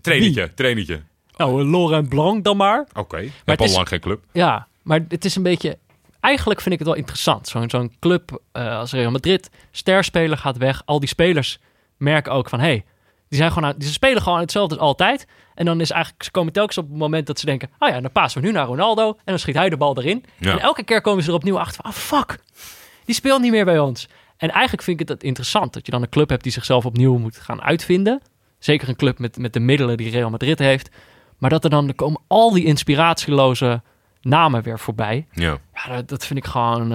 Trainertje, 0.00 0.54
trainertje. 0.54 1.02
nou, 1.36 1.64
Laurent 1.70 2.08
Blanc 2.08 2.44
dan 2.44 2.56
maar. 2.56 2.86
Oké, 2.94 3.16
ik 3.18 3.24
het 3.24 3.42
heb 3.44 3.60
al 3.60 3.66
is- 3.66 3.74
lang 3.74 3.88
geen 3.88 4.00
club. 4.00 4.24
Ja, 4.32 4.66
maar 4.82 5.00
het 5.08 5.24
is 5.24 5.36
een 5.36 5.42
beetje... 5.42 5.78
Eigenlijk 6.20 6.60
vind 6.60 6.72
ik 6.74 6.78
het 6.80 6.88
wel 6.88 6.96
interessant. 6.98 7.48
Zo'n 7.48 7.70
zo'n 7.70 7.92
club 8.00 8.40
eh, 8.52 8.78
als 8.78 8.92
Real 8.92 9.10
Madrid, 9.10 9.50
sterspeler 9.70 10.38
gaat 10.38 10.56
weg. 10.56 10.82
Al 10.84 11.00
die 11.00 11.08
spelers 11.08 11.58
merken 11.96 12.32
ook 12.32 12.48
van... 12.48 12.60
Hey, 12.60 12.84
die, 13.28 13.38
zijn 13.38 13.52
gewoon 13.52 13.68
aan, 13.68 13.74
die 13.78 13.88
spelen 13.88 14.22
gewoon 14.22 14.40
hetzelfde 14.40 14.74
als 14.78 14.84
altijd. 14.88 15.26
En 15.54 15.64
dan 15.64 15.80
is 15.80 15.90
eigenlijk... 15.90 16.24
Ze 16.24 16.30
komen 16.30 16.52
telkens 16.52 16.78
op 16.78 16.88
het 16.88 16.98
moment 16.98 17.26
dat 17.26 17.38
ze 17.38 17.46
denken... 17.46 17.70
Oh 17.78 17.88
ja, 17.88 18.00
dan 18.00 18.12
passen 18.12 18.40
we 18.40 18.46
nu 18.46 18.52
naar 18.52 18.66
Ronaldo. 18.66 19.08
En 19.08 19.22
dan 19.24 19.38
schiet 19.38 19.54
hij 19.54 19.68
de 19.68 19.76
bal 19.76 19.96
erin. 19.96 20.24
Ja. 20.38 20.52
En 20.52 20.58
elke 20.58 20.82
keer 20.82 21.00
komen 21.00 21.22
ze 21.22 21.28
er 21.28 21.34
opnieuw 21.34 21.58
achter 21.58 21.82
van... 21.82 21.90
Oh, 21.90 21.96
fuck. 21.96 22.38
Die 23.04 23.14
speelt 23.14 23.40
niet 23.40 23.50
meer 23.50 23.64
bij 23.64 23.78
ons. 23.78 24.08
En 24.36 24.50
eigenlijk 24.50 24.82
vind 24.82 25.00
ik 25.00 25.08
het 25.08 25.22
interessant 25.22 25.72
dat 25.72 25.86
je 25.86 25.92
dan 25.92 26.02
een 26.02 26.08
club 26.08 26.28
hebt 26.28 26.42
die 26.42 26.52
zichzelf 26.52 26.84
opnieuw 26.86 27.18
moet 27.18 27.36
gaan 27.36 27.62
uitvinden. 27.62 28.20
Zeker 28.58 28.88
een 28.88 28.96
club 28.96 29.18
met, 29.18 29.38
met 29.38 29.52
de 29.52 29.60
middelen 29.60 29.96
die 29.96 30.10
Real 30.10 30.30
Madrid 30.30 30.58
heeft. 30.58 30.90
Maar 31.38 31.50
dat 31.50 31.64
er 31.64 31.70
dan 31.70 31.88
er 31.88 31.94
komen 31.94 32.20
al 32.26 32.52
die 32.52 32.64
inspiratieloze 32.64 33.82
namen 34.20 34.62
weer 34.62 34.78
voorbij. 34.78 35.26
Ja. 35.32 35.58
Ja, 35.74 35.94
dat, 35.94 36.08
dat 36.08 36.26
vind 36.26 36.38
ik 36.38 36.46
gewoon... 36.46 36.88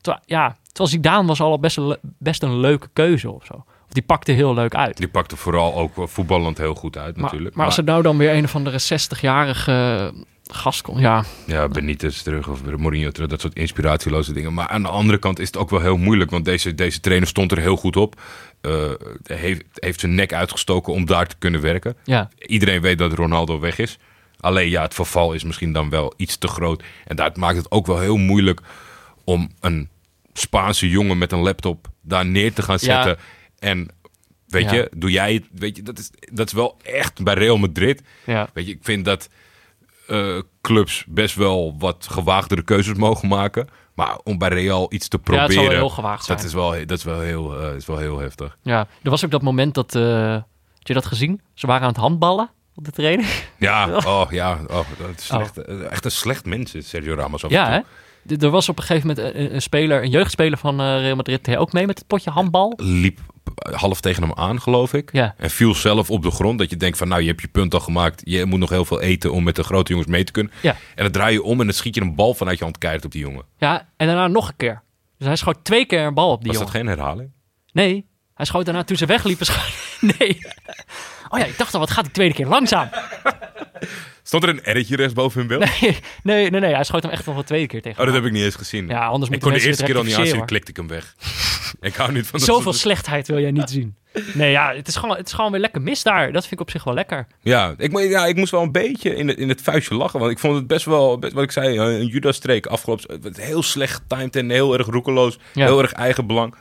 Terwijl, 0.00 0.24
ja, 0.26 0.56
terwijl 0.66 0.88
Zidane 0.88 1.26
was 1.26 1.40
al 1.40 1.58
best 1.58 1.76
een, 1.76 1.96
best 2.18 2.42
een 2.42 2.58
leuke 2.58 2.88
keuze 2.92 3.30
of 3.30 3.44
zo. 3.44 3.64
Die 3.96 4.04
pakte 4.04 4.32
heel 4.32 4.54
leuk 4.54 4.74
uit. 4.74 4.96
Die 4.96 5.08
pakte 5.08 5.36
vooral 5.36 5.74
ook 5.74 5.96
wel 5.96 6.08
voetballend 6.08 6.58
heel 6.58 6.74
goed 6.74 6.98
uit 6.98 7.14
Maar, 7.16 7.24
natuurlijk. 7.24 7.54
maar 7.54 7.66
als 7.66 7.76
er 7.76 7.84
nou 7.84 8.02
dan 8.02 8.16
weer 8.16 8.34
een 8.34 8.44
of 8.44 8.54
andere 8.54 8.80
60-jarige 8.80 10.12
gast 10.46 10.82
komt, 10.82 11.00
ja, 11.00 11.24
Ja, 11.46 11.68
Benitez 11.68 12.22
terug 12.22 12.48
of 12.48 12.64
Mourinho 12.64 13.10
terug, 13.10 13.28
dat 13.28 13.40
soort 13.40 13.54
inspiratieloze 13.54 14.32
dingen. 14.32 14.54
Maar 14.54 14.68
aan 14.68 14.82
de 14.82 14.88
andere 14.88 15.18
kant 15.18 15.38
is 15.38 15.46
het 15.46 15.56
ook 15.56 15.70
wel 15.70 15.80
heel 15.80 15.96
moeilijk, 15.96 16.30
want 16.30 16.44
deze, 16.44 16.74
deze 16.74 17.00
trainer 17.00 17.28
stond 17.28 17.52
er 17.52 17.58
heel 17.58 17.76
goed 17.76 17.96
op. 17.96 18.20
Eh, 18.60 18.90
heeft, 19.22 19.62
heeft 19.74 20.00
zijn 20.00 20.14
nek 20.14 20.32
uitgestoken 20.32 20.92
om 20.92 21.06
daar 21.06 21.26
te 21.26 21.36
kunnen 21.38 21.60
werken. 21.60 21.96
ja, 22.04 22.30
Iedereen 22.38 22.80
weet 22.80 22.98
dat 22.98 23.12
Ronaldo 23.12 23.60
weg 23.60 23.78
is. 23.78 23.98
Alleen 24.40 24.70
ja, 24.70 24.82
het 24.82 24.94
verval 24.94 25.32
is 25.32 25.44
misschien 25.44 25.72
dan 25.72 25.90
wel 25.90 26.14
iets 26.16 26.36
te 26.36 26.48
groot. 26.48 26.82
En 27.06 27.16
dat 27.16 27.36
maakt 27.36 27.56
het 27.56 27.70
ook 27.70 27.86
wel 27.86 27.98
heel 27.98 28.16
moeilijk 28.16 28.60
om 29.24 29.50
een 29.60 29.88
Spaanse 30.32 30.88
jongen 30.88 31.18
met 31.18 31.32
een 31.32 31.38
laptop 31.38 31.88
daar 32.02 32.26
neer 32.26 32.52
te 32.52 32.62
gaan 32.62 32.78
Ja. 32.80 33.16
En 33.66 33.88
weet 34.46 34.70
Ja. 34.70 34.74
je, 34.74 34.90
doe 34.96 35.10
jij 35.10 35.34
het? 35.34 35.44
Weet 35.52 35.76
je, 35.76 35.82
dat 35.82 35.98
is, 35.98 36.10
dat 36.32 36.46
is 36.46 36.52
wel 36.52 36.76
echt 36.82 37.22
bij 37.24 37.34
Real 37.34 37.56
Madrid. 37.56 38.02
ja. 38.26 38.48
Weet 38.52 38.66
je, 38.66 38.72
ik 38.72 38.78
vind 38.82 39.04
dat 39.04 39.28
eh, 40.06 40.38
clubs 40.60 41.04
best 41.08 41.34
wel 41.34 41.74
wat 41.78 42.06
gewaagdere 42.10 42.62
keuzes 42.62 42.94
mogen 42.96 43.28
maken. 43.28 43.68
Maar 43.94 44.18
om 44.24 44.38
bij 44.38 44.48
Real 44.48 44.92
iets 44.92 45.08
te 45.08 45.18
Ja, 45.22 45.30
het 45.30 45.36
zal 45.38 45.46
proberen, 45.46 45.80
wel 45.80 45.92
heel 46.04 46.16
dat 46.26 46.44
is 46.44 46.52
wel, 46.52 46.70
dat 46.86 46.98
is 46.98 47.04
wel, 47.04 47.20
heel, 47.20 47.60
eh, 47.60 47.74
is 47.74 47.86
wel 47.86 47.98
heel 47.98 48.18
heftig. 48.18 48.56
Ja, 48.62 48.86
er 49.02 49.10
was 49.10 49.24
ook 49.24 49.30
dat 49.30 49.42
moment 49.42 49.74
dat, 49.74 49.92
had 49.92 50.88
je 50.88 50.94
dat 50.94 51.06
gezien? 51.06 51.40
Ze 51.54 51.66
waren 51.66 51.82
aan 51.82 51.88
het 51.88 51.96
handballen 51.96 52.50
op 52.74 52.84
de 52.84 52.90
training. 52.90 53.28
Ja, 53.58 53.96
oh 54.06 54.26
ja, 54.30 54.58
oh, 54.66 54.86
dat 54.98 55.18
is 55.18 55.26
slecht, 55.26 55.58
eh, 55.58 55.90
echt 55.90 56.04
een 56.04 56.10
slecht 56.10 56.44
mens 56.44 56.74
is 56.74 56.88
Sergio 56.88 57.14
Ramos. 57.14 57.44
af 57.44 57.50
Ja, 57.50 57.70
hè? 57.70 57.80
Er 58.36 58.50
was 58.50 58.68
op 58.68 58.78
een 58.78 58.84
gegeven 58.84 59.08
moment 59.08 59.34
een, 59.34 59.54
een 59.54 59.62
speler, 59.62 60.02
een 60.02 60.10
jeugdspeler 60.10 60.58
van 60.58 60.80
Real 60.80 61.16
Madrid, 61.16 61.44
deed 61.44 61.56
ook 61.56 61.72
mee 61.72 61.86
met 61.86 61.98
het 61.98 62.06
potje 62.06 62.30
handbal. 62.30 62.72
Liep 62.76 63.20
half 63.74 64.00
tegen 64.00 64.22
hem 64.22 64.32
aan, 64.34 64.60
geloof 64.60 64.92
ik. 64.94 65.12
Ja. 65.12 65.34
En 65.38 65.50
viel 65.50 65.74
zelf 65.74 66.10
op 66.10 66.22
de 66.22 66.30
grond. 66.30 66.58
Dat 66.58 66.70
je 66.70 66.76
denkt 66.76 66.98
van, 66.98 67.08
nou, 67.08 67.20
je 67.20 67.28
hebt 67.28 67.40
je 67.40 67.48
punt 67.48 67.74
al 67.74 67.80
gemaakt. 67.80 68.20
Je 68.24 68.44
moet 68.44 68.58
nog 68.58 68.70
heel 68.70 68.84
veel 68.84 69.00
eten 69.00 69.32
om 69.32 69.44
met 69.44 69.56
de 69.56 69.62
grote 69.62 69.90
jongens 69.90 70.10
mee 70.10 70.24
te 70.24 70.32
kunnen. 70.32 70.52
Ja. 70.60 70.76
En 70.94 71.02
dan 71.02 71.12
draai 71.12 71.32
je 71.32 71.42
om 71.42 71.60
en 71.60 71.66
dan 71.66 71.74
schiet 71.74 71.94
je 71.94 72.00
een 72.00 72.14
bal 72.14 72.34
vanuit 72.34 72.58
je 72.58 72.64
hand 72.64 72.78
keihard 72.78 73.04
op 73.04 73.12
die 73.12 73.20
jongen. 73.20 73.44
Ja, 73.58 73.88
en 73.96 74.06
daarna 74.06 74.26
nog 74.26 74.48
een 74.48 74.56
keer. 74.56 74.82
Dus 75.18 75.26
hij 75.26 75.36
schoot 75.36 75.58
twee 75.64 75.84
keer 75.86 76.00
een 76.00 76.14
bal 76.14 76.30
op 76.30 76.42
die 76.42 76.52
Was 76.52 76.56
jongen. 76.60 76.72
dat 76.72 76.82
geen 76.82 76.90
herhaling? 76.96 77.30
Nee, 77.72 78.06
hij 78.34 78.46
schoot 78.46 78.64
daarna 78.64 78.84
toen 78.84 78.96
ze 78.96 79.06
wegliepen. 79.06 79.46
nee. 80.18 80.38
Oh 81.28 81.38
ja, 81.38 81.44
ik 81.44 81.58
dacht 81.58 81.74
al, 81.74 81.80
wat 81.80 81.90
gaat 81.90 82.04
die 82.04 82.12
tweede 82.12 82.34
keer 82.34 82.46
langzaam? 82.46 82.88
Stond 84.22 84.42
er 84.42 84.48
een 84.48 84.78
R'tje 84.78 84.96
rechtsboven 84.96 85.38
hun 85.38 85.48
beeld? 85.48 85.80
Nee, 85.80 85.98
nee, 86.22 86.50
nee, 86.50 86.60
nee, 86.60 86.74
hij 86.74 86.84
schoot 86.84 87.02
hem 87.02 87.12
echt 87.12 87.26
nog 87.26 87.36
een 87.36 87.44
tweede 87.44 87.66
keer 87.66 87.82
tegen. 87.82 87.98
Oh, 88.00 88.04
dat 88.06 88.14
heb 88.14 88.24
ik 88.24 88.32
niet 88.32 88.44
eens 88.44 88.54
gezien. 88.54 88.88
Ja, 88.88 88.98
anders 89.06 89.24
ik 89.24 89.30
moeten 89.30 89.50
kon 89.50 89.58
de 89.58 89.66
eerste 89.66 89.84
keer 89.84 89.96
al 89.96 90.02
niet 90.02 90.14
aanzien, 90.14 90.44
klikte 90.44 90.70
ik 90.70 90.76
hem 90.76 90.88
weg. 90.88 91.14
ik 91.80 91.94
hou 91.94 92.12
niet 92.12 92.26
van 92.26 92.32
dat 92.38 92.48
Zoveel 92.48 92.62
soort- 92.62 92.76
slechtheid 92.76 93.26
wil 93.28 93.40
jij 93.40 93.50
niet 93.50 93.70
zien. 93.70 93.94
Nee, 94.34 94.50
ja, 94.50 94.74
het 94.74 94.88
is, 94.88 94.96
gewoon, 94.96 95.16
het 95.16 95.26
is 95.26 95.32
gewoon 95.32 95.50
weer 95.50 95.60
lekker 95.60 95.82
mis 95.82 96.02
daar. 96.02 96.32
Dat 96.32 96.40
vind 96.42 96.52
ik 96.52 96.60
op 96.60 96.70
zich 96.70 96.84
wel 96.84 96.94
lekker. 96.94 97.26
Ja 97.40 97.74
ik, 97.78 97.98
ja, 97.98 98.26
ik 98.26 98.36
moest 98.36 98.50
wel 98.50 98.62
een 98.62 98.72
beetje 98.72 99.14
in 99.16 99.28
het, 99.28 99.38
in 99.38 99.48
het 99.48 99.62
vuistje 99.62 99.94
lachen. 99.94 100.18
Want 100.20 100.32
ik 100.32 100.38
vond 100.38 100.54
het 100.56 100.66
best 100.66 100.84
wel, 100.84 101.18
best, 101.18 101.32
wat 101.32 101.42
ik 101.42 101.50
zei, 101.50 101.78
eh, 101.78 101.84
een 101.98 102.06
Judas-streek 102.06 102.66
afgelopen. 102.66 103.20
Heel 103.36 103.62
slecht 103.62 104.02
getimed 104.08 104.36
en 104.36 104.50
heel 104.50 104.78
erg 104.78 104.86
roekeloos. 104.86 105.38
Ja. 105.52 105.64
Heel 105.64 105.82
erg 105.82 105.92
eigen 105.92 106.26
belang. 106.26 106.54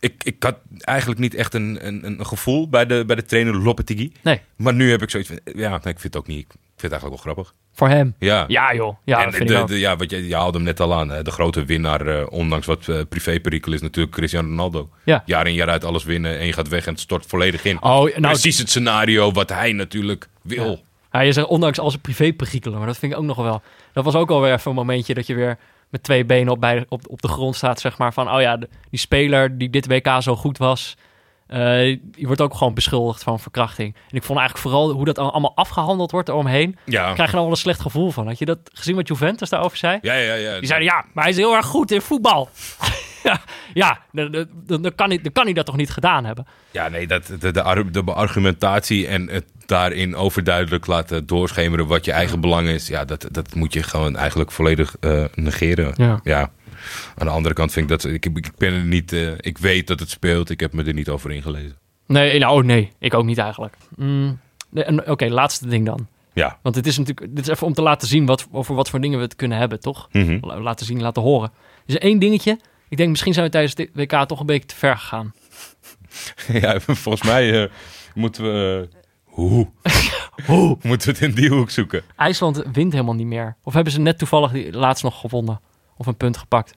Ik, 0.00 0.24
ik 0.24 0.42
had 0.42 0.56
eigenlijk 0.78 1.20
niet 1.20 1.34
echt 1.34 1.54
een, 1.54 1.78
een, 1.86 2.04
een 2.04 2.26
gevoel 2.26 2.68
bij 2.68 2.86
de, 2.86 3.04
bij 3.06 3.16
de 3.16 3.24
trainer 3.24 3.56
Lopetegui. 3.62 4.12
Nee, 4.22 4.40
Maar 4.56 4.74
nu 4.74 4.90
heb 4.90 5.02
ik 5.02 5.10
zoiets 5.10 5.28
van, 5.28 5.40
ja, 5.54 5.74
ik 5.76 5.82
vind 5.82 6.02
het 6.02 6.16
ook 6.16 6.26
niet. 6.26 6.38
Ik 6.38 6.50
vind 6.84 6.92
het 6.92 7.02
eigenlijk 7.02 7.24
wel 7.24 7.32
grappig. 7.34 7.54
voor 7.72 7.88
hem. 7.88 8.14
Ja. 8.18 8.44
Ja, 8.48 8.74
joh. 8.74 8.96
Ja, 9.04 9.24
en 9.24 9.30
de, 9.30 9.36
ik 9.54 9.60
ook. 9.60 9.68
de- 9.68 9.78
ja, 9.78 9.96
wat 9.96 10.10
je, 10.10 10.28
je 10.28 10.34
haalde 10.34 10.56
hem 10.56 10.66
net 10.66 10.80
al 10.80 10.94
aan. 10.94 11.08
hè, 11.10 11.22
De 11.22 11.30
grote 11.30 11.64
winnaar, 11.64 12.06
eh, 12.06 12.26
ondanks 12.30 12.66
wat 12.66 12.88
eh 12.88 13.00
privéperikel, 13.08 13.72
is 13.72 13.80
natuurlijk 13.80 14.16
Cristiano 14.16 14.48
Ronaldo. 14.48 14.88
Ja. 15.04 15.22
Jaar 15.26 15.46
in 15.46 15.54
jaar 15.54 15.68
uit 15.68 15.84
alles 15.84 16.04
winnen 16.04 16.38
en 16.38 16.46
je 16.46 16.52
gaat 16.52 16.68
weg 16.68 16.86
en 16.86 16.92
het 16.92 17.00
stort 17.00 17.26
volledig 17.26 17.64
in. 17.64 17.82
Oh, 17.82 18.02
nou, 18.02 18.20
Precies 18.20 18.58
het 18.58 18.68
scenario 18.68 19.32
wat 19.32 19.48
hij 19.48 19.72
natuurlijk 19.72 20.28
wil. 20.42 20.70
Ja. 20.70 20.76
Ja, 21.12 21.20
je 21.20 21.32
zegt 21.32 21.46
ondanks 21.46 21.78
al 21.78 21.90
zijn 21.90 22.02
privéperikelen, 22.02 22.78
maar 22.78 22.86
dat 22.86 22.98
vind 22.98 23.12
ik 23.12 23.18
ook 23.18 23.24
nog 23.24 23.36
wel. 23.36 23.62
Dat 23.92 24.04
was 24.04 24.14
ook 24.14 24.30
alweer 24.30 24.52
even 24.52 24.70
een 24.70 24.76
momentje 24.76 25.14
dat 25.14 25.26
je 25.26 25.34
weer 25.34 25.58
met 25.90 26.02
twee 26.02 26.24
benen 26.24 26.52
op, 26.52 26.60
bij, 26.60 26.84
op, 26.88 27.02
op 27.08 27.22
de 27.22 27.28
grond 27.28 27.56
staat, 27.56 27.80
zeg 27.80 27.98
maar. 27.98 28.12
Van, 28.12 28.30
oh 28.34 28.40
ja, 28.40 28.56
de- 28.56 28.68
die 28.90 28.98
speler 29.00 29.58
die 29.58 29.70
dit 29.70 29.86
WK 29.86 30.08
zo 30.22 30.36
goed 30.36 30.58
was, 30.58 30.94
eh, 31.46 31.98
die 32.02 32.26
wordt 32.26 32.40
ook 32.40 32.54
gewoon 32.54 32.74
beschuldigd 32.74 33.22
van 33.22 33.40
verkrachting. 33.40 33.94
En 34.10 34.16
ik 34.16 34.22
vond 34.22 34.38
eigenlijk 34.38 34.68
vooral 34.68 34.90
hoe 34.90 35.04
dat 35.04 35.18
al- 35.18 35.30
allemaal 35.32 35.52
afgehandeld 35.56 36.10
wordt 36.10 36.28
eromheen, 36.28 36.76
Ja. 36.84 37.12
krijg 37.12 37.30
je 37.30 37.34
dan 37.36 37.42
wel 37.44 37.50
een 37.50 37.56
slecht 37.58 37.80
gevoel 37.80 38.10
van. 38.10 38.26
Had 38.26 38.38
je 38.38 38.44
dat 38.44 38.58
gezien 38.72 38.94
wat 38.96 39.08
Juventus 39.08 39.48
daarover 39.48 39.78
zei? 39.78 39.98
Ja, 40.02 40.14
ja, 40.14 40.34
ja. 40.34 40.58
Die 40.58 40.66
zeiden, 40.66 40.88
ja, 40.88 41.04
maar 41.12 41.24
hij 41.24 41.32
is 41.32 41.38
heel 41.38 41.54
erg 41.56 41.66
goed 41.66 41.90
in 41.90 42.00
voetbal. 42.02 42.48
ja, 43.24 43.40
ja 43.74 43.98
dan, 44.12 44.30
dan, 44.66 44.82
dan, 44.82 44.94
kan 44.94 45.08
hij, 45.08 45.20
dan 45.22 45.32
kan 45.32 45.44
hij 45.44 45.52
dat 45.52 45.66
toch 45.66 45.76
niet 45.76 45.90
gedaan 45.90 46.24
hebben? 46.24 46.46
Ja, 46.70 46.88
nee, 46.88 47.06
dat, 47.06 47.32
de, 47.40 47.50
de, 47.50 47.62
ar- 47.62 47.92
de 47.92 48.02
argumentatie 48.04 49.06
en 49.06 49.28
het 49.28 49.44
daarin 49.66 50.16
overduidelijk 50.16 50.86
laten 50.86 51.26
doorschemeren 51.26 51.86
wat 51.86 52.04
je 52.04 52.12
eigen 52.12 52.40
belang 52.40 52.68
is. 52.68 52.86
Ja, 52.88 53.04
dat, 53.04 53.26
dat 53.30 53.54
moet 53.54 53.72
je 53.72 53.82
gewoon 53.82 54.16
eigenlijk 54.16 54.52
volledig 54.52 54.96
eh, 55.00 55.24
negeren. 55.34 56.20
Ja. 56.24 56.50
Aan 57.16 57.26
de 57.26 57.32
andere 57.32 57.54
kant 57.54 57.72
vind 57.72 57.90
ik 57.90 58.00
dat... 58.00 58.12
Ik, 58.12 58.24
ik 58.26 58.50
ben 58.56 58.72
er 58.72 58.84
niet... 58.84 59.12
eh, 59.12 59.30
ik 59.38 59.58
weet 59.58 59.86
dat 59.86 60.00
het 60.00 60.10
speelt. 60.10 60.50
Ik 60.50 60.60
heb 60.60 60.72
me 60.72 60.84
er 60.84 60.92
niet 60.94 61.08
over 61.08 61.30
ingelezen. 61.30 61.76
Nee, 62.06 62.38
nou, 62.38 62.64
nee, 62.64 62.92
ik 62.98 63.14
ook 63.14 63.24
niet 63.24 63.38
eigenlijk. 63.38 63.76
Mm, 63.96 64.38
nee, 64.70 65.06
Oké, 65.10 65.26
laatste 65.28 65.68
ding 65.68 65.86
dan. 65.86 66.06
Ja. 66.32 66.58
Want 66.62 66.74
het 66.74 66.86
is 66.86 66.98
natuurlijk, 66.98 67.26
dit 67.36 67.44
is 67.46 67.52
even 67.52 67.66
om 67.66 67.72
te 67.72 67.82
laten 67.82 68.08
zien 68.08 68.26
wat, 68.26 68.46
over 68.52 68.74
wat 68.74 68.90
voor 68.90 69.00
dingen 69.00 69.18
we 69.18 69.24
het 69.24 69.36
kunnen 69.36 69.58
hebben, 69.58 69.80
toch? 69.80 70.08
Mhm. 70.12 70.38
La- 70.40 70.60
Laten 70.60 70.86
zien, 70.86 71.00
laten 71.00 71.22
horen. 71.22 71.50
Er 71.86 71.94
is 71.94 71.98
één 71.98 72.18
dingetje. 72.18 72.58
Ik 72.88 72.96
denk, 72.96 73.10
misschien 73.10 73.32
zijn 73.32 73.44
we 73.44 73.50
tijdens 73.50 73.74
dit 73.74 73.90
WK 73.92 74.24
toch 74.26 74.40
een 74.40 74.46
beetje 74.46 74.66
te 74.66 74.74
ver 74.74 74.96
gegaan. 74.96 75.34
ja, 76.62 76.80
volgens 76.80 77.22
mij 77.22 77.62
eh, 77.62 77.70
moeten 78.14 78.42
we... 78.44 78.88
hoe? 79.24 79.70
hoe? 80.46 80.78
Moeten 80.82 81.08
we 81.08 81.18
het 81.18 81.28
in 81.28 81.34
die 81.34 81.50
hoek 81.50 81.70
zoeken? 81.70 82.02
IJsland 82.16 82.62
wint 82.72 82.92
helemaal 82.92 83.14
niet 83.14 83.26
meer. 83.26 83.56
Of 83.62 83.74
hebben 83.74 83.92
ze 83.92 84.00
net 84.00 84.18
toevallig 84.18 84.50
die 84.50 84.72
laatst 84.72 85.02
nog 85.02 85.20
gewonnen? 85.20 85.60
Of 85.96 86.06
een 86.06 86.16
punt 86.16 86.36
gepakt? 86.36 86.74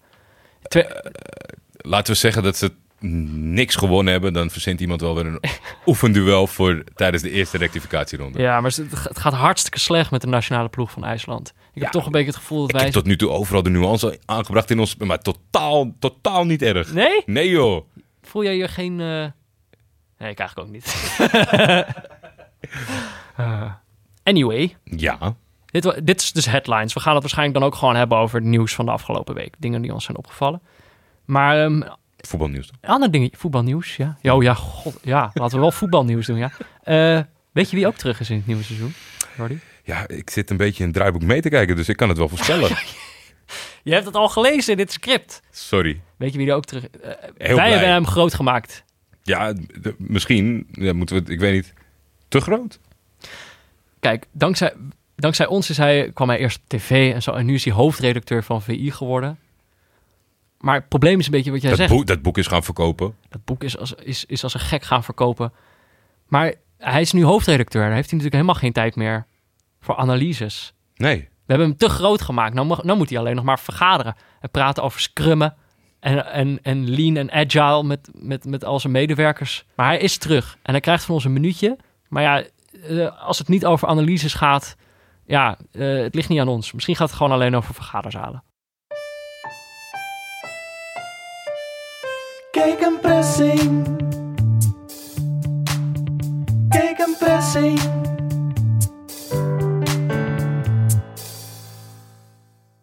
Twee, 0.62 0.86
Laten 1.78 2.14
we 2.14 2.20
zeggen 2.20 2.44
dat 2.44 2.58
ze 2.58 2.72
niks 3.00 3.76
gewonnen 3.76 4.14
hebben. 4.14 4.34
Dan 4.34 4.50
verzint 4.50 4.80
iemand 4.80 5.02
wel 5.02 5.16
weer 5.16 5.26
een 5.26 5.40
oefenduel 5.86 6.48
voor 6.48 6.84
tijdens 6.96 7.24
de 7.24 7.30
eerste 7.30 7.58
rectificatieronde. 7.58 8.40
ja, 8.40 8.62
maar 8.62 8.72
het 8.78 9.20
gaat 9.20 9.34
hartstikke 9.34 9.80
slecht 9.80 10.12
met 10.12 10.22
de 10.22 10.28
nationale 10.28 10.70
ploeg 10.70 10.92
van 10.92 11.04
IJsland. 11.04 11.54
Ik 11.74 11.78
Ja, 11.78 11.84
heb 11.84 11.92
toch 11.92 12.06
een 12.06 12.12
beetje 12.12 12.28
het 12.28 12.36
gevoel 12.36 12.60
dat 12.60 12.70
Ik 12.70 12.76
wij... 12.76 12.84
heb 12.84 12.94
tot 12.94 13.06
nu 13.06 13.16
toe 13.18 13.30
overal 13.30 13.64
de 13.64 13.70
nuance 13.70 14.20
aangebracht 14.26 14.70
in 14.72 14.80
ons... 14.80 14.96
Maar 14.96 15.20
totaal, 15.20 15.92
totaal 16.00 16.46
niet 16.46 16.62
erg. 16.62 16.94
Nee? 16.94 17.22
Nee 17.26 17.50
joh. 17.50 17.86
Voel 18.22 18.44
jij 18.44 18.58
je 18.58 18.68
geen... 18.68 19.00
eh, 19.00 19.26
Nee, 20.18 20.30
ik 20.32 20.40
eigenlijk 20.40 20.60
ook 20.60 20.70
niet. 20.74 20.96
Eh, 23.36 23.72
anyway, 24.24 24.76
Ja. 24.84 25.36
Dit, 26.04 26.22
is 26.22 26.32
dus 26.32 26.46
headlines. 26.46 26.94
We 26.94 27.00
gaan 27.00 27.14
het 27.14 27.22
waarschijnlijk 27.22 27.60
dan 27.60 27.68
ook 27.68 27.76
gewoon 27.76 27.96
hebben 27.96 28.18
over 28.18 28.40
het 28.40 28.48
nieuws 28.48 28.74
van 28.76 28.86
de 28.86 28.92
afgelopen 28.92 29.34
week. 29.36 29.56
Dingen 29.58 29.82
die 29.82 29.94
ons 29.94 30.04
zijn 30.06 30.18
opgevallen. 30.18 30.62
Maar 31.26 31.64
ehm 31.64 31.82
Voetbalnieuws. 32.18 32.68
toch? 32.68 32.92
ander 32.92 33.12
ding, 33.12 33.34
voetbalnieuws, 33.38 33.96
ja. 33.96 34.18
Ja, 34.22 34.36
oh 34.36 34.44
ja, 34.44 34.54
god, 34.54 34.98
ja, 35.02 35.32
laten 35.34 35.56
we 35.56 35.62
wel 35.62 35.72
voetbalnieuws 35.72 36.26
doen, 36.26 36.38
ja. 36.38 36.52
Eh, 36.84 37.22
weet 37.52 37.70
je 37.70 37.76
wie 37.76 37.88
ook 37.88 37.96
terug 37.96 38.20
is 38.20 38.30
in 38.30 38.36
het 38.38 38.48
nieuwe 38.48 38.64
seizoen, 38.64 38.94
Jordi? 39.38 39.60
Ja, 39.84 40.08
ik 40.08 40.30
zit 40.30 40.50
een 40.50 40.58
beetje 40.58 40.80
in 40.80 40.86
het 40.90 40.98
draaiboek 40.98 41.22
mee 41.22 41.42
te 41.42 41.50
kijken, 41.50 41.76
dus 41.76 41.90
ik 41.90 41.98
kan 41.98 42.10
het 42.10 42.18
wel 42.18 42.30
voorspellen. 42.30 42.70
Je 43.84 43.94
hebt 43.94 44.06
het 44.06 44.16
al 44.16 44.30
gelezen 44.30 44.72
in 44.72 44.78
dit 44.78 44.92
script. 44.92 45.42
Sorry. 45.52 46.02
Weet 46.18 46.32
je 46.32 46.38
wie 46.38 46.48
er 46.50 46.56
ook 46.56 46.66
terug... 46.66 46.84
Heel 46.92 47.12
wij 47.38 47.54
blij. 47.54 47.70
hebben 47.70 47.90
hem 47.90 48.08
groot 48.08 48.34
gemaakt. 48.34 48.84
Ja, 49.24 49.54
misschien 49.98 50.68
ja, 50.72 50.94
moeten 50.94 51.16
we 51.16 51.22
het, 51.22 51.32
ik 51.32 51.40
weet 51.40 51.54
niet, 51.54 51.74
te 52.28 52.42
groot. 52.42 52.80
Kijk, 54.00 54.26
dankzij, 54.32 54.74
dankzij 55.16 55.46
ons 55.48 55.70
is 55.70 55.78
hij, 55.78 56.12
kwam 56.14 56.30
hij 56.30 56.38
eerst 56.40 56.58
op 56.58 56.64
tv 56.68 57.14
en 57.14 57.22
zo. 57.22 57.32
En 57.32 57.46
nu 57.46 57.54
is 57.54 57.66
hij 57.66 57.74
hoofdredacteur 57.74 58.44
van 58.44 58.62
VI 58.62 58.92
geworden. 58.92 59.40
Maar 60.60 60.76
het 60.76 60.88
probleem 60.88 61.20
is 61.20 61.26
een 61.26 61.32
beetje 61.32 61.52
wat 61.52 61.62
jij 61.62 61.70
Dat 61.70 61.80
zegt. 61.80 61.92
boek, 61.92 62.08
dat 62.08 62.22
boek 62.22 62.38
is 62.38 62.48
gaan 62.48 62.64
verkopen. 62.64 63.16
Dat 63.30 63.46
boek 63.46 63.64
is 63.64 63.78
als, 63.78 63.94
is, 63.94 64.26
is 64.26 64.44
als 64.44 64.54
een 64.54 64.60
gek 64.60 64.84
gaan 64.84 65.04
verkopen. 65.04 65.54
Maar 66.28 66.54
hij 66.78 67.02
is 67.02 67.12
nu 67.12 67.24
hoofdredacteur. 67.24 67.82
Daar 67.82 67.94
heeft 67.94 68.10
hij 68.10 68.20
natuurlijk 68.20 68.44
helemaal 68.44 68.62
geen 68.62 68.72
tijd 68.74 68.96
meer 68.96 69.26
voor 69.82 69.96
analyses. 69.96 70.74
Nee. 70.96 71.18
We 71.20 71.58
hebben 71.58 71.68
hem 71.68 71.78
te 71.78 71.90
groot 71.90 72.22
gemaakt. 72.22 72.54
Nou, 72.54 72.68
mag- 72.68 72.84
nou 72.84 72.98
moet 72.98 73.10
hij 73.10 73.20
alleen 73.20 73.36
nog 73.36 73.44
maar 73.46 73.60
vergaderen. 73.60 74.16
En 74.40 74.50
praten 74.52 74.84
over 74.84 75.00
scrummen. 75.00 75.56
En, 76.00 76.26
en, 76.26 76.60
en 76.62 76.90
lean 76.90 77.16
en 77.16 77.32
agile 77.32 77.84
met, 77.84 78.10
met, 78.14 78.46
met 78.46 78.66
al 78.66 78.80
zijn 78.80 78.94
medewerkers. 78.94 79.66
Maar 79.76 79.88
hij 79.88 80.00
is 80.00 80.18
terug. 80.18 80.58
En 80.64 80.72
hij 80.72 80.82
krijgt 80.82 81.04
van 81.04 81.16
ons 81.16 81.24
een 81.26 81.34
minuutje. 81.34 81.78
Maar 82.08 82.24
ja, 82.24 82.44
eh, 82.88 83.22
als 83.22 83.38
het 83.38 83.48
niet 83.48 83.66
over 83.66 83.88
analyses 83.88 84.34
gaat... 84.34 84.76
Ja, 85.26 85.58
eh, 85.72 86.02
het 86.02 86.16
ligt 86.16 86.30
niet 86.30 86.40
aan 86.40 86.48
ons. 86.48 86.72
Misschien 86.72 86.96
gaat 86.96 87.08
het 87.08 87.18
gewoon 87.18 87.32
alleen 87.32 87.56
over 87.56 87.74
vergaderzalen. 87.74 88.44
Kijk 92.52 92.82
een 92.82 93.00
pressing. 93.02 93.86
Kijk 96.70 97.00
een 97.00 97.16
pressing. 97.20 97.80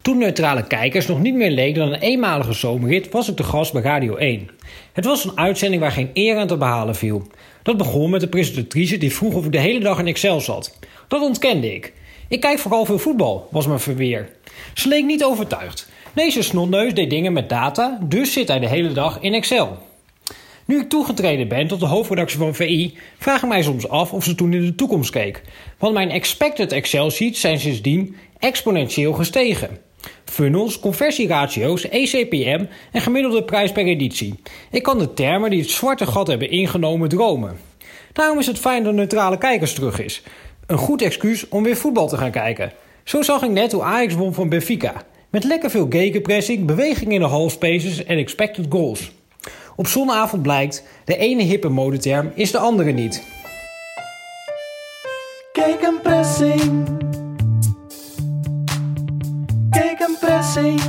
Toen 0.08 0.18
neutrale 0.18 0.66
kijkers 0.66 1.06
nog 1.06 1.20
niet 1.20 1.34
meer 1.34 1.50
leek 1.50 1.74
dan 1.74 1.92
een 1.92 2.00
eenmalige 2.00 2.52
zomerrit, 2.52 3.10
was 3.10 3.28
ik 3.28 3.36
te 3.36 3.42
gast 3.42 3.72
bij 3.72 3.82
Radio 3.82 4.16
1. 4.16 4.48
Het 4.92 5.04
was 5.04 5.24
een 5.24 5.38
uitzending 5.38 5.82
waar 5.82 5.92
geen 5.92 6.10
eer 6.12 6.36
aan 6.36 6.46
te 6.46 6.56
behalen 6.56 6.94
viel. 6.94 7.26
Dat 7.62 7.76
begon 7.76 8.10
met 8.10 8.20
de 8.20 8.28
presentatrice 8.28 8.98
die 8.98 9.14
vroeg 9.14 9.34
of 9.34 9.44
ik 9.44 9.52
de 9.52 9.58
hele 9.58 9.80
dag 9.80 9.98
in 9.98 10.06
Excel 10.06 10.40
zat. 10.40 10.78
Dat 11.08 11.22
ontkende 11.22 11.74
ik. 11.74 11.92
Ik 12.28 12.40
kijk 12.40 12.58
vooral 12.58 12.84
veel 12.84 12.98
voetbal, 12.98 13.48
was 13.50 13.66
mijn 13.66 13.80
verweer. 13.80 14.28
Ze 14.74 14.88
leek 14.88 15.04
niet 15.04 15.24
overtuigd. 15.24 15.88
Deze 16.12 16.42
snotneus 16.42 16.94
deed 16.94 17.10
dingen 17.10 17.32
met 17.32 17.48
data, 17.48 17.98
dus 18.02 18.32
zit 18.32 18.48
hij 18.48 18.58
de 18.58 18.68
hele 18.68 18.92
dag 18.92 19.18
in 19.20 19.34
Excel. 19.34 19.78
Nu 20.64 20.80
ik 20.80 20.88
toegetreden 20.88 21.48
ben 21.48 21.66
tot 21.66 21.80
de 21.80 21.86
hoofdredactie 21.86 22.38
van 22.38 22.54
VI, 22.54 22.98
vraag 23.18 23.42
ik 23.42 23.48
mij 23.48 23.62
soms 23.62 23.88
af 23.88 24.12
of 24.12 24.24
ze 24.24 24.34
toen 24.34 24.52
in 24.52 24.64
de 24.64 24.74
toekomst 24.74 25.10
keek. 25.10 25.42
Want 25.78 25.94
mijn 25.94 26.10
expected 26.10 26.72
Excel 26.72 27.10
sheets 27.10 27.40
zijn 27.40 27.60
sindsdien 27.60 28.16
exponentieel 28.38 29.12
gestegen. 29.12 29.86
Funnels, 30.30 30.80
conversieratio's, 30.80 31.88
ECPM 31.88 32.64
en 32.92 33.00
gemiddelde 33.00 33.44
prijs 33.44 33.72
per 33.72 33.84
editie. 33.84 34.34
Ik 34.70 34.82
kan 34.82 34.98
de 34.98 35.14
termen 35.14 35.50
die 35.50 35.60
het 35.60 35.70
zwarte 35.70 36.06
gat 36.06 36.26
hebben 36.26 36.50
ingenomen 36.50 37.08
dromen. 37.08 37.58
Daarom 38.12 38.38
is 38.38 38.46
het 38.46 38.58
fijn 38.58 38.84
dat 38.84 38.94
neutrale 38.94 39.38
kijkers 39.38 39.74
terug 39.74 40.00
is. 40.00 40.22
Een 40.66 40.78
goed 40.78 41.02
excuus 41.02 41.48
om 41.48 41.62
weer 41.62 41.76
voetbal 41.76 42.08
te 42.08 42.16
gaan 42.16 42.30
kijken. 42.30 42.72
Zo 43.04 43.22
zag 43.22 43.42
ik 43.42 43.50
net 43.50 43.72
hoe 43.72 43.82
Ajax 43.82 44.14
won 44.14 44.34
van 44.34 44.48
Benfica. 44.48 45.04
Met 45.30 45.44
lekker 45.44 45.70
veel 45.70 45.86
gegenpressing, 45.90 46.66
beweging 46.66 47.12
in 47.12 47.20
de 47.20 47.26
halfspaces 47.26 48.04
en 48.04 48.18
expected 48.18 48.66
goals. 48.68 49.10
Op 49.76 49.86
zonnavond 49.86 50.42
blijkt, 50.42 50.84
de 51.04 51.16
ene 51.16 51.42
hippe 51.42 51.68
modeterm 51.68 52.32
is 52.34 52.50
de 52.50 52.58
andere 52.58 52.92
niet. 52.92 53.22
Gegenpressing. 55.52 56.86
Gegenpressing. 60.42 60.80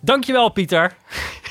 Dankjewel, 0.00 0.48
Pieter. 0.48 0.96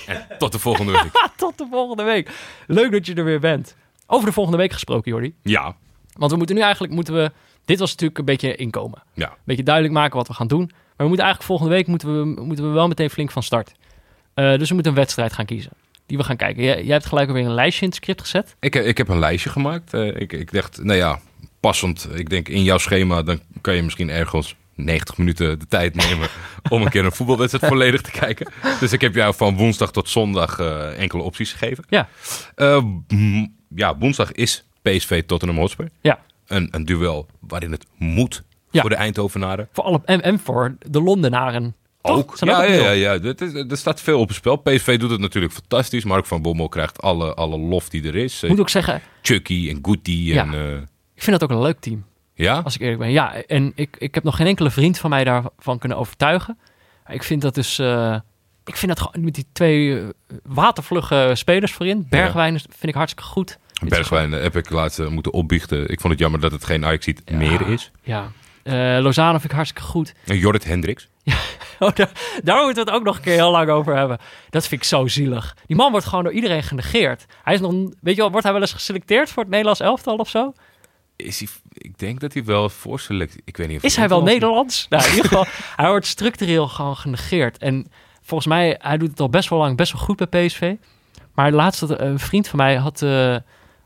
En 0.08 0.26
tot 0.38 0.52
de 0.52 0.60
volgende 0.60 0.92
week. 0.92 1.30
Tot 1.38 1.58
de 1.58 1.68
volgende 1.72 2.04
week. 2.04 2.30
Leuk 2.68 2.92
dat 2.92 3.06
je 3.06 3.14
er 3.14 3.24
weer 3.24 3.40
bent. 3.40 3.76
Over 4.08 4.26
de 4.28 4.34
volgende 4.34 4.58
week 4.58 4.72
gesproken, 4.74 5.12
Jordi. 5.12 5.36
Ja, 5.44 5.76
Want 6.14 6.32
we 6.32 6.38
moeten 6.38 6.56
nu 6.56 6.62
eigenlijk, 6.62 6.94
moeten 6.94 7.14
we, 7.14 7.32
dit 7.66 7.80
was 7.80 7.90
natuurlijk 7.92 8.20
een 8.20 8.26
beetje 8.26 8.56
inkomen. 8.56 9.04
ja. 9.14 9.30
Een 9.30 9.36
beetje 9.44 9.64
duidelijk 9.64 9.94
maken 9.96 10.18
wat 10.18 10.28
we 10.28 10.34
gaan 10.34 10.48
doen. 10.48 10.66
Maar 10.72 11.06
we 11.06 11.08
moeten 11.08 11.26
eigenlijk 11.26 11.44
volgende 11.44 11.74
week 11.74 11.88
moeten 11.88 12.20
we, 12.36 12.42
moeten 12.42 12.66
we 12.68 12.72
wel 12.72 12.88
meteen 12.88 13.10
flink 13.10 13.32
van 13.32 13.44
start. 13.44 13.72
Eh, 14.34 14.58
dus 14.58 14.68
we 14.68 14.74
moeten 14.74 14.92
een 14.92 14.98
wedstrijd 14.98 15.34
gaan 15.34 15.46
kiezen. 15.46 15.72
Die 16.06 16.18
we 16.18 16.24
gaan 16.24 16.36
kijken. 16.38 16.64
Jij, 16.64 16.84
jij 16.84 16.94
hebt 16.94 17.06
gelijk 17.06 17.28
alweer 17.28 17.46
een 17.46 17.54
lijstje 17.54 17.82
in 17.82 17.88
het 17.88 17.98
script 17.98 18.22
gezet. 18.22 18.56
Ik, 18.60 18.74
heb- 18.74 18.86
ik 18.86 18.98
heb 18.98 19.08
een 19.08 19.20
lijstje 19.20 19.50
gemaakt. 19.50 19.94
Eh, 19.94 20.08
ik, 20.22 20.34
ik 20.34 20.52
dacht, 20.52 20.84
nou 20.84 20.98
ja, 20.98 21.20
passend. 21.68 22.08
Ik 22.14 22.30
denk 22.30 22.48
in 22.50 22.64
jouw 22.64 22.78
schema, 22.78 23.24
dan 23.24 23.40
kan 23.62 23.76
je 23.76 23.84
misschien 23.84 24.10
ergens 24.10 24.56
90 24.76 25.18
minuten 25.18 25.60
de 25.60 25.68
tijd 25.68 25.96
nemen 25.96 26.28
om 26.70 26.82
een 26.82 26.90
keer 26.90 27.06
een 27.06 27.12
voetbalwedstrijd 27.12 27.66
volledig 27.74 28.02
te 28.02 28.12
kijken. 28.12 28.52
Dus 28.80 28.94
ik 28.94 29.02
heb 29.02 29.16
jou 29.16 29.36
van 29.36 29.56
woensdag 29.58 29.92
tot 29.92 30.10
zondag 30.10 30.60
eh, 30.60 31.00
enkele 31.00 31.24
opties 31.24 31.52
gegeven. 31.52 31.84
Ja. 31.90 32.08
Eh, 32.56 32.84
ja, 33.76 33.98
woensdag 33.98 34.32
is 34.32 34.66
PSV 34.82 35.24
Tottenham 35.24 35.58
Hotspur. 35.58 35.90
Ja. 36.02 36.20
Een, 36.48 36.68
een 36.72 36.86
duel 36.86 37.28
waarin 37.40 37.72
het 37.72 37.86
moet 37.98 38.44
Ja. 38.72 38.82
voor 38.82 38.90
de 38.90 38.96
Eindhovenaren. 38.96 39.68
Voor 39.72 39.84
alle, 39.84 40.02
en, 40.06 40.22
en 40.22 40.40
voor 40.40 40.76
de 40.90 41.02
Londenaren. 41.02 41.76
Ook. 42.02 42.38
Ja, 42.40 42.58
ook 42.58 42.68
ja, 42.68 42.92
ja, 42.92 42.92
ja. 42.92 43.20
Er, 43.70 43.78
staat 43.78 44.02
veel 44.02 44.20
op 44.20 44.28
het 44.28 44.38
spel. 44.38 44.56
PSV 44.56 45.00
doet 45.00 45.12
het 45.12 45.20
natuurlijk 45.20 45.54
fantastisch. 45.54 46.04
Mark 46.04 46.26
van 46.26 46.42
Bommel 46.42 46.70
krijgt 46.70 47.02
alle, 47.02 47.34
alle 47.34 47.58
lof 47.58 47.90
die 47.90 48.08
er 48.08 48.16
is. 48.16 48.44
Moet 48.48 48.60
ook 48.60 48.70
zeggen, 48.70 49.02
Chucky 49.22 49.70
en 49.70 49.80
Guti 49.82 50.34
Ja. 50.34 50.44
en... 50.44 50.54
eh, 50.54 50.78
ik 51.18 51.24
vind 51.24 51.40
dat 51.40 51.50
ook 51.50 51.58
een 51.58 51.64
leuk 51.64 51.80
team. 51.80 52.06
ja? 52.34 52.60
Als 52.64 52.76
ik 52.76 52.82
eerlijk 52.82 53.00
ben. 53.00 53.12
Ja, 53.12 53.34
en 53.34 53.72
ik, 53.76 53.96
ik 54.00 54.16
heb 54.16 54.24
nog 54.24 54.36
geen 54.36 54.48
enkele 54.48 54.70
vriend 54.72 54.98
van 54.98 55.10
mij 55.10 55.24
daarvan 55.24 55.78
kunnen 55.80 55.98
overtuigen. 55.98 56.58
Ik 57.08 57.24
vind 57.24 57.42
dat 57.42 57.56
dus... 57.56 57.80
eh, 57.80 58.16
ik 58.66 58.76
vind 58.76 58.96
dat 58.98 59.06
gewoon 59.08 59.26
met 59.26 59.36
die 59.36 59.46
twee 59.52 60.00
eh, 60.00 60.06
watervlugge 60.44 61.32
spelers 61.34 61.72
voorin. 61.74 62.06
Bergwijn 62.10 62.60
vind 62.60 62.84
ik 62.84 62.94
hartstikke 62.94 63.30
goed. 63.30 63.58
Bergwijn 63.88 64.34
eh, 64.34 64.42
heb 64.42 64.56
ik 64.56 64.70
laatst 64.70 65.00
eh, 65.00 65.08
moeten 65.08 65.34
opbiechten. 65.34 65.90
Ik 65.90 66.00
vond 66.00 66.14
het 66.14 66.22
jammer 66.22 66.40
dat 66.40 66.52
het 66.52 66.66
geen 66.66 66.86
ajax 66.86 67.06
Ja. 67.06 67.14
meer 67.38 67.68
is. 67.68 67.92
Ja. 68.02 68.32
Lozano 69.00 69.32
vind 69.32 69.44
ik 69.44 69.52
hartstikke 69.52 69.88
goed. 69.88 70.14
En 70.26 70.38
Jorrit 70.38 70.64
Hendricks. 70.66 71.08
Oh, 71.80 71.96
daar, 71.96 72.12
daar 72.44 72.64
moeten 72.64 72.84
we 72.86 72.90
het 72.92 73.00
ook 73.00 73.06
nog 73.06 73.16
een 73.16 73.22
keer 73.22 73.34
heel 73.34 73.52
lang 73.52 73.70
over 73.70 73.96
hebben. 73.96 74.18
Dat 74.50 74.68
vind 74.68 74.82
ik 74.82 74.88
zo 74.88 75.08
zielig. 75.08 75.56
Die 75.66 75.76
man 75.76 75.92
wordt 75.92 76.06
gewoon 76.06 76.24
door 76.24 76.34
iedereen 76.34 76.64
genegeerd. 76.64 77.26
Hij 77.44 77.54
is 77.54 77.60
nog, 77.60 77.72
weet 78.02 78.16
je 78.16 78.22
wel, 78.22 78.30
wordt 78.30 78.44
hij 78.44 78.54
wel 78.54 78.62
eens 78.62 78.74
geselecteerd 78.74 79.30
voor 79.30 79.42
het 79.44 79.52
Nederlands 79.52 79.80
elftal 79.80 80.16
of 80.16 80.30
zo? 80.30 80.54
Is 81.18 81.40
hij, 81.40 81.48
ik 81.74 82.00
denk 82.00 82.20
dat 82.20 82.34
hij 82.34 82.44
wel 82.44 82.70
voorselectie... 82.70 83.42
Ik 83.46 83.58
weet 83.58 83.68
niet 83.68 83.78
of 83.78 83.84
Is 83.84 83.96
hij 83.96 84.08
wel 84.08 84.24
Nederlands? 84.24 84.86
Nou, 84.90 85.04
in 85.04 85.10
ieder 85.10 85.26
geval, 85.26 85.46
hij 85.76 85.90
wordt 85.90 86.06
structureel 86.06 86.68
gewoon 86.68 86.98
genegeerd. 86.98 87.58
En 87.58 87.88
volgens 88.22 88.50
mij, 88.50 88.76
hij 88.82 88.98
doet 88.98 89.10
het 89.10 89.20
al 89.20 89.30
best 89.30 89.50
wel 89.50 89.60
lang 89.60 89.78
best 89.78 89.92
wel 89.92 90.02
goed 90.02 90.30
bij 90.30 90.46
PSV. 90.46 90.76
Maar 91.34 91.52
laatst 91.52 91.82
een 91.82 92.20
vriend 92.20 92.48
van 92.48 92.60
mij 92.60 92.76
had, 92.76 93.02
eh, 93.02 93.36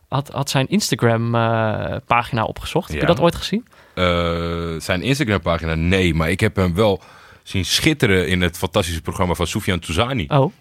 had, 0.07 0.29
had 0.29 0.49
zijn 0.49 0.67
Instagram-pagina 0.67 2.43
opgezocht. 2.43 2.91
Heb 2.91 2.99
je 2.99 3.05
dat 3.05 3.19
ooit 3.19 3.35
gezien? 3.35 3.67
Eh, 3.93 4.75
zijn 4.79 5.01
Instagram 5.01 5.41
pagina? 5.41 5.75
Nee, 5.75 6.13
maar 6.13 6.29
ik 6.29 6.39
heb 6.39 6.55
hem 6.55 6.75
wel 6.75 7.01
zien 7.43 7.65
schitteren 7.65 8.27
in 8.27 8.41
het 8.41 8.57
fantastische 8.57 9.01
programma 9.01 9.33
van 9.33 9.47
Soufiane 9.47 9.79
Touzani. 9.79 10.25
Oh, 10.27 10.53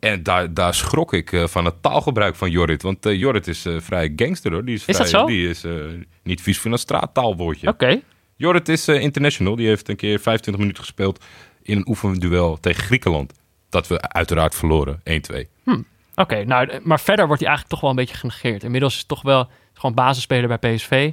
En 0.00 0.22
daar, 0.22 0.54
daar 0.54 0.74
schrok 0.74 1.12
ik 1.12 1.32
eh, 1.32 1.46
van 1.46 1.64
het 1.64 1.82
taalgebruik 1.82 2.34
van 2.36 2.50
Jorrit. 2.50 2.82
Want 2.82 3.06
eh, 3.06 3.14
Jorrit 3.18 3.46
is 3.46 3.64
eh, 3.66 3.80
vrij 3.80 4.12
gangster 4.16 4.52
hoor. 4.52 4.64
Die 4.64 4.74
is, 4.74 4.84
Is 4.84 4.96
dat 4.96 5.08
zo? 5.08 5.26
Die 5.26 5.48
is 5.48 5.64
niet 6.22 6.40
vies 6.42 6.60
van 6.60 6.72
een 6.72 6.78
straattaalwoordje. 6.78 7.68
Oké. 7.68 8.00
Jorrit 8.36 8.68
is 8.68 8.88
international. 8.88 9.56
Die 9.56 9.66
heeft 9.68 9.88
een 9.88 9.96
keer 9.96 10.18
25 10.20 10.62
minuten 10.62 10.82
gespeeld 10.84 11.24
in 11.62 11.76
een 11.76 11.88
oefenduel 11.88 12.60
tegen 12.60 12.82
Griekenland. 12.82 13.32
Dat 13.68 13.86
we 13.88 14.00
uiteraard 14.00 14.54
verloren, 14.54 15.00
1-2. 15.32 15.46
Oké, 16.14 16.44
nou, 16.44 16.80
maar 16.82 17.00
verder 17.00 17.26
wordt 17.26 17.40
hij 17.40 17.50
eigenlijk 17.50 17.68
toch 17.68 17.80
wel 17.80 17.90
een 17.90 17.96
beetje 17.96 18.16
genegeerd. 18.16 18.62
Inmiddels 18.64 18.92
is 18.92 18.98
het 18.98 19.08
toch 19.08 19.22
wel 19.22 19.48
gewoon 19.72 19.94
basisspeler 19.94 20.58
bij 20.58 20.74
PSV. 20.74 21.10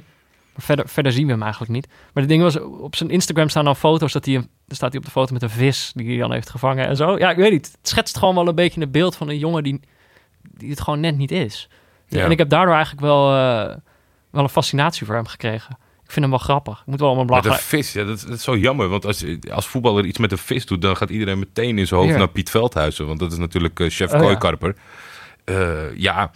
Maar 0.54 0.64
verder, 0.64 0.88
verder 0.88 1.12
zien 1.12 1.26
we 1.26 1.32
hem 1.32 1.42
eigenlijk 1.42 1.72
niet. 1.72 1.86
Maar 1.88 2.22
het 2.22 2.28
ding 2.28 2.42
was, 2.42 2.60
op 2.60 2.96
zijn 2.96 3.10
Instagram 3.10 3.48
staan 3.48 3.66
al 3.66 3.74
foto's 3.74 4.12
dat 4.12 4.24
hij, 4.24 4.34
een- 4.34 4.48
dan 4.66 4.76
staat 4.76 4.90
hij 4.90 4.98
op 4.98 5.04
de 5.04 5.10
foto 5.10 5.32
met 5.32 5.42
een 5.42 5.50
vis 5.50 5.92
die 5.94 6.06
hij 6.08 6.16
dan 6.16 6.32
heeft 6.32 6.50
gevangen 6.50 6.86
en 6.86 6.96
zo. 6.96 7.18
Ja, 7.18 7.30
ik 7.30 7.36
weet 7.36 7.52
niet. 7.52 7.66
Het 7.66 7.88
schetst 7.88 8.18
gewoon 8.18 8.34
wel 8.34 8.48
een 8.48 8.54
beetje 8.54 8.80
een 8.80 8.90
beeld 8.90 9.16
van 9.16 9.28
een 9.28 9.38
jongen 9.38 9.62
die, 9.62 9.80
die 10.42 10.70
het 10.70 10.80
gewoon 10.80 11.00
net 11.00 11.16
niet 11.16 11.30
is. 11.30 11.68
Ja. 12.08 12.24
En 12.24 12.30
ik 12.30 12.38
heb 12.38 12.48
daardoor 12.48 12.74
eigenlijk 12.74 13.04
wel, 13.04 13.34
eh, 13.34 13.76
wel 14.30 14.42
een 14.42 14.48
fascinatie 14.48 15.06
voor 15.06 15.14
hem 15.14 15.26
gekregen. 15.26 15.78
Ik 16.04 16.10
vind 16.10 16.20
hem 16.20 16.30
wel 16.30 16.38
grappig. 16.38 16.80
Ik 16.80 16.86
moet 16.86 17.00
wel 17.00 17.08
allemaal 17.14 17.36
Met 17.36 17.44
een 17.44 17.54
vis, 17.54 17.92
ja, 17.92 18.04
dat, 18.04 18.16
is, 18.16 18.22
dat 18.22 18.36
is 18.36 18.42
zo 18.42 18.56
jammer. 18.56 18.88
Want 18.88 19.06
als, 19.06 19.24
als 19.52 19.66
voetballer 19.66 20.04
iets 20.04 20.18
met 20.18 20.32
een 20.32 20.38
vis 20.38 20.66
doet, 20.66 20.82
dan 20.82 20.96
gaat 20.96 21.10
iedereen 21.10 21.38
meteen 21.38 21.78
in 21.78 21.86
zijn 21.86 22.00
hoofd 22.00 22.12
Ja. 22.12 22.18
naar 22.18 22.28
Piet 22.28 22.50
Veldhuizen. 22.50 23.06
Want 23.06 23.18
dat 23.18 23.32
is 23.32 23.38
natuurlijk 23.38 23.80
eh, 23.80 23.90
chef 23.90 24.12
Oh, 24.12 24.36
ja. 24.40 24.74
Eh, 25.44 25.96
ja, 25.96 26.30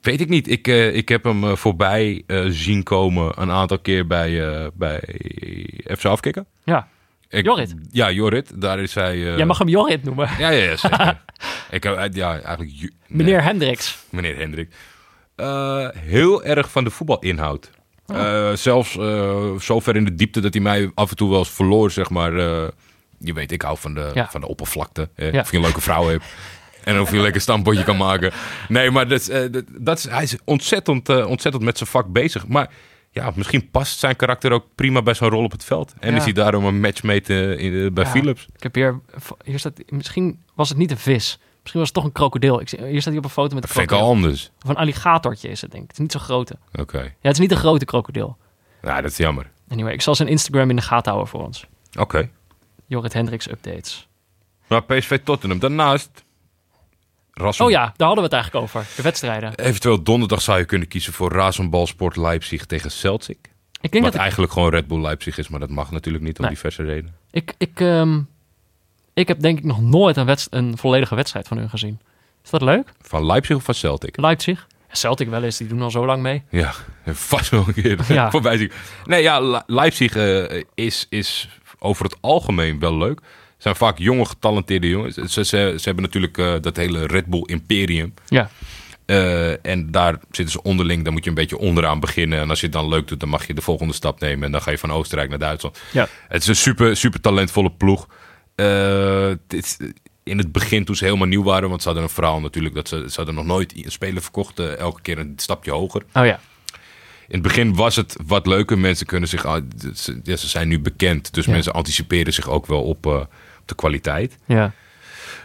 weet 0.00 0.20
ik 0.20 0.28
niet. 0.28 0.48
Ik, 0.48 0.66
ik 0.68 1.08
heb 1.08 1.24
hem 1.24 1.56
voorbij 1.56 2.24
zien 2.48 2.82
komen 2.82 3.42
een 3.42 3.50
aantal 3.50 3.78
keer 3.78 4.06
bij, 4.06 4.70
bij 4.74 5.00
FC 5.96 6.04
Afkikken. 6.04 6.46
Ja, 6.64 6.88
Ik- 7.28 7.44
Jorrit? 7.44 7.74
Ja, 7.90 8.10
Jorrit. 8.10 8.60
Daar 8.60 8.78
is 8.80 8.94
hij... 8.94 9.12
eh, 9.12 9.36
jij 9.36 9.46
mag 9.46 9.58
hem 9.58 9.68
Jorrit 9.68 10.04
noemen. 10.04 10.28
Ja, 10.38 10.50
ja, 10.50 10.62
ja, 10.62 10.76
zeker. 10.76 11.20
ik 11.70 11.82
heb, 11.82 11.96
eh, 11.96 12.04
ja, 12.12 12.30
eigenlijk... 12.32 12.70
Nee, 12.80 12.90
Meneer 13.06 13.42
Hendricks. 13.42 13.98
meneer 14.10 14.36
Hendrik. 14.36 14.74
Eh, 15.36 15.88
heel 15.94 16.44
erg 16.44 16.70
van 16.70 16.84
de 16.84 16.90
voetbalinhoud. 16.90 17.70
Oh. 18.06 18.52
Zelfs 18.52 18.92
zo 19.66 19.80
ver 19.80 19.96
in 19.96 20.04
de 20.04 20.14
diepte 20.14 20.40
dat 20.40 20.52
hij 20.54 20.62
mij 20.62 20.90
af 20.94 21.10
en 21.10 21.16
toe 21.16 21.30
wel 21.30 21.38
eens 21.38 21.50
verloor, 21.50 21.90
zeg 21.90 22.10
maar. 22.10 22.32
je 23.18 23.32
weet, 23.32 23.52
ik 23.52 23.62
hou 23.62 23.78
van 23.78 23.94
de, 23.94 24.10
Ja. 24.14 24.28
van 24.30 24.40
de 24.40 24.48
oppervlakte. 24.48 25.08
Ja. 25.16 25.40
Of 25.40 25.50
je 25.50 25.56
een 25.56 25.62
leuke 25.62 25.80
vrouw 25.80 26.08
hebt. 26.08 26.24
En 26.84 27.00
of 27.00 27.10
je 27.10 27.16
een 27.16 27.22
lekker 27.22 27.40
stampotje 27.40 27.84
kan 27.84 27.96
maken. 27.96 28.32
Nee, 28.68 28.90
maar 28.90 29.08
dat, 29.08 29.20
is, 29.20 29.26
dat, 29.50 29.64
dat 29.78 29.98
is, 29.98 30.04
hij 30.08 30.22
is 30.22 30.36
ontzettend, 30.44 31.08
ontzettend 31.26 31.64
met 31.64 31.78
zijn 31.78 31.90
vak 31.90 32.06
bezig. 32.06 32.46
Maar 32.46 32.70
ja, 33.22 33.32
misschien 33.34 33.70
past 33.70 33.98
zijn 33.98 34.16
karakter 34.16 34.52
ook 34.52 34.66
prima 34.74 35.02
bij 35.02 35.14
zijn 35.14 35.30
rol 35.30 35.44
op 35.44 35.50
het 35.52 35.64
veld. 35.64 35.94
En 35.98 36.10
Ja. 36.10 36.16
is 36.16 36.24
hij 36.24 36.32
daarom 36.32 36.64
een 36.64 36.80
matchmate 36.80 37.56
in, 37.56 37.94
bij 37.94 38.04
Ja. 38.04 38.10
Philips. 38.10 38.46
Ik 38.56 38.62
heb 38.62 38.74
hier, 38.74 39.00
hier 39.44 39.58
staat, 39.58 39.80
misschien 39.88 40.42
was 40.54 40.68
het 40.68 40.78
niet 40.78 40.90
een 40.90 40.98
vis. 40.98 41.38
Misschien 41.60 41.80
was 41.80 41.88
het 41.88 41.94
toch 41.94 42.04
een 42.04 42.12
krokodil. 42.12 42.60
Ik, 42.60 42.68
zie- 42.68 42.84
hier 42.86 43.00
staat 43.00 43.12
hij 43.12 43.16
op 43.18 43.24
een 43.24 43.30
foto 43.30 43.54
met 43.54 43.54
een 43.54 43.60
Dat 43.60 43.70
vind 43.70 43.82
ik 43.82 43.88
krokodil. 43.88 44.14
anders. 44.14 44.50
Of 44.64 44.68
een 44.70 44.76
alligatortje 44.76 45.48
is 45.48 45.60
het, 45.60 45.70
denk 45.70 45.82
ik. 45.82 45.88
Het 45.88 45.96
is 45.98 46.02
niet 46.02 46.12
zo'n 46.12 46.20
grote. 46.20 46.56
Oké. 46.80 46.98
Ja, 46.98 47.08
het 47.20 47.32
is 47.32 47.38
niet 47.38 47.50
een 47.50 47.56
grote 47.56 47.84
krokodil. 47.84 48.36
Nou, 48.82 49.02
dat 49.02 49.10
is 49.10 49.16
jammer. 49.16 49.50
Anyway, 49.68 49.92
ik 49.92 50.02
zal 50.02 50.14
zijn 50.14 50.28
Instagram 50.28 50.70
in 50.70 50.76
de 50.76 50.82
gaten 50.82 51.12
houden 51.12 51.30
voor 51.32 51.44
ons. 51.44 51.66
Oké. 51.98 52.30
Jorrit 52.86 53.12
Hendricks 53.12 53.50
updates. 53.50 54.08
Maar 54.68 54.82
PSV 54.82 55.18
Tottenham. 55.24 55.58
Daarnaast... 55.58 56.24
Rassen. 57.40 57.64
Oh 57.64 57.70
ja, 57.70 57.92
daar 57.96 58.06
hadden 58.06 58.16
we 58.16 58.22
het 58.22 58.32
eigenlijk 58.32 58.64
over. 58.64 58.86
De 58.96 59.02
wedstrijden. 59.02 59.54
Eventueel 59.54 60.02
donderdag 60.02 60.42
zou 60.42 60.58
je 60.58 60.64
kunnen 60.64 60.88
kiezen 60.88 61.12
voor 61.12 61.32
Razenbalsport 61.32 62.16
Leipzig 62.16 62.64
tegen 62.66 62.90
Celtic. 62.90 63.38
Ik 63.80 63.92
denk 63.92 63.92
Wat 63.92 64.02
dat 64.02 64.14
ik, 64.14 64.20
eigenlijk 64.20 64.52
gewoon 64.52 64.70
Red 64.70 64.86
Bull 64.86 65.00
Leipzig 65.00 65.38
is, 65.38 65.48
maar 65.48 65.60
dat 65.60 65.70
mag 65.70 65.90
natuurlijk 65.90 66.24
niet 66.24 66.38
om 66.38 66.44
Nee. 66.44 66.54
diverse 66.54 66.82
redenen. 66.82 67.14
ik, 67.30 67.54
ik, 67.58 67.80
ehm, 67.80 68.20
ik 69.14 69.28
heb 69.28 69.40
denk 69.40 69.58
ik 69.58 69.64
nog 69.64 69.80
nooit 69.80 70.16
een, 70.16 70.26
wedst- 70.26 70.48
een 70.50 70.78
volledige 70.78 71.14
wedstrijd 71.14 71.48
van 71.48 71.56
hun 71.58 71.68
gezien. 71.70 72.00
Is 72.44 72.50
dat 72.50 72.62
leuk? 72.62 72.92
Van 73.00 73.26
Leipzig 73.26 73.56
of 73.56 73.62
van 73.64 73.74
Celtic? 73.74 74.16
Leipzig? 74.16 74.66
Celtic 74.90 75.28
wel 75.28 75.42
eens, 75.42 75.56
die 75.56 75.66
doen 75.66 75.82
al 75.82 75.90
zo 75.90 76.06
lang 76.06 76.22
mee. 76.22 76.42
Ja, 76.50 76.72
vast 77.06 77.50
wel 77.50 77.64
een 77.66 77.74
keer 77.74 77.98
Ja. 78.08 78.30
voorbij 78.36 78.56
zien. 78.56 78.72
Nee, 79.04 79.22
ja, 79.22 79.40
Le- 79.40 79.62
Leipzig 79.66 80.16
eh, 80.16 80.62
is, 80.74 81.06
is 81.08 81.48
over 81.78 82.04
het 82.04 82.16
algemeen 82.20 82.78
wel 82.78 82.96
leuk. 82.96 83.20
Zijn 83.58 83.76
vaak 83.76 83.98
jonge, 83.98 84.24
getalenteerde 84.24 84.88
jongens. 84.88 85.14
Ze, 85.14 85.28
ze, 85.28 85.44
ze 85.76 85.80
hebben 85.82 86.04
natuurlijk 86.04 86.38
eh, 86.38 86.54
dat 86.60 86.76
hele 86.76 87.06
Red 87.06 87.26
Bull 87.26 87.42
Imperium. 87.46 88.14
Ja, 88.28 88.50
Eh, 89.06 89.66
en 89.66 89.90
daar 89.90 90.12
zitten 90.30 90.48
ze 90.50 90.62
onderling. 90.62 91.04
Dan 91.04 91.12
moet 91.12 91.24
je 91.24 91.28
een 91.30 91.36
beetje 91.36 91.58
onderaan 91.58 92.00
beginnen. 92.00 92.40
En 92.40 92.50
als 92.50 92.60
je 92.60 92.66
het 92.66 92.74
dan 92.74 92.88
leuk 92.88 93.08
doet, 93.08 93.20
dan 93.20 93.28
mag 93.28 93.46
je 93.46 93.54
de 93.54 93.60
volgende 93.62 93.92
stap 93.92 94.20
nemen. 94.20 94.44
En 94.44 94.52
dan 94.52 94.62
ga 94.62 94.70
je 94.70 94.78
van 94.78 94.92
Oostenrijk 94.92 95.28
naar 95.30 95.38
Duitsland. 95.38 95.78
ja. 95.92 96.08
Het 96.28 96.42
is 96.42 96.48
een 96.48 96.56
super, 96.56 96.96
super 96.96 97.20
talentvolle 97.20 97.70
ploeg. 97.70 98.08
Eh, 98.54 99.30
in 100.22 100.38
het 100.38 100.52
begin, 100.52 100.84
toen 100.84 100.96
ze 100.96 101.04
helemaal 101.04 101.26
nieuw 101.26 101.42
waren, 101.42 101.68
want 101.68 101.80
ze 101.82 101.86
hadden 101.88 102.06
een 102.06 102.12
verhaal 102.14 102.40
natuurlijk 102.40 102.74
dat 102.74 102.88
ze, 102.88 103.04
ze 103.08 103.16
hadden 103.16 103.34
nog 103.34 103.44
nooit 103.44 103.84
een 103.84 103.90
speler 103.90 104.22
verkocht. 104.22 104.58
elke 104.58 105.00
keer 105.02 105.18
een 105.18 105.32
stapje 105.36 105.70
hoger. 105.70 106.02
Oh 106.12 106.24
ja. 106.26 106.40
In 107.28 107.34
het 107.34 107.42
begin 107.42 107.74
was 107.74 107.96
het 107.96 108.16
wat 108.26 108.46
leuker. 108.46 108.78
Mensen 108.78 109.06
kunnen 109.06 109.28
zich. 109.28 109.42
Ze, 109.94 110.20
ja, 110.22 110.36
ze 110.36 110.48
zijn 110.48 110.68
nu 110.68 110.80
bekend. 110.80 111.34
Dus 111.34 111.44
Ja. 111.44 111.52
mensen 111.52 111.72
anticiperen 111.72 112.32
zich 112.32 112.48
ook 112.48 112.66
wel 112.66 112.82
op, 112.82 113.06
op 113.06 113.28
de 113.66 113.74
kwaliteit. 113.74 114.36
ja. 114.46 114.72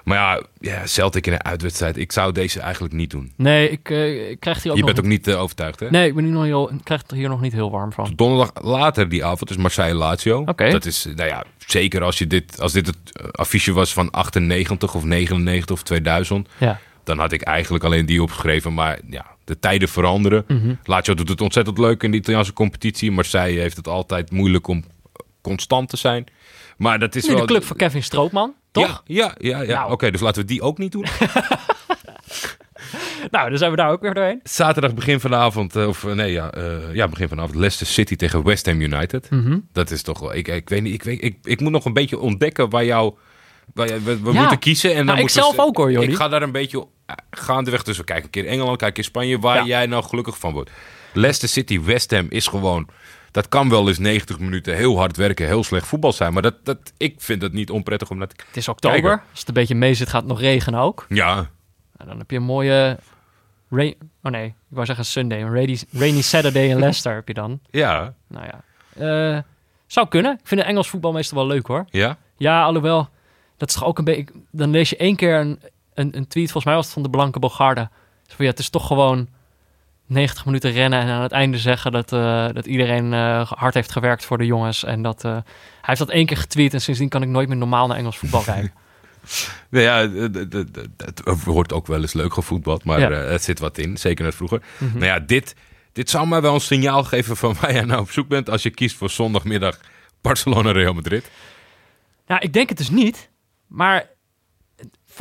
Maar 0.04 0.18
ja, 0.18 0.44
ja, 0.60 0.88
Celtic 0.88 1.28
in 1.28 1.34
een 1.34 1.44
uitwedstrijd. 1.44 1.98
Ik 1.98 2.12
zou 2.12 2.32
deze 2.32 2.60
eigenlijk 2.60 2.94
niet 2.94 3.10
doen. 3.10 3.32
Nee, 3.36 3.70
ik, 3.70 3.90
eh, 3.90 4.36
krijg 4.40 4.64
hier 4.64 4.72
ook 4.72 4.78
Je 4.78 4.84
nog... 4.84 4.94
bent 4.94 5.00
ook 5.00 5.12
niet 5.12 5.28
eh, 5.28 5.42
overtuigd, 5.42 5.80
hè? 5.80 5.90
Nee, 5.90 6.08
ik, 6.08 6.16
ben 6.16 6.24
nu 6.24 6.30
nog 6.30 6.44
heel, 6.44 6.72
ik 6.74 6.84
krijg 6.84 7.04
er 7.08 7.16
hier 7.16 7.30
nog 7.30 7.42
niet 7.42 7.54
heel 7.54 7.72
warm 7.72 7.92
van. 7.94 8.14
Donderdag 8.16 8.64
later 8.64 9.10
die 9.10 9.26
avond 9.26 9.50
is 9.50 9.58
Marseille-Lazio. 9.58 10.44
Oké. 10.46 10.72
Dat 10.72 10.86
is, 10.86 11.08
nou 11.16 11.30
ja, 11.30 11.44
zeker 11.58 12.04
als, 12.04 12.18
je 12.18 12.28
dit, 12.28 12.62
als 12.62 12.72
dit 12.72 12.88
het 12.88 12.98
eh, 13.12 13.28
affiche 13.32 13.74
was 13.74 13.94
van 13.94 14.12
98 14.12 14.96
of 14.96 15.04
99 15.04 15.76
of 15.76 15.84
2000. 15.84 16.50
Ja. 16.58 16.80
Dan 17.04 17.20
had 17.20 17.32
ik 17.32 17.42
eigenlijk 17.42 17.84
alleen 17.84 18.06
die 18.06 18.22
opgeschreven. 18.22 18.74
Maar 18.74 19.00
ja, 19.10 19.26
de 19.44 19.60
tijden 19.60 19.90
veranderen. 19.90 20.44
Mhm. 20.48 20.74
Lazio 20.84 21.14
doet 21.14 21.30
het 21.30 21.42
ontzettend 21.42 21.78
leuk 21.78 22.04
in 22.04 22.12
de 22.12 22.18
Italiaanse 22.18 22.54
competitie. 22.54 23.12
Marseille 23.12 23.60
heeft 23.60 23.78
het 23.78 23.88
altijd 23.88 24.32
moeilijk 24.32 24.68
om 24.68 24.84
constant 25.42 25.90
te 25.90 25.98
zijn. 25.98 26.26
Maar 26.82 27.00
dat 27.00 27.16
is 27.16 27.28
wel... 27.28 27.36
de 27.40 27.46
club 27.46 27.64
van 27.64 27.76
Kevin 27.78 28.04
Stroopman, 28.04 28.54
toch? 28.72 29.04
Ja, 29.06 29.34
ja, 29.38 29.58
ja. 29.58 29.62
ja. 29.62 29.80
Nou. 29.80 29.92
Oké, 29.92 30.12
dus 30.12 30.22
laten 30.22 30.42
we 30.42 30.48
die 30.48 30.62
ook 30.62 30.78
niet 30.78 30.92
doen. 30.92 31.06
Nou, 33.32 33.50
dan 33.50 33.58
zijn 33.58 33.72
we 33.72 33.78
daar 33.78 33.90
ook 33.92 34.02
weer 34.02 34.14
doorheen. 34.14 34.40
Zaterdag 34.44 34.94
begin 34.94 35.20
vanavond, 35.20 35.76
eh, 35.76 35.88
of 35.88 36.04
eh, 36.06 36.14
nee, 36.14 36.32
ja, 36.32 36.52
eh, 36.52 36.94
ja, 36.94 37.08
begin 37.08 37.28
vanavond. 37.28 37.56
Leicester 37.56 37.88
City 37.88 38.16
tegen 38.16 38.44
West 38.44 38.66
Ham 38.66 38.82
United. 38.82 39.30
Mhm. 39.30 39.58
Dat 39.74 39.92
is 39.92 40.02
toch 40.02 40.20
wel. 40.20 40.36
Ik, 40.36 40.48
ik 40.48 40.70
weet 40.70 40.82
niet. 40.82 40.94
Ik, 40.94 41.04
weet, 41.04 41.24
ik, 41.24 41.38
ik 41.44 41.60
moet 41.60 41.72
nog 41.72 41.86
een 41.86 41.94
beetje 41.94 42.20
ontdekken 42.20 42.70
waar 42.70 42.86
jou. 42.86 43.14
Waar 43.74 43.88
we 43.88 44.22
we 44.22 44.32
Ja. 44.32 44.40
moeten 44.40 44.60
kiezen. 44.60 44.90
En 44.90 44.96
dan 44.96 45.06
Nou, 45.06 45.18
ik 45.20 45.24
we- 45.26 45.32
zelf 45.32 45.60
ook, 45.60 45.78
hoor, 45.78 45.92
Jordi. 45.92 46.10
Ik 46.12 46.16
ga 46.16 46.28
daar 46.28 46.42
een 46.42 46.52
beetje 46.52 46.88
gaandeweg 47.32 47.84
tussen. 47.84 48.06
Kijk 48.06 48.24
een 48.24 48.30
keer 48.30 48.46
Engeland, 48.48 48.78
kijk 48.78 48.98
in 48.98 49.04
Spanje. 49.04 49.40
Waar 49.40 49.56
Ja. 49.58 49.66
jij 49.66 49.86
nou 49.86 50.04
gelukkig 50.04 50.38
van 50.38 50.54
wordt. 50.54 50.70
Leicester 51.14 51.50
City, 51.50 51.82
West 51.82 52.12
Ham 52.12 52.26
is 52.30 52.48
gewoon. 52.48 52.88
Dat 53.32 53.50
kan 53.50 53.70
wel 53.70 53.88
eens 53.88 53.98
90 54.00 54.40
minuten 54.40 54.76
heel 54.76 54.98
hard 54.98 55.18
werken, 55.18 55.46
heel 55.48 55.64
slecht 55.64 55.88
voetbal 55.88 56.14
zijn. 56.14 56.34
Maar 56.34 56.42
dat, 56.42 56.56
dat, 56.64 56.94
ik 56.98 57.16
vind 57.18 57.42
het 57.42 57.54
niet 57.54 57.70
onprettig 57.70 58.10
om 58.10 58.18
naar 58.18 58.28
te 58.28 58.44
Het 58.48 58.58
is 58.58 58.68
oktober. 58.68 59.02
Kijken. 59.02 59.24
Als 59.30 59.40
het 59.40 59.48
een 59.48 59.54
beetje 59.54 59.76
mee 59.76 59.94
zit, 59.94 60.10
gaat 60.10 60.22
het 60.22 60.30
nog 60.30 60.40
regenen 60.40 60.80
ook. 60.80 61.06
Ja, 61.10 61.50
En 61.98 62.08
dan 62.08 62.18
heb 62.18 62.32
je 62.32 62.38
een 62.38 62.44
mooie... 62.44 62.98
Rain... 63.70 63.96
Oh 64.24 64.32
nee, 64.32 64.46
ik 64.46 64.54
wou 64.68 64.86
zeggen 64.86 65.06
Sunday. 65.06 65.42
Een 65.42 65.54
rainy, 65.54 65.80
rainy 65.92 66.22
Saturday 66.22 66.70
in 66.70 66.80
Leicester 66.80 67.14
heb 67.14 67.28
je 67.28 67.34
dan. 67.34 67.60
ja, 67.70 68.14
Nou 68.28 68.46
ja. 68.46 68.64
Eh, 69.36 69.42
zou 69.88 70.08
kunnen. 70.08 70.32
Ik 70.32 70.48
vind 70.48 70.62
de 70.62 70.68
Engels 70.68 70.90
voetbal 70.90 71.12
meestal 71.12 71.38
wel 71.38 71.48
leuk 71.48 71.68
hoor. 71.68 71.86
ja. 71.90 72.18
Ja, 72.38 72.64
alhoewel, 72.64 73.10
dat 73.58 73.70
is 73.70 73.76
toch 73.76 73.86
ook 73.86 73.98
een 73.98 74.04
beetje... 74.04 74.26
Dan 74.52 74.70
lees 74.70 74.90
je 74.90 74.98
één 74.98 75.16
keer 75.16 75.40
een, 75.40 75.60
een, 75.94 76.18
een 76.18 76.28
tweet, 76.28 76.52
volgens 76.52 76.66
mij 76.66 76.76
was 76.76 76.86
het 76.86 76.94
van 76.94 77.04
de 77.04 77.10
Blanke 77.10 77.40
Bogarde. 77.40 77.90
Van, 78.28 78.46
ja, 78.46 78.52
het 78.52 78.60
is 78.60 78.70
toch 78.70 78.88
gewoon 78.88 79.28
90 80.12 80.46
minuten 80.46 80.72
rennen 80.72 81.00
en 81.00 81.08
aan 81.10 81.22
het 81.22 81.32
einde 81.32 81.58
zeggen 81.58 81.92
dat, 81.92 82.14
eh, 82.14 82.48
dat 82.54 82.66
iedereen 82.66 83.14
eh, 83.14 83.52
hard 83.52 83.74
heeft 83.74 83.92
gewerkt 83.92 84.26
voor 84.26 84.38
de 84.38 84.46
jongens. 84.46 84.84
En 84.84 85.02
dat, 85.02 85.24
eh, 85.24 85.32
hij 85.32 85.44
heeft 85.82 86.00
dat 86.00 86.10
één 86.10 86.26
keer 86.26 86.38
getweet 86.38 86.74
en 86.74 86.82
sindsdien 86.82 87.10
kan 87.10 87.22
ik 87.22 87.28
nooit 87.28 87.48
meer 87.48 87.58
normaal 87.58 87.88
naar 87.88 87.98
Engels 87.98 88.18
voetbal 88.18 88.42
kijken. 88.54 88.72
Nou 89.70 89.84
ja, 89.86 90.10
het 90.98 91.44
wordt 91.44 91.74
ook 91.74 91.88
wel 91.88 92.02
eens 92.02 92.14
leuk 92.14 92.34
gevoetbald, 92.34 92.84
maar 92.84 93.00
Ja. 93.00 93.12
het 93.12 93.44
zit 93.44 93.60
wat 93.60 93.78
in, 93.78 93.98
zeker 93.98 94.26
net 94.26 94.36
vroeger. 94.36 94.62
Mhm. 94.78 94.94
Nou 94.94 95.06
ja, 95.06 95.20
dit, 95.20 95.56
dit 95.94 96.10
zou 96.10 96.28
mij 96.28 96.42
wel 96.42 96.54
een 96.54 96.62
signaal 96.62 97.04
geven 97.04 97.38
van 97.38 97.56
waar 97.62 97.74
jij 97.74 97.84
nou 97.86 98.02
op 98.02 98.12
zoek 98.12 98.28
bent 98.28 98.50
als 98.50 98.64
je 98.64 98.70
kiest 98.70 98.96
voor 98.96 99.10
zondagmiddag 99.10 99.80
Barcelona-Real 100.22 100.94
Madrid. 100.94 101.30
Ja, 102.28 102.40
ik 102.40 102.54
denk 102.54 102.70
het 102.70 102.78
dus 102.78 102.90
niet, 102.90 103.30
maar 103.68 104.10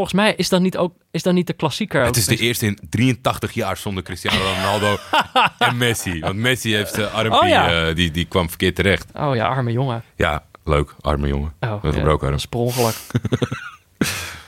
volgens 0.00 0.20
mij 0.20 0.34
is 0.36 0.48
dat 0.48 0.60
niet, 0.60 0.76
ook, 0.76 0.94
is 1.10 1.22
dat 1.22 1.34
niet 1.34 1.46
de 1.46 1.52
klassieker. 1.52 2.04
Het 2.04 2.16
is 2.16 2.26
de 2.26 2.36
eerste 2.36 2.66
in 2.66 2.78
83 2.88 3.52
jaar 3.52 3.76
zonder 3.76 4.02
Cristiano 4.02 4.38
Ronaldo 4.54 4.96
en 5.58 5.76
Messi. 5.76 6.20
Want 6.20 6.36
Messi 6.36 6.74
heeft 6.74 6.98
uh, 6.98 7.14
armpje, 7.14 7.40
Oh 7.40 7.48
ja. 7.48 7.88
eh, 7.88 7.94
die, 7.94 8.10
die 8.10 8.24
kwam 8.24 8.48
verkeerd 8.48 8.74
terecht. 8.74 9.06
Oh 9.14 9.34
ja, 9.34 9.46
arme 9.46 9.72
jongen. 9.72 10.02
Ja, 10.16 10.44
leuk, 10.64 10.94
arme 11.00 11.28
jongen. 11.28 11.52
Oh, 11.60 11.82
Met 11.82 11.94
gebroken 11.94 12.28
arm. 12.28 12.38
Dat. 12.76 13.06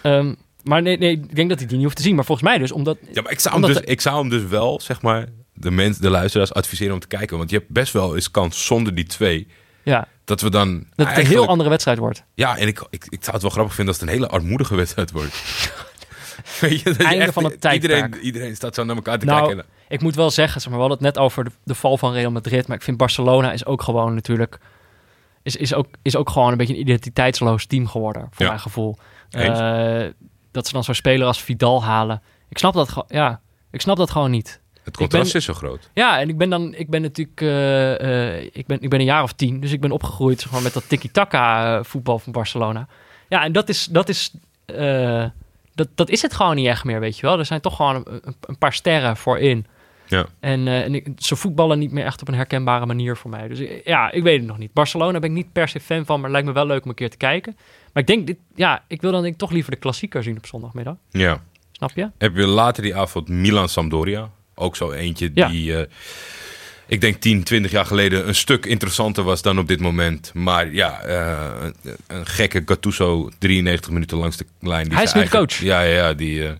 Ehm, 0.02 0.34
maar 0.62 0.82
nee, 0.82 0.98
nee, 0.98 1.12
ik 1.12 1.34
denk 1.36 1.48
dat 1.48 1.58
hij 1.58 1.66
die 1.66 1.76
niet 1.76 1.84
hoeft 1.84 1.96
te 1.96 2.02
zien. 2.02 2.14
Maar 2.14 2.24
volgens 2.24 2.48
mij 2.48 2.58
dus, 2.58 2.72
omdat... 2.72 2.98
Ja, 3.12 3.22
maar 3.22 3.32
ik 3.32 3.40
zou, 3.40 3.60
hem 3.60 3.72
dus, 3.72 3.82
ik 3.82 4.00
zou 4.00 4.18
hem 4.20 4.28
dus 4.28 4.44
wel, 4.44 4.80
zeg 4.80 5.02
maar, 5.02 5.26
de, 5.54 5.70
mens, 5.70 5.98
de 5.98 6.10
luisteraars 6.10 6.54
adviseren 6.54 6.94
om 6.94 7.00
te 7.00 7.06
kijken. 7.06 7.38
Want 7.38 7.50
je 7.50 7.56
hebt 7.56 7.70
best 7.70 7.92
wel 7.92 8.14
eens 8.14 8.30
kans 8.30 8.66
zonder 8.66 8.94
die 8.94 9.06
twee, 9.06 9.46
Ja, 9.82 10.08
dat 10.24 10.40
we 10.40 10.50
dan 10.50 10.86
dat 10.94 11.08
het 11.08 11.18
een 11.18 11.26
heel 11.26 11.46
andere 11.46 11.68
wedstrijd 11.68 11.98
wordt. 11.98 12.24
Ja, 12.34 12.56
en 12.56 12.66
ik, 12.66 12.86
ik, 12.90 13.04
ik 13.08 13.18
zou 13.20 13.32
het 13.32 13.42
wel 13.42 13.50
grappig 13.50 13.74
vinden 13.74 13.92
als 13.94 14.02
het 14.02 14.10
een 14.10 14.14
hele 14.16 14.28
armoedige 14.28 14.74
wedstrijd 14.74 15.10
wordt. 15.10 15.32
Weet 16.60 16.80
je, 16.80 16.94
Einde 16.96 17.24
echt- 17.24 17.32
van 17.32 17.44
het 17.44 17.60
tijdperk. 17.60 18.04
iedereen, 18.04 18.24
iedereen 18.26 18.56
staat 18.56 18.74
zo 18.74 18.84
naar 18.84 18.96
elkaar 18.96 19.18
te 19.18 19.24
Nou, 19.24 19.46
kijken. 19.46 19.64
ik 19.88 20.00
moet 20.00 20.14
wel 20.14 20.30
zeggen, 20.30 20.60
zeg 20.60 20.70
maar, 20.70 20.80
we 20.82 20.86
hadden 20.88 21.06
het 21.06 21.14
net 21.16 21.24
over 21.24 21.44
de, 21.44 21.50
de 21.64 21.74
val 21.74 21.98
van 21.98 22.12
Real 22.12 22.30
Madrid. 22.30 22.66
Maar 22.66 22.76
ik 22.76 22.82
vind 22.82 22.96
Barcelona 22.96 23.52
is 23.52 23.66
ook 23.66 23.82
gewoon 23.82 24.14
natuurlijk... 24.14 24.58
Is, 25.42 25.56
is, 25.56 25.74
ook, 25.74 25.86
is 26.02 26.16
ook 26.16 26.30
gewoon 26.30 26.50
een 26.52 26.56
beetje 26.56 26.74
een 26.74 26.80
identiteitsloos 26.80 27.66
team 27.66 27.86
geworden, 27.86 28.22
voor 28.30 28.42
Ja. 28.42 28.48
mijn 28.48 28.60
gevoel. 28.60 28.96
Eh, 29.30 30.04
dat 30.50 30.66
ze 30.66 30.72
dan 30.72 30.84
zo'n 30.84 30.94
speler 30.94 31.26
als 31.26 31.42
Vidal 31.42 31.84
halen. 31.84 32.22
Ik 32.48 32.58
snap 32.58 32.74
dat, 32.74 33.04
ja, 33.08 33.40
ik 33.70 33.80
snap 33.80 33.96
dat 33.96 34.10
gewoon 34.10 34.30
niet. 34.30 34.60
Het 34.84 34.96
contrast 34.96 35.32
ben- 35.32 35.40
is 35.40 35.46
zo 35.46 35.54
groot. 35.54 35.90
Ja, 35.94 36.20
en 36.20 36.28
ik 36.28 36.36
ben 36.38 36.50
dan, 36.50 36.74
ik 36.74 36.90
ben 36.90 37.02
natuurlijk, 37.02 37.40
eh, 37.40 38.36
eh, 38.36 38.44
ik, 38.52 38.66
ben, 38.66 38.80
ik 38.80 38.90
ben 38.90 38.98
een 38.98 39.04
jaar 39.06 39.22
of 39.22 39.32
tien, 39.32 39.60
dus 39.60 39.72
ik 39.72 39.80
ben 39.80 39.90
opgegroeid 39.90 40.40
zeg 40.40 40.52
maar, 40.52 40.62
met 40.62 40.72
dat 40.72 40.88
tiki-taka 40.88 41.76
eh, 41.78 41.84
voetbal 41.84 42.18
van 42.18 42.32
Barcelona. 42.32 42.86
Ja, 43.28 43.44
en 43.44 43.52
dat 43.52 43.68
is, 43.68 43.84
dat 43.84 44.08
is, 44.08 44.32
dat, 45.74 45.88
dat 45.94 46.08
is 46.10 46.22
het 46.22 46.34
gewoon 46.34 46.56
niet 46.56 46.66
echt 46.66 46.84
meer, 46.84 47.00
weet 47.00 47.16
je 47.18 47.26
wel. 47.26 47.38
Er 47.38 47.44
zijn 47.46 47.60
toch 47.60 47.76
gewoon 47.76 47.94
een, 47.94 48.34
een- 48.40 48.58
paar 48.58 48.72
sterren 48.72 49.16
voorin. 49.16 49.66
Ja. 50.06 50.26
En, 50.40 50.68
en 50.68 50.94
ik, 50.94 51.08
ze 51.16 51.36
voetballen 51.36 51.78
niet 51.78 51.92
meer 51.92 52.04
echt 52.04 52.20
op 52.20 52.28
een 52.28 52.34
herkenbare 52.34 52.86
manier 52.86 53.16
voor 53.16 53.30
mij. 53.30 53.48
Dus 53.48 53.62
ja, 53.84 54.10
ik 54.10 54.22
weet 54.22 54.38
het 54.38 54.48
nog 54.48 54.58
niet. 54.58 54.72
Barcelona 54.72 55.18
ben 55.18 55.30
ik 55.30 55.36
niet 55.36 55.52
per 55.52 55.68
se 55.68 55.80
fan 55.80 56.04
van, 56.04 56.14
maar 56.16 56.24
het 56.24 56.32
lijkt 56.32 56.46
me 56.46 56.52
wel 56.54 56.66
leuk 56.66 56.82
om 56.84 56.88
een 56.90 56.96
keer 56.96 57.10
te 57.10 57.16
kijken. 57.16 57.56
Maar 57.92 58.02
ik 58.02 58.06
denk, 58.08 58.26
dit, 58.26 58.36
ja, 58.54 58.82
ik 58.86 59.00
wil 59.00 59.12
dan 59.12 59.22
denk 59.22 59.32
ik 59.34 59.38
toch 59.40 59.50
liever 59.50 59.70
de 59.72 59.78
klassieker 59.78 60.22
zien 60.22 60.36
op 60.36 60.46
zondagmiddag. 60.46 60.94
Ja. 61.10 61.40
Snap 61.72 61.90
je? 61.94 62.10
Heb 62.18 62.36
je 62.36 62.46
later 62.46 62.82
die 62.82 62.96
avond 62.96 63.28
Milan-Sampdoria. 63.28 64.30
Ook 64.62 64.76
zo 64.76 64.90
eentje 64.92 65.30
Ja. 65.34 65.48
die, 65.48 65.76
eh, 65.76 65.86
ik 66.86 67.00
denk 67.00 67.16
10, 67.20 67.42
20 67.42 67.70
jaar 67.70 67.86
geleden 67.86 68.28
een 68.28 68.34
stuk 68.34 68.66
interessanter 68.66 69.24
was 69.24 69.42
dan 69.42 69.58
op 69.58 69.68
dit 69.68 69.80
moment. 69.80 70.30
Maar 70.34 70.72
ja, 70.72 71.00
eh, 71.02 71.68
een, 72.06 72.26
gekke 72.26 72.62
Gattuso 72.64 73.30
93 73.38 73.90
minuten 73.90 74.16
langs 74.18 74.36
de 74.36 74.46
lijn. 74.60 74.84
Die 74.84 74.94
Hij 74.94 75.04
is 75.04 75.12
nu 75.12 75.20
eigen- 75.20 75.38
coach. 75.38 75.58
Ja, 75.58 75.80
ja, 75.82 76.12
die, 76.12 76.46
eh, 76.46 76.52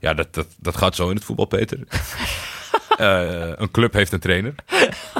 ja 0.00 0.14
dat, 0.14 0.34
dat, 0.34 0.46
dat 0.56 0.76
gaat 0.76 0.94
zo 0.94 1.08
in 1.08 1.14
het 1.14 1.24
voetbal, 1.24 1.46
Peter. 1.46 1.78
Een 3.58 3.70
club 3.70 3.92
heeft 3.92 4.12
een 4.12 4.20
trainer. 4.20 4.54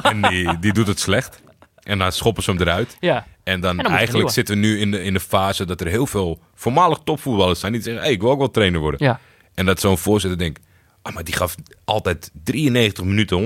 en 0.03 0.21
die, 0.21 0.59
die 0.59 0.73
doet 0.73 0.87
het 0.87 0.99
slecht. 0.99 1.41
En 1.83 1.97
dan 1.97 2.11
schoppen 2.11 2.43
ze 2.43 2.51
hem 2.51 2.61
eruit. 2.61 2.97
Ja. 2.99 3.25
En 3.43 3.59
dan, 3.59 3.77
En 3.77 3.83
dan 3.83 3.93
eigenlijk 3.93 4.29
zitten 4.29 4.55
we 4.55 4.61
nu 4.61 4.79
in 4.79 4.91
de, 4.91 5.03
in 5.03 5.13
de 5.13 5.19
fase 5.19 5.65
dat 5.65 5.81
er 5.81 5.87
heel 5.87 6.07
veel 6.07 6.39
voormalig 6.55 6.99
topvoetballers 7.03 7.59
zijn 7.59 7.71
die 7.73 7.81
zeggen: 7.81 8.03
hey, 8.03 8.11
ik 8.11 8.21
wil 8.21 8.29
ook 8.31 8.37
wel 8.37 8.51
trainer 8.51 8.79
worden. 8.79 9.07
Ja. 9.07 9.19
En 9.53 9.65
dat 9.65 9.79
zo'n 9.79 9.97
voorzitter 9.97 10.39
denkt: 10.39 10.59
ah, 11.05 11.13
maar 11.13 11.23
die 11.23 11.33
gaf 11.35 11.55
altijd 11.85 12.31
93 12.43 13.03
minuten, 13.03 13.37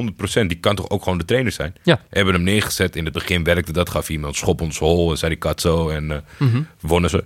100%. 0.44 0.46
Die 0.48 0.60
kan 0.60 0.76
toch 0.76 0.90
ook 0.90 1.04
gewoon 1.04 1.18
de 1.18 1.26
trainer 1.26 1.52
zijn? 1.52 1.76
Ja. 1.84 2.02
Hebben 2.10 2.34
hem 2.34 2.44
neergezet. 2.44 2.96
In 2.96 3.04
het 3.06 3.14
begin 3.14 3.44
werkte 3.44 3.72
dat. 3.72 3.90
Gaf 3.90 4.10
iemand 4.10 4.36
schop 4.36 4.62
ons 4.62 4.78
hol. 4.78 5.12
En 5.12 5.18
zei 5.18 5.32
die 5.32 5.40
kat 5.40 5.62
zo. 5.62 5.90
En 5.90 6.24
Mhm. 6.38 6.62
wonnen 6.80 7.10
ze. 7.10 7.24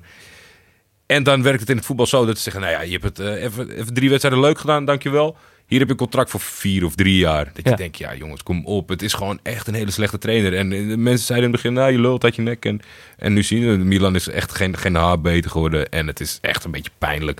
En 1.06 1.24
dan 1.24 1.44
werkt 1.44 1.60
het 1.60 1.70
in 1.70 1.76
het 1.78 1.86
voetbal 1.86 2.06
zo 2.06 2.26
dat 2.26 2.36
ze 2.38 2.44
zeggen: 2.44 2.62
Nou 2.62 2.74
ja, 2.74 2.82
je 2.82 2.92
hebt 2.92 3.04
het 3.04 3.20
eh, 3.20 3.44
even, 3.44 3.70
even 3.70 3.94
drie 3.94 4.10
wedstrijden 4.10 4.42
leuk 4.42 4.60
gedaan, 4.60 4.86
dankjewel. 4.86 5.38
Hier 5.66 5.80
heb 5.80 5.88
je 5.88 5.94
een 5.94 6.00
contract 6.00 6.30
voor 6.30 6.40
vier 6.40 6.86
of 6.86 6.96
drie 6.96 7.18
jaar. 7.18 7.52
Dat 7.54 7.70
je 7.70 7.76
denkt: 7.76 7.98
Ja, 7.98 8.16
jongens, 8.16 8.44
kom 8.44 8.66
op. 8.66 8.90
Het 8.90 9.02
is 9.02 9.14
gewoon 9.14 9.40
echt 9.44 9.68
een 9.68 9.74
hele 9.74 9.92
slechte 9.92 10.18
trainer. 10.18 10.56
En 10.58 10.72
eh, 10.72 10.88
de 10.88 10.98
mensen 10.98 11.26
zeiden 11.26 11.48
in 11.48 11.54
het 11.54 11.62
begin: 11.62 11.78
Nou, 11.78 11.92
je 11.92 12.00
lult 12.00 12.24
uit 12.24 12.36
je 12.36 12.42
nek. 12.42 12.66
En, 12.66 12.80
en 13.18 13.34
nu 13.34 13.44
zien 13.44 13.70
we, 13.70 13.78
Milan 13.78 14.16
is 14.16 14.28
echt 14.30 14.56
geen, 14.56 14.78
geen 14.78 14.96
haar 14.96 15.22
beter 15.22 15.52
geworden. 15.52 15.90
En 15.90 16.08
het 16.08 16.20
is 16.20 16.38
echt 16.42 16.64
een 16.64 16.72
beetje 16.72 16.92
pijnlijk 16.98 17.40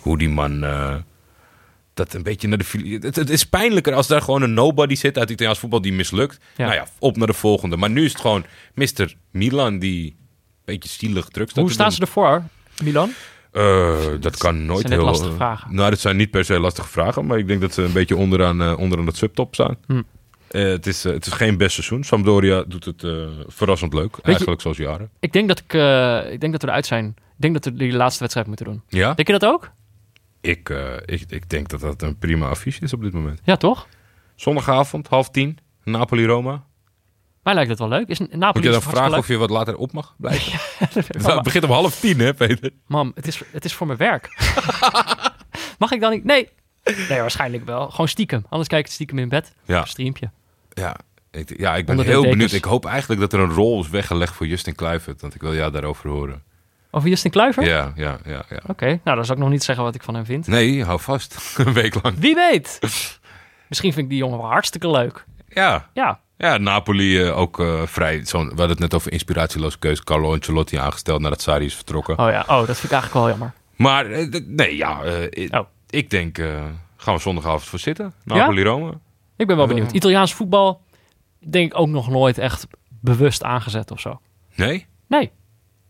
hoe 0.00 0.18
die 0.18 0.28
man. 0.28 0.64
Dat 1.98 2.14
een 2.14 2.22
beetje 2.22 2.48
naar 2.48 2.58
de 2.58 2.98
het, 3.00 3.16
het 3.16 3.30
is 3.30 3.44
pijnlijker 3.44 3.94
als 3.94 4.06
daar 4.06 4.22
gewoon 4.22 4.42
een 4.42 4.54
nobody 4.54 4.94
zit 4.94 5.18
uit 5.18 5.30
Italiaans 5.30 5.58
voetbal 5.58 5.80
die 5.80 5.92
mislukt. 5.92 6.38
Ja. 6.56 6.64
Nou 6.64 6.76
ja, 6.76 6.86
op 6.98 7.16
naar 7.16 7.26
de 7.26 7.32
volgende. 7.32 7.76
Maar 7.76 7.90
nu 7.90 8.04
is 8.04 8.12
het 8.12 8.20
gewoon 8.20 8.44
Mr. 8.74 9.14
Milan 9.30 9.78
die 9.78 10.06
een 10.06 10.16
beetje 10.64 10.88
stielig 10.88 11.28
druk 11.28 11.50
staat. 11.50 11.62
Hoe 11.62 11.72
staan 11.72 11.92
ze 11.92 12.00
ervoor, 12.00 12.42
Milan? 12.82 13.12
Eh, 13.52 13.96
dat 14.20 14.36
kan 14.36 14.66
nooit 14.66 14.80
zijn 14.80 14.92
heel... 14.92 15.04
lastige 15.04 15.32
vragen. 15.32 15.74
Nou, 15.74 15.90
dat 15.90 16.00
zijn 16.00 16.16
niet 16.16 16.30
per 16.30 16.44
se 16.44 16.60
lastige 16.60 16.88
vragen, 16.88 17.26
maar 17.26 17.38
ik 17.38 17.46
denk 17.46 17.60
dat 17.60 17.74
ze 17.74 17.82
een 17.82 17.92
beetje 17.92 18.16
onderaan, 18.16 18.62
eh 18.62 18.78
onderaan 18.78 19.06
het 19.06 19.16
subtop 19.16 19.54
staan. 19.54 19.76
Hm. 19.86 20.02
Eh, 20.48 20.62
het, 20.62 20.86
is, 20.86 21.02
het 21.02 21.26
is 21.26 21.32
geen 21.32 21.56
best 21.56 21.74
seizoen. 21.74 22.04
Sampdoria 22.04 22.62
doet 22.62 22.84
het 22.84 23.06
verrassend 23.46 23.94
leuk, 23.94 24.16
eigenlijk 24.22 24.60
zoals 24.60 24.76
jaren. 24.76 25.10
Ik 25.20 25.32
denk 25.32 25.48
dat, 25.48 25.58
ik, 25.58 25.72
ik 26.32 26.40
denk 26.40 26.52
dat 26.52 26.62
we 26.62 26.68
eruit 26.68 26.86
zijn. 26.86 27.14
Ik 27.16 27.44
denk 27.44 27.54
dat 27.54 27.64
we 27.64 27.78
die 27.78 27.92
laatste 27.92 28.20
wedstrijd 28.20 28.46
moeten 28.46 28.66
doen. 28.66 28.82
Ja? 28.88 29.14
Denk 29.14 29.28
je 29.28 29.38
dat 29.38 29.50
ook? 29.50 29.70
Ik, 30.48 30.70
eh, 30.70 30.94
ik, 31.04 31.24
ik 31.28 31.48
denk 31.48 31.68
dat 31.68 31.80
dat 31.80 32.02
een 32.02 32.18
prima 32.18 32.48
affiche 32.48 32.84
is 32.84 32.92
op 32.92 33.02
dit 33.02 33.12
moment. 33.12 33.40
Ja, 33.44 33.56
toch? 33.56 33.86
Zondagavond, 34.34 35.08
half 35.08 35.30
tien, 35.30 35.58
Napoli-Roma. 35.84 36.64
Mij 37.42 37.54
lijkt 37.54 37.70
het 37.70 37.78
wel 37.78 37.88
leuk. 37.88 38.08
Is 38.08 38.18
Napoli 38.18 38.50
Moet 38.52 38.62
je 38.62 38.70
dan 38.70 38.82
vragen 38.82 39.18
of 39.18 39.28
je 39.28 39.36
wat 39.36 39.50
later 39.50 39.76
op 39.76 39.92
mag 39.92 40.14
blijven? 40.18 40.60
Het 41.28 41.42
begint 41.42 41.64
om 41.64 41.70
half 41.70 42.00
tien, 42.00 42.18
hè, 42.18 42.34
Peter? 42.34 42.70
Mam, 42.86 43.12
het 43.14 43.26
is, 43.26 43.42
het 43.50 43.64
is 43.64 43.74
voor 43.74 43.86
mijn 43.86 43.98
werk. 43.98 44.28
Mag 45.78 45.90
ik 45.90 46.00
dan 46.00 46.10
niet? 46.10 46.24
Nee. 46.24 46.48
Nee, 47.08 47.20
waarschijnlijk 47.20 47.64
wel. 47.64 47.90
Gewoon 47.90 48.08
stiekem. 48.08 48.44
Anders 48.48 48.68
kijk 48.68 48.80
ik 48.80 48.86
het 48.86 48.94
stiekem 48.94 49.18
in 49.18 49.28
bed. 49.28 49.54
Ja. 49.64 49.80
Een 49.80 49.86
streampje. 49.86 50.30
Ja, 50.72 50.96
ik, 51.30 51.58
ja, 51.58 51.76
ik 51.76 51.86
ben 51.86 52.00
heel 52.00 52.22
benieuwd. 52.22 52.52
Ik 52.52 52.64
hoop 52.64 52.84
eigenlijk 52.84 53.20
dat 53.20 53.32
er 53.32 53.40
een 53.40 53.52
rol 53.52 53.80
is 53.80 53.88
weggelegd 53.88 54.34
voor 54.34 54.46
Justin 54.46 54.74
Kluivert. 54.74 55.20
Want 55.20 55.34
ik 55.34 55.40
wil 55.40 55.54
jou 55.54 55.72
daarover 55.72 56.10
horen. 56.10 56.42
Over 56.90 57.08
Justin 57.08 57.30
Kluivert? 57.30 57.66
Ja, 57.66 57.92
ja, 57.96 58.18
ja. 58.24 58.42
ja. 58.50 58.60
Oké, 58.66 58.86
nou 58.86 59.16
dan 59.16 59.24
zal 59.24 59.34
ik 59.34 59.40
nog 59.40 59.50
niet 59.50 59.64
zeggen 59.64 59.84
wat 59.84 59.94
ik 59.94 60.02
van 60.02 60.14
hem 60.14 60.24
vind. 60.24 60.46
Nee, 60.46 60.84
hou 60.84 61.00
vast. 61.00 61.36
een 61.58 61.72
week 61.72 62.02
lang. 62.02 62.18
Wie 62.18 62.34
weet. 62.34 62.78
Misschien 63.68 63.92
vind 63.92 64.04
ik 64.04 64.08
die 64.10 64.18
jongen 64.18 64.38
wel 64.38 64.46
hartstikke 64.46 64.90
leuk. 64.90 65.24
Ja, 65.48 65.88
Ja, 65.94 66.20
ja 66.36 66.56
Napoli 66.56 67.22
eh, 67.22 67.38
ook 67.38 67.60
eh, 67.60 67.82
vrij. 67.82 68.24
Zo, 68.24 68.38
we 68.38 68.44
hadden 68.48 68.68
het 68.68 68.78
net 68.78 68.94
over 68.94 69.12
inspiratieloze 69.12 69.78
keuze. 69.78 70.04
Carlo 70.04 70.32
Ancelotti 70.32 70.76
aangesteld 70.76 71.20
nadat 71.20 71.40
Sarri 71.40 71.64
is 71.64 71.74
vertrokken. 71.74 72.18
oh 72.18 72.30
ja. 72.30 72.40
Oh, 72.40 72.66
dat 72.66 72.78
vind 72.78 72.84
ik 72.84 72.90
eigenlijk 72.92 73.12
wel 73.12 73.28
jammer. 73.28 73.52
Maar 73.76 74.06
eh, 74.06 74.40
nee, 74.46 74.76
ja. 74.76 75.02
ik, 75.30 75.54
Oh. 75.54 75.66
ik 75.90 76.10
denk, 76.10 76.38
gaan 76.96 77.14
we 77.14 77.20
zondagavond 77.20 77.64
voor 77.64 77.78
zitten. 77.78 78.14
Napoli-Rome. 78.24 78.98
Ik 79.36 79.46
ben 79.46 79.56
wel 79.56 79.66
benieuwd. 79.66 79.92
Italiaans 79.92 80.34
voetbal 80.34 80.80
denk 81.38 81.72
ik 81.72 81.78
ook 81.78 81.88
nog 81.88 82.08
nooit 82.10 82.38
echt 82.38 82.66
bewust 82.88 83.42
aangezet 83.42 83.90
of 83.90 84.00
zo. 84.00 84.20
Nee? 84.54 84.86
Nee. 85.06 85.30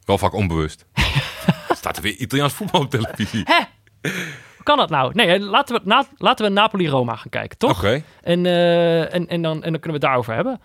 Wel 0.08 0.18
vaak 0.18 0.32
onbewust. 0.32 0.86
Staat 1.80 1.96
er 1.96 2.02
weer 2.02 2.16
Italiaans 2.16 2.52
voetbal 2.52 2.80
op 2.80 2.90
televisie? 2.90 3.42
Hè? 3.44 3.60
Hoe 4.56 4.62
kan 4.62 4.76
dat 4.76 4.90
nou? 4.90 5.10
Nee, 5.14 5.40
laten 5.40 5.74
we, 5.76 5.80
na, 5.84 6.04
laten 6.16 6.46
we 6.46 6.52
Napoli-Roma 6.52 7.16
gaan 7.16 7.30
kijken, 7.30 7.58
toch? 7.58 7.78
Oké. 7.78 8.02
En, 8.22 8.46
eh, 8.46 9.14
en, 9.14 9.28
en, 9.28 9.42
dan, 9.42 9.62
en 9.62 9.70
dan 9.72 9.80
kunnen 9.80 9.82
we 9.82 9.92
het 9.92 10.00
daarover 10.00 10.34
hebben. 10.34 10.60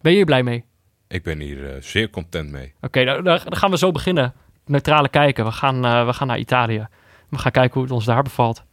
Ben 0.00 0.10
je 0.10 0.16
hier 0.16 0.26
blij 0.26 0.42
mee? 0.42 0.64
Ik 1.08 1.22
ben 1.22 1.40
hier 1.40 1.74
eh, 1.74 1.82
zeer 1.82 2.10
content 2.10 2.50
mee. 2.50 2.74
Oké, 2.80 3.04
dan, 3.04 3.24
dan 3.24 3.40
gaan 3.56 3.70
we 3.70 3.78
zo 3.78 3.90
beginnen. 3.90 4.34
Neutrale 4.66 5.08
kijken. 5.08 5.44
We 5.44 5.52
gaan, 5.52 5.84
eh, 5.84 6.06
we 6.06 6.12
gaan 6.12 6.26
naar 6.26 6.38
Italië. 6.38 6.86
We 7.28 7.38
gaan 7.38 7.52
kijken 7.52 7.74
hoe 7.74 7.82
het 7.82 7.92
ons 7.92 8.04
daar 8.04 8.22
bevalt. 8.22 8.64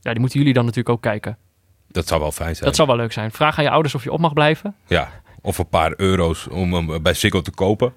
Ja, 0.00 0.10
die 0.10 0.20
moeten 0.20 0.38
jullie 0.38 0.54
dan 0.54 0.64
natuurlijk 0.64 0.94
ook 0.94 1.02
kijken. 1.02 1.38
Dat 1.88 2.06
zou 2.06 2.20
wel 2.20 2.32
fijn 2.32 2.54
zijn. 2.54 2.66
Dat 2.66 2.76
zou 2.76 2.88
wel 2.88 2.96
leuk 2.96 3.12
zijn. 3.12 3.30
Vraag 3.32 3.58
aan 3.58 3.64
je 3.64 3.70
ouders 3.70 3.94
of 3.94 4.04
je 4.04 4.12
op 4.12 4.20
mag 4.20 4.32
blijven. 4.32 4.76
Ja, 4.86 5.10
of 5.46 5.58
een 5.58 5.68
paar 5.68 5.92
euro's 5.96 6.48
om 6.48 6.72
hem 6.74 7.02
bij 7.02 7.14
Ziggo 7.14 7.40
te 7.40 7.50
kopen. 7.50 7.92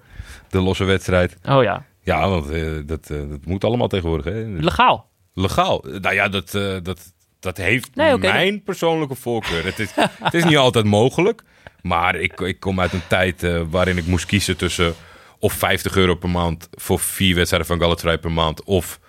De 0.48 0.60
losse 0.60 0.84
wedstrijd. 0.84 1.36
Oh 1.48 1.62
ja, 1.62 1.84
Ja, 2.02 2.28
want 2.28 2.50
eh, 2.50 2.72
dat, 2.86 3.10
eh, 3.10 3.18
dat 3.28 3.44
moet 3.44 3.64
allemaal 3.64 3.88
tegenwoordig. 3.88 4.24
Hè? 4.24 4.44
legaal. 4.46 5.08
Legaal. 5.34 5.84
Nou 6.00 6.14
ja, 6.14 6.28
dat, 6.28 6.54
eh, 6.54 6.76
dat, 6.82 7.00
dat 7.40 7.56
heeft 7.56 7.94
Nee, 7.94 8.18
mijn 8.18 8.62
persoonlijke 8.62 9.14
voorkeur. 9.14 9.64
Het 9.64 9.78
is, 9.78 9.90
het 10.22 10.34
is 10.34 10.44
niet 10.44 10.56
altijd 10.56 10.84
mogelijk. 10.84 11.42
Maar 11.82 12.14
ik, 12.14 12.40
ik 12.40 12.60
kom 12.60 12.80
uit 12.80 12.92
een 12.92 13.06
tijd 13.08 13.42
eh, 13.42 13.62
waarin 13.70 13.96
ik 13.96 14.06
moest 14.06 14.26
kiezen 14.26 14.56
tussen... 14.56 14.94
of 15.38 15.52
50 15.52 15.96
euro 15.96 16.14
per 16.14 16.30
maand 16.30 16.68
voor 16.70 16.98
vier 16.98 17.34
wedstrijden 17.34 17.68
van 17.68 17.80
Galatasaray 17.80 18.18
per 18.18 18.32
maand... 18.32 18.64
of 18.64 19.00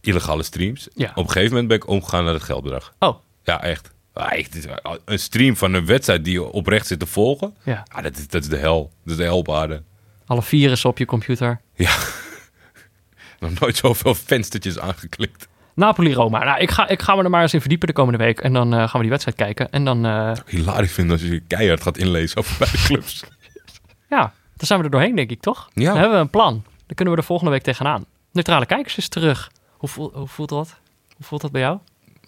illegale 0.00 0.42
streams. 0.42 0.88
Ja. 0.94 1.10
Op 1.14 1.24
een 1.24 1.30
gegeven 1.30 1.50
moment 1.50 1.68
ben 1.68 1.76
ik 1.76 1.86
omgegaan 1.86 2.24
naar 2.24 2.34
het 2.34 2.42
geldbedrag. 2.42 2.94
Oh, 2.98 3.18
Ja, 3.42 3.62
echt. 3.62 3.90
Ah, 4.18 4.94
Een 5.04 5.18
stream 5.18 5.56
van 5.56 5.74
een 5.74 5.86
wedstrijd 5.86 6.24
die 6.24 6.32
je 6.32 6.52
oprecht 6.52 6.86
zit 6.86 6.98
te 6.98 7.06
volgen... 7.06 7.54
ja. 7.64 7.82
Ah, 7.88 8.02
dat, 8.02 8.16
is, 8.16 8.28
dat 8.28 8.42
is 8.42 8.48
de 8.48 8.56
hel. 8.56 8.92
Dat 9.02 9.12
is 9.12 9.16
de 9.16 9.22
hel 9.22 9.36
op 9.38 9.50
aarde. 9.50 9.82
Alle 10.26 10.42
virussen 10.42 10.90
op 10.90 10.98
je 10.98 11.04
computer. 11.04 11.60
Ja. 11.74 11.96
Nog 13.40 13.58
nooit 13.60 13.76
zoveel 13.76 14.14
venstertjes 14.14 14.78
aangeklikt. 14.78 15.48
Napoli-Roma. 15.74 16.44
Nou, 16.44 16.60
ik 16.60 16.70
ga, 16.70 16.88
ik 16.88 17.02
ga 17.02 17.14
me 17.14 17.22
er 17.22 17.30
maar 17.30 17.42
eens 17.42 17.54
in 17.54 17.60
verdiepen 17.60 17.86
de 17.86 17.92
komende 17.94 18.18
week. 18.24 18.40
En 18.40 18.52
dan 18.52 18.72
eh, 18.72 18.78
gaan 18.78 18.90
we 18.92 19.00
die 19.00 19.10
wedstrijd 19.10 19.36
kijken. 19.36 19.70
En 19.70 19.84
dan, 19.84 20.06
eh, 20.06 20.32
Hilarisch 20.46 20.92
vinden 20.92 21.12
als 21.12 21.22
je 21.22 21.32
je 21.32 21.40
keihard 21.40 21.82
gaat 21.82 21.96
inlezen 21.98 22.38
over 22.38 22.56
beide 22.58 22.78
clubs. 22.78 23.24
ja, 24.10 24.20
dan 24.56 24.66
zijn 24.66 24.78
we 24.78 24.84
er 24.84 24.90
doorheen, 24.90 25.16
denk 25.16 25.30
ik, 25.30 25.40
toch? 25.40 25.68
Ja. 25.72 25.84
Dan 25.84 25.96
hebben 25.96 26.16
we 26.16 26.22
een 26.22 26.30
plan. 26.30 26.64
Dan 26.86 26.94
kunnen 26.96 27.14
we 27.14 27.20
er 27.20 27.26
volgende 27.26 27.50
week 27.52 27.62
tegenaan. 27.62 28.04
Neutrale 28.32 28.66
kijkers 28.66 28.96
is 28.96 29.08
terug. 29.08 29.50
Hoe, 29.70 29.88
voel, 29.88 30.10
hoe 30.14 30.28
voelt 30.28 30.48
dat? 30.48 30.76
Hoe 31.16 31.26
voelt 31.26 31.40
dat 31.40 31.52
bij 31.52 31.60
jou? 31.60 31.78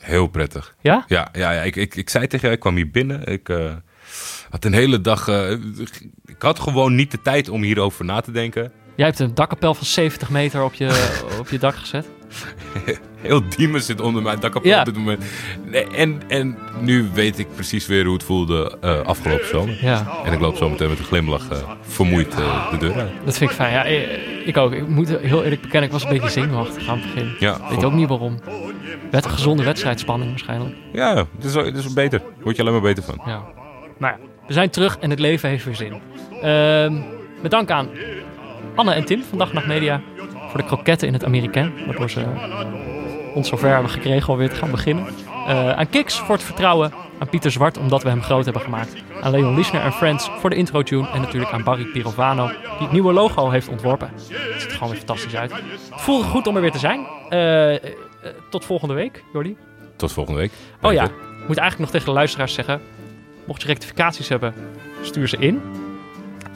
Heel 0.01 0.27
prettig. 0.27 0.75
Ja? 0.81 1.05
Ja, 1.07 1.29
ja, 1.33 1.51
ja 1.53 1.61
ik, 1.63 1.77
ik, 1.77 1.95
ik 1.95 2.11
zei 2.11 2.25
tegen 2.27 2.41
jou, 2.41 2.53
ik 2.55 2.61
kwam 2.61 2.77
hier 2.77 2.91
binnen. 2.91 3.27
Ik 3.27 3.49
eh, 3.49 3.73
had 4.51 4.65
een 4.65 4.73
hele 4.73 5.01
dag... 5.01 5.29
eh, 5.29 5.51
ik 6.25 6.37
had 6.43 6.61
gewoon 6.61 6.95
niet 6.95 7.11
de 7.11 7.23
tijd 7.23 7.49
om 7.49 7.63
hierover 7.63 8.05
na 8.05 8.21
te 8.21 8.31
denken. 8.33 8.73
Jij 8.95 9.07
hebt 9.07 9.19
een 9.19 9.35
dakkapel 9.35 9.75
van 9.75 9.87
70 9.87 10.31
meter 10.31 10.63
op 10.65 10.75
je, 10.75 11.11
op 11.41 11.49
je 11.49 11.59
dak 11.59 11.75
gezet. 11.75 12.07
Heel 13.17 13.43
Diemen 13.57 13.83
zit 13.83 14.01
onder 14.01 14.23
mijn 14.23 14.41
dakkapel 14.41 14.69
Ja. 14.71 14.79
op 14.79 14.85
dit 14.85 14.97
moment. 14.97 15.25
En, 15.95 16.23
en 16.29 16.59
nu 16.81 17.09
weet 17.13 17.39
ik 17.39 17.47
precies 17.55 17.87
weer 17.87 18.05
hoe 18.05 18.15
het 18.15 18.23
voelde 18.23 18.79
eh, 18.81 19.01
afgelopen 19.01 19.49
zomer. 19.49 19.79
Ja, 19.85 20.19
En 20.25 20.33
ik 20.33 20.41
loop 20.41 20.57
zo 20.57 20.69
meteen 20.69 20.89
met 20.89 20.99
een 20.99 21.05
glimlach 21.05 21.47
vermoeid 21.83 22.31
de 22.33 22.77
deur 22.79 22.95
uit. 22.95 23.11
dat 23.25 23.39
vind 23.39 23.51
ik 23.51 23.57
fijn. 23.57 23.73
Ja, 23.73 23.85
ik, 23.85 24.21
ik 24.47 24.57
ook. 24.57 24.73
Ik 24.73 24.89
moet 24.89 25.09
heel 25.09 25.43
eerlijk 25.45 25.61
bekennen, 25.63 25.83
ik 25.89 25.93
was 25.93 26.03
een 26.05 26.11
beetje 26.11 26.29
zenuwachtig 26.31 26.89
aan 26.89 26.99
het 26.99 27.15
begin. 27.15 27.37
Ja, 27.39 27.61
Weet 27.71 27.85
ook 27.85 27.93
niet 27.93 28.09
waarom. 28.09 28.39
Een 29.11 29.23
gezonde 29.23 29.65
wedstrijdspanning 29.65 30.31
waarschijnlijk. 30.31 30.77
ja 30.93 31.15
het 31.15 31.45
is, 31.45 31.55
het 31.55 31.77
is 31.77 31.93
beter. 31.93 32.19
Daar 32.19 32.29
word 32.41 32.57
je 32.57 32.63
alleen 32.63 32.75
maar 32.75 32.83
beter 32.83 33.03
van. 33.03 33.21
Ja. 33.27 33.43
Nou 33.99 34.15
ja, 34.15 34.19
we 34.47 34.53
zijn 34.53 34.71
terug 34.71 34.99
en 34.99 35.11
het 35.11 35.19
leven 35.19 35.49
heeft 35.49 35.65
weer 35.65 35.75
zin. 35.75 36.01
Ehm 36.43 37.19
met 37.43 37.51
dank 37.51 37.71
aan 37.71 37.89
Anne 38.75 38.93
en 38.93 39.05
Tim 39.05 39.23
van 39.23 39.39
Dag 39.39 39.53
Nacht 39.53 39.67
Media 39.67 40.01
voor 40.49 40.61
de 40.61 40.67
kroketten 40.67 41.09
in 41.09 41.15
het 41.15 41.25
Amerikaan. 41.25 41.73
Waardoor 41.87 42.11
ze 42.11 42.25
ons 43.35 43.49
zover 43.49 43.69
hebben 43.69 43.91
gekregen 43.91 44.33
om 44.33 44.39
weer 44.39 44.49
te 44.49 44.55
gaan 44.55 44.71
beginnen. 44.71 45.07
Eh, 45.47 45.71
aan 45.71 45.89
Kiks 45.91 46.19
voor 46.19 46.35
het 46.35 46.45
vertrouwen. 46.45 46.93
Aan 47.19 47.29
Pieter 47.29 47.51
Zwart 47.51 47.79
omdat 47.79 48.03
we 48.03 48.09
hem 48.09 48.23
groot 48.23 48.45
hebben 48.45 48.63
gemaakt. 48.63 48.95
Aan 49.21 49.31
Leon 49.31 49.55
Liesner 49.55 49.83
en 49.83 49.93
Friends 49.93 50.31
voor 50.39 50.51
de 50.51 50.57
intro 50.57 50.83
tune. 50.83 51.09
En 51.09 51.21
natuurlijk 51.21 51.53
aan 51.53 51.65
Barry 51.65 51.85
Pirovano 51.85 52.47
die 52.47 52.57
het 52.79 52.93
nieuwe 52.93 53.13
logo 53.13 53.51
heeft 53.51 53.69
ontworpen. 53.69 54.11
Het 54.15 54.23
ziet 54.61 54.71
er 54.71 54.77
gewoon 54.77 54.89
weer 54.89 54.99
fantastisch 54.99 55.37
uit. 55.37 55.53
Het 55.53 56.01
voelde 56.01 56.25
goed 56.25 56.47
om 56.47 56.57
er 56.57 56.63
weer 56.63 56.71
te 56.71 56.79
zijn. 56.79 57.07
Eh, 57.29 57.91
eh, 58.23 58.31
tot 58.51 58.65
volgende 58.65 58.95
week, 58.95 59.25
Jordi. 59.33 59.57
Tot 59.97 60.13
volgende 60.13 60.41
week. 60.41 60.53
Oh 60.83 60.93
ja, 60.93 61.05
ik 61.05 61.47
moet 61.47 61.57
eigenlijk 61.57 61.79
nog 61.79 61.91
tegen 61.91 62.07
de 62.07 62.13
luisteraars 62.13 62.55
zeggen: 62.55 62.81
mocht 63.45 63.63
je 63.63 63.69
rectificaties 63.69 64.29
hebben, 64.29 64.55
stuur 65.03 65.29
ze 65.29 65.37
in. 65.37 65.61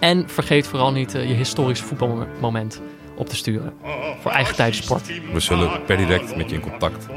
En 0.01 0.29
vergeet 0.29 0.67
vooral 0.67 0.93
niet 0.93 1.15
eh, 1.15 1.29
je 1.29 1.35
historisch 1.35 1.81
voetbalmoment 1.81 2.83
op 3.17 3.29
te 3.29 3.37
sturen. 3.37 3.73
Voor 4.21 4.31
eigen 4.31 4.55
tijdsport. 4.55 5.07
We 5.33 5.41
zullen 5.41 5.85
per 5.85 5.97
direct 5.97 6.37
met 6.37 6.51
je 6.51 6.55
in 6.55 6.61
contact, 6.61 7.09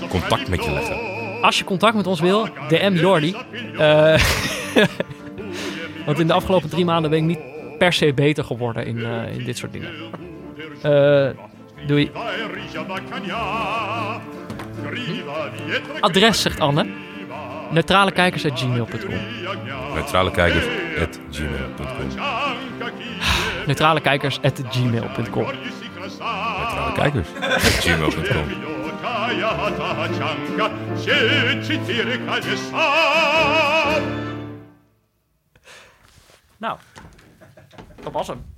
in 0.00 0.08
contact 0.08 0.48
met 0.48 0.64
je 0.64 0.70
leggen. 0.70 0.96
Als 1.42 1.58
je 1.58 1.64
contact 1.64 1.94
met 1.94 2.06
ons 2.06 2.20
wil, 2.20 2.48
DM 2.68 2.92
Jordi. 2.94 3.36
Eh, 3.78 4.20
want 6.06 6.18
in 6.18 6.26
de 6.26 6.32
afgelopen 6.32 6.68
drie 6.68 6.84
maanden 6.84 7.10
ben 7.10 7.18
ik 7.18 7.24
niet 7.24 7.78
per 7.78 7.92
se 7.92 8.12
beter 8.14 8.44
geworden 8.44 8.86
in, 8.86 8.98
in 9.38 9.44
dit 9.44 9.56
soort 9.56 9.72
dingen. 9.72 9.90
Doei. 11.84 12.10
Adres, 16.00 16.42
zegt 16.42 16.60
Anne. 16.60 16.86
Neutrale 17.70 18.12
kijkers 18.12 18.44
at 18.44 18.60
gmail.com. 18.60 19.10
Neutrale 19.94 20.30
kijkers 20.30 20.64
Neutrale 23.66 24.00
kijkers 24.00 24.40
at 24.42 24.62
gmail.com. 24.70 25.46
Neutrale 26.46 26.92
kijkers 26.92 27.34
at 27.42 27.80
gmail.com. 27.82 28.74
Nou, 36.58 36.78
dat 38.02 38.12
was 38.12 38.26
hem. 38.26 38.55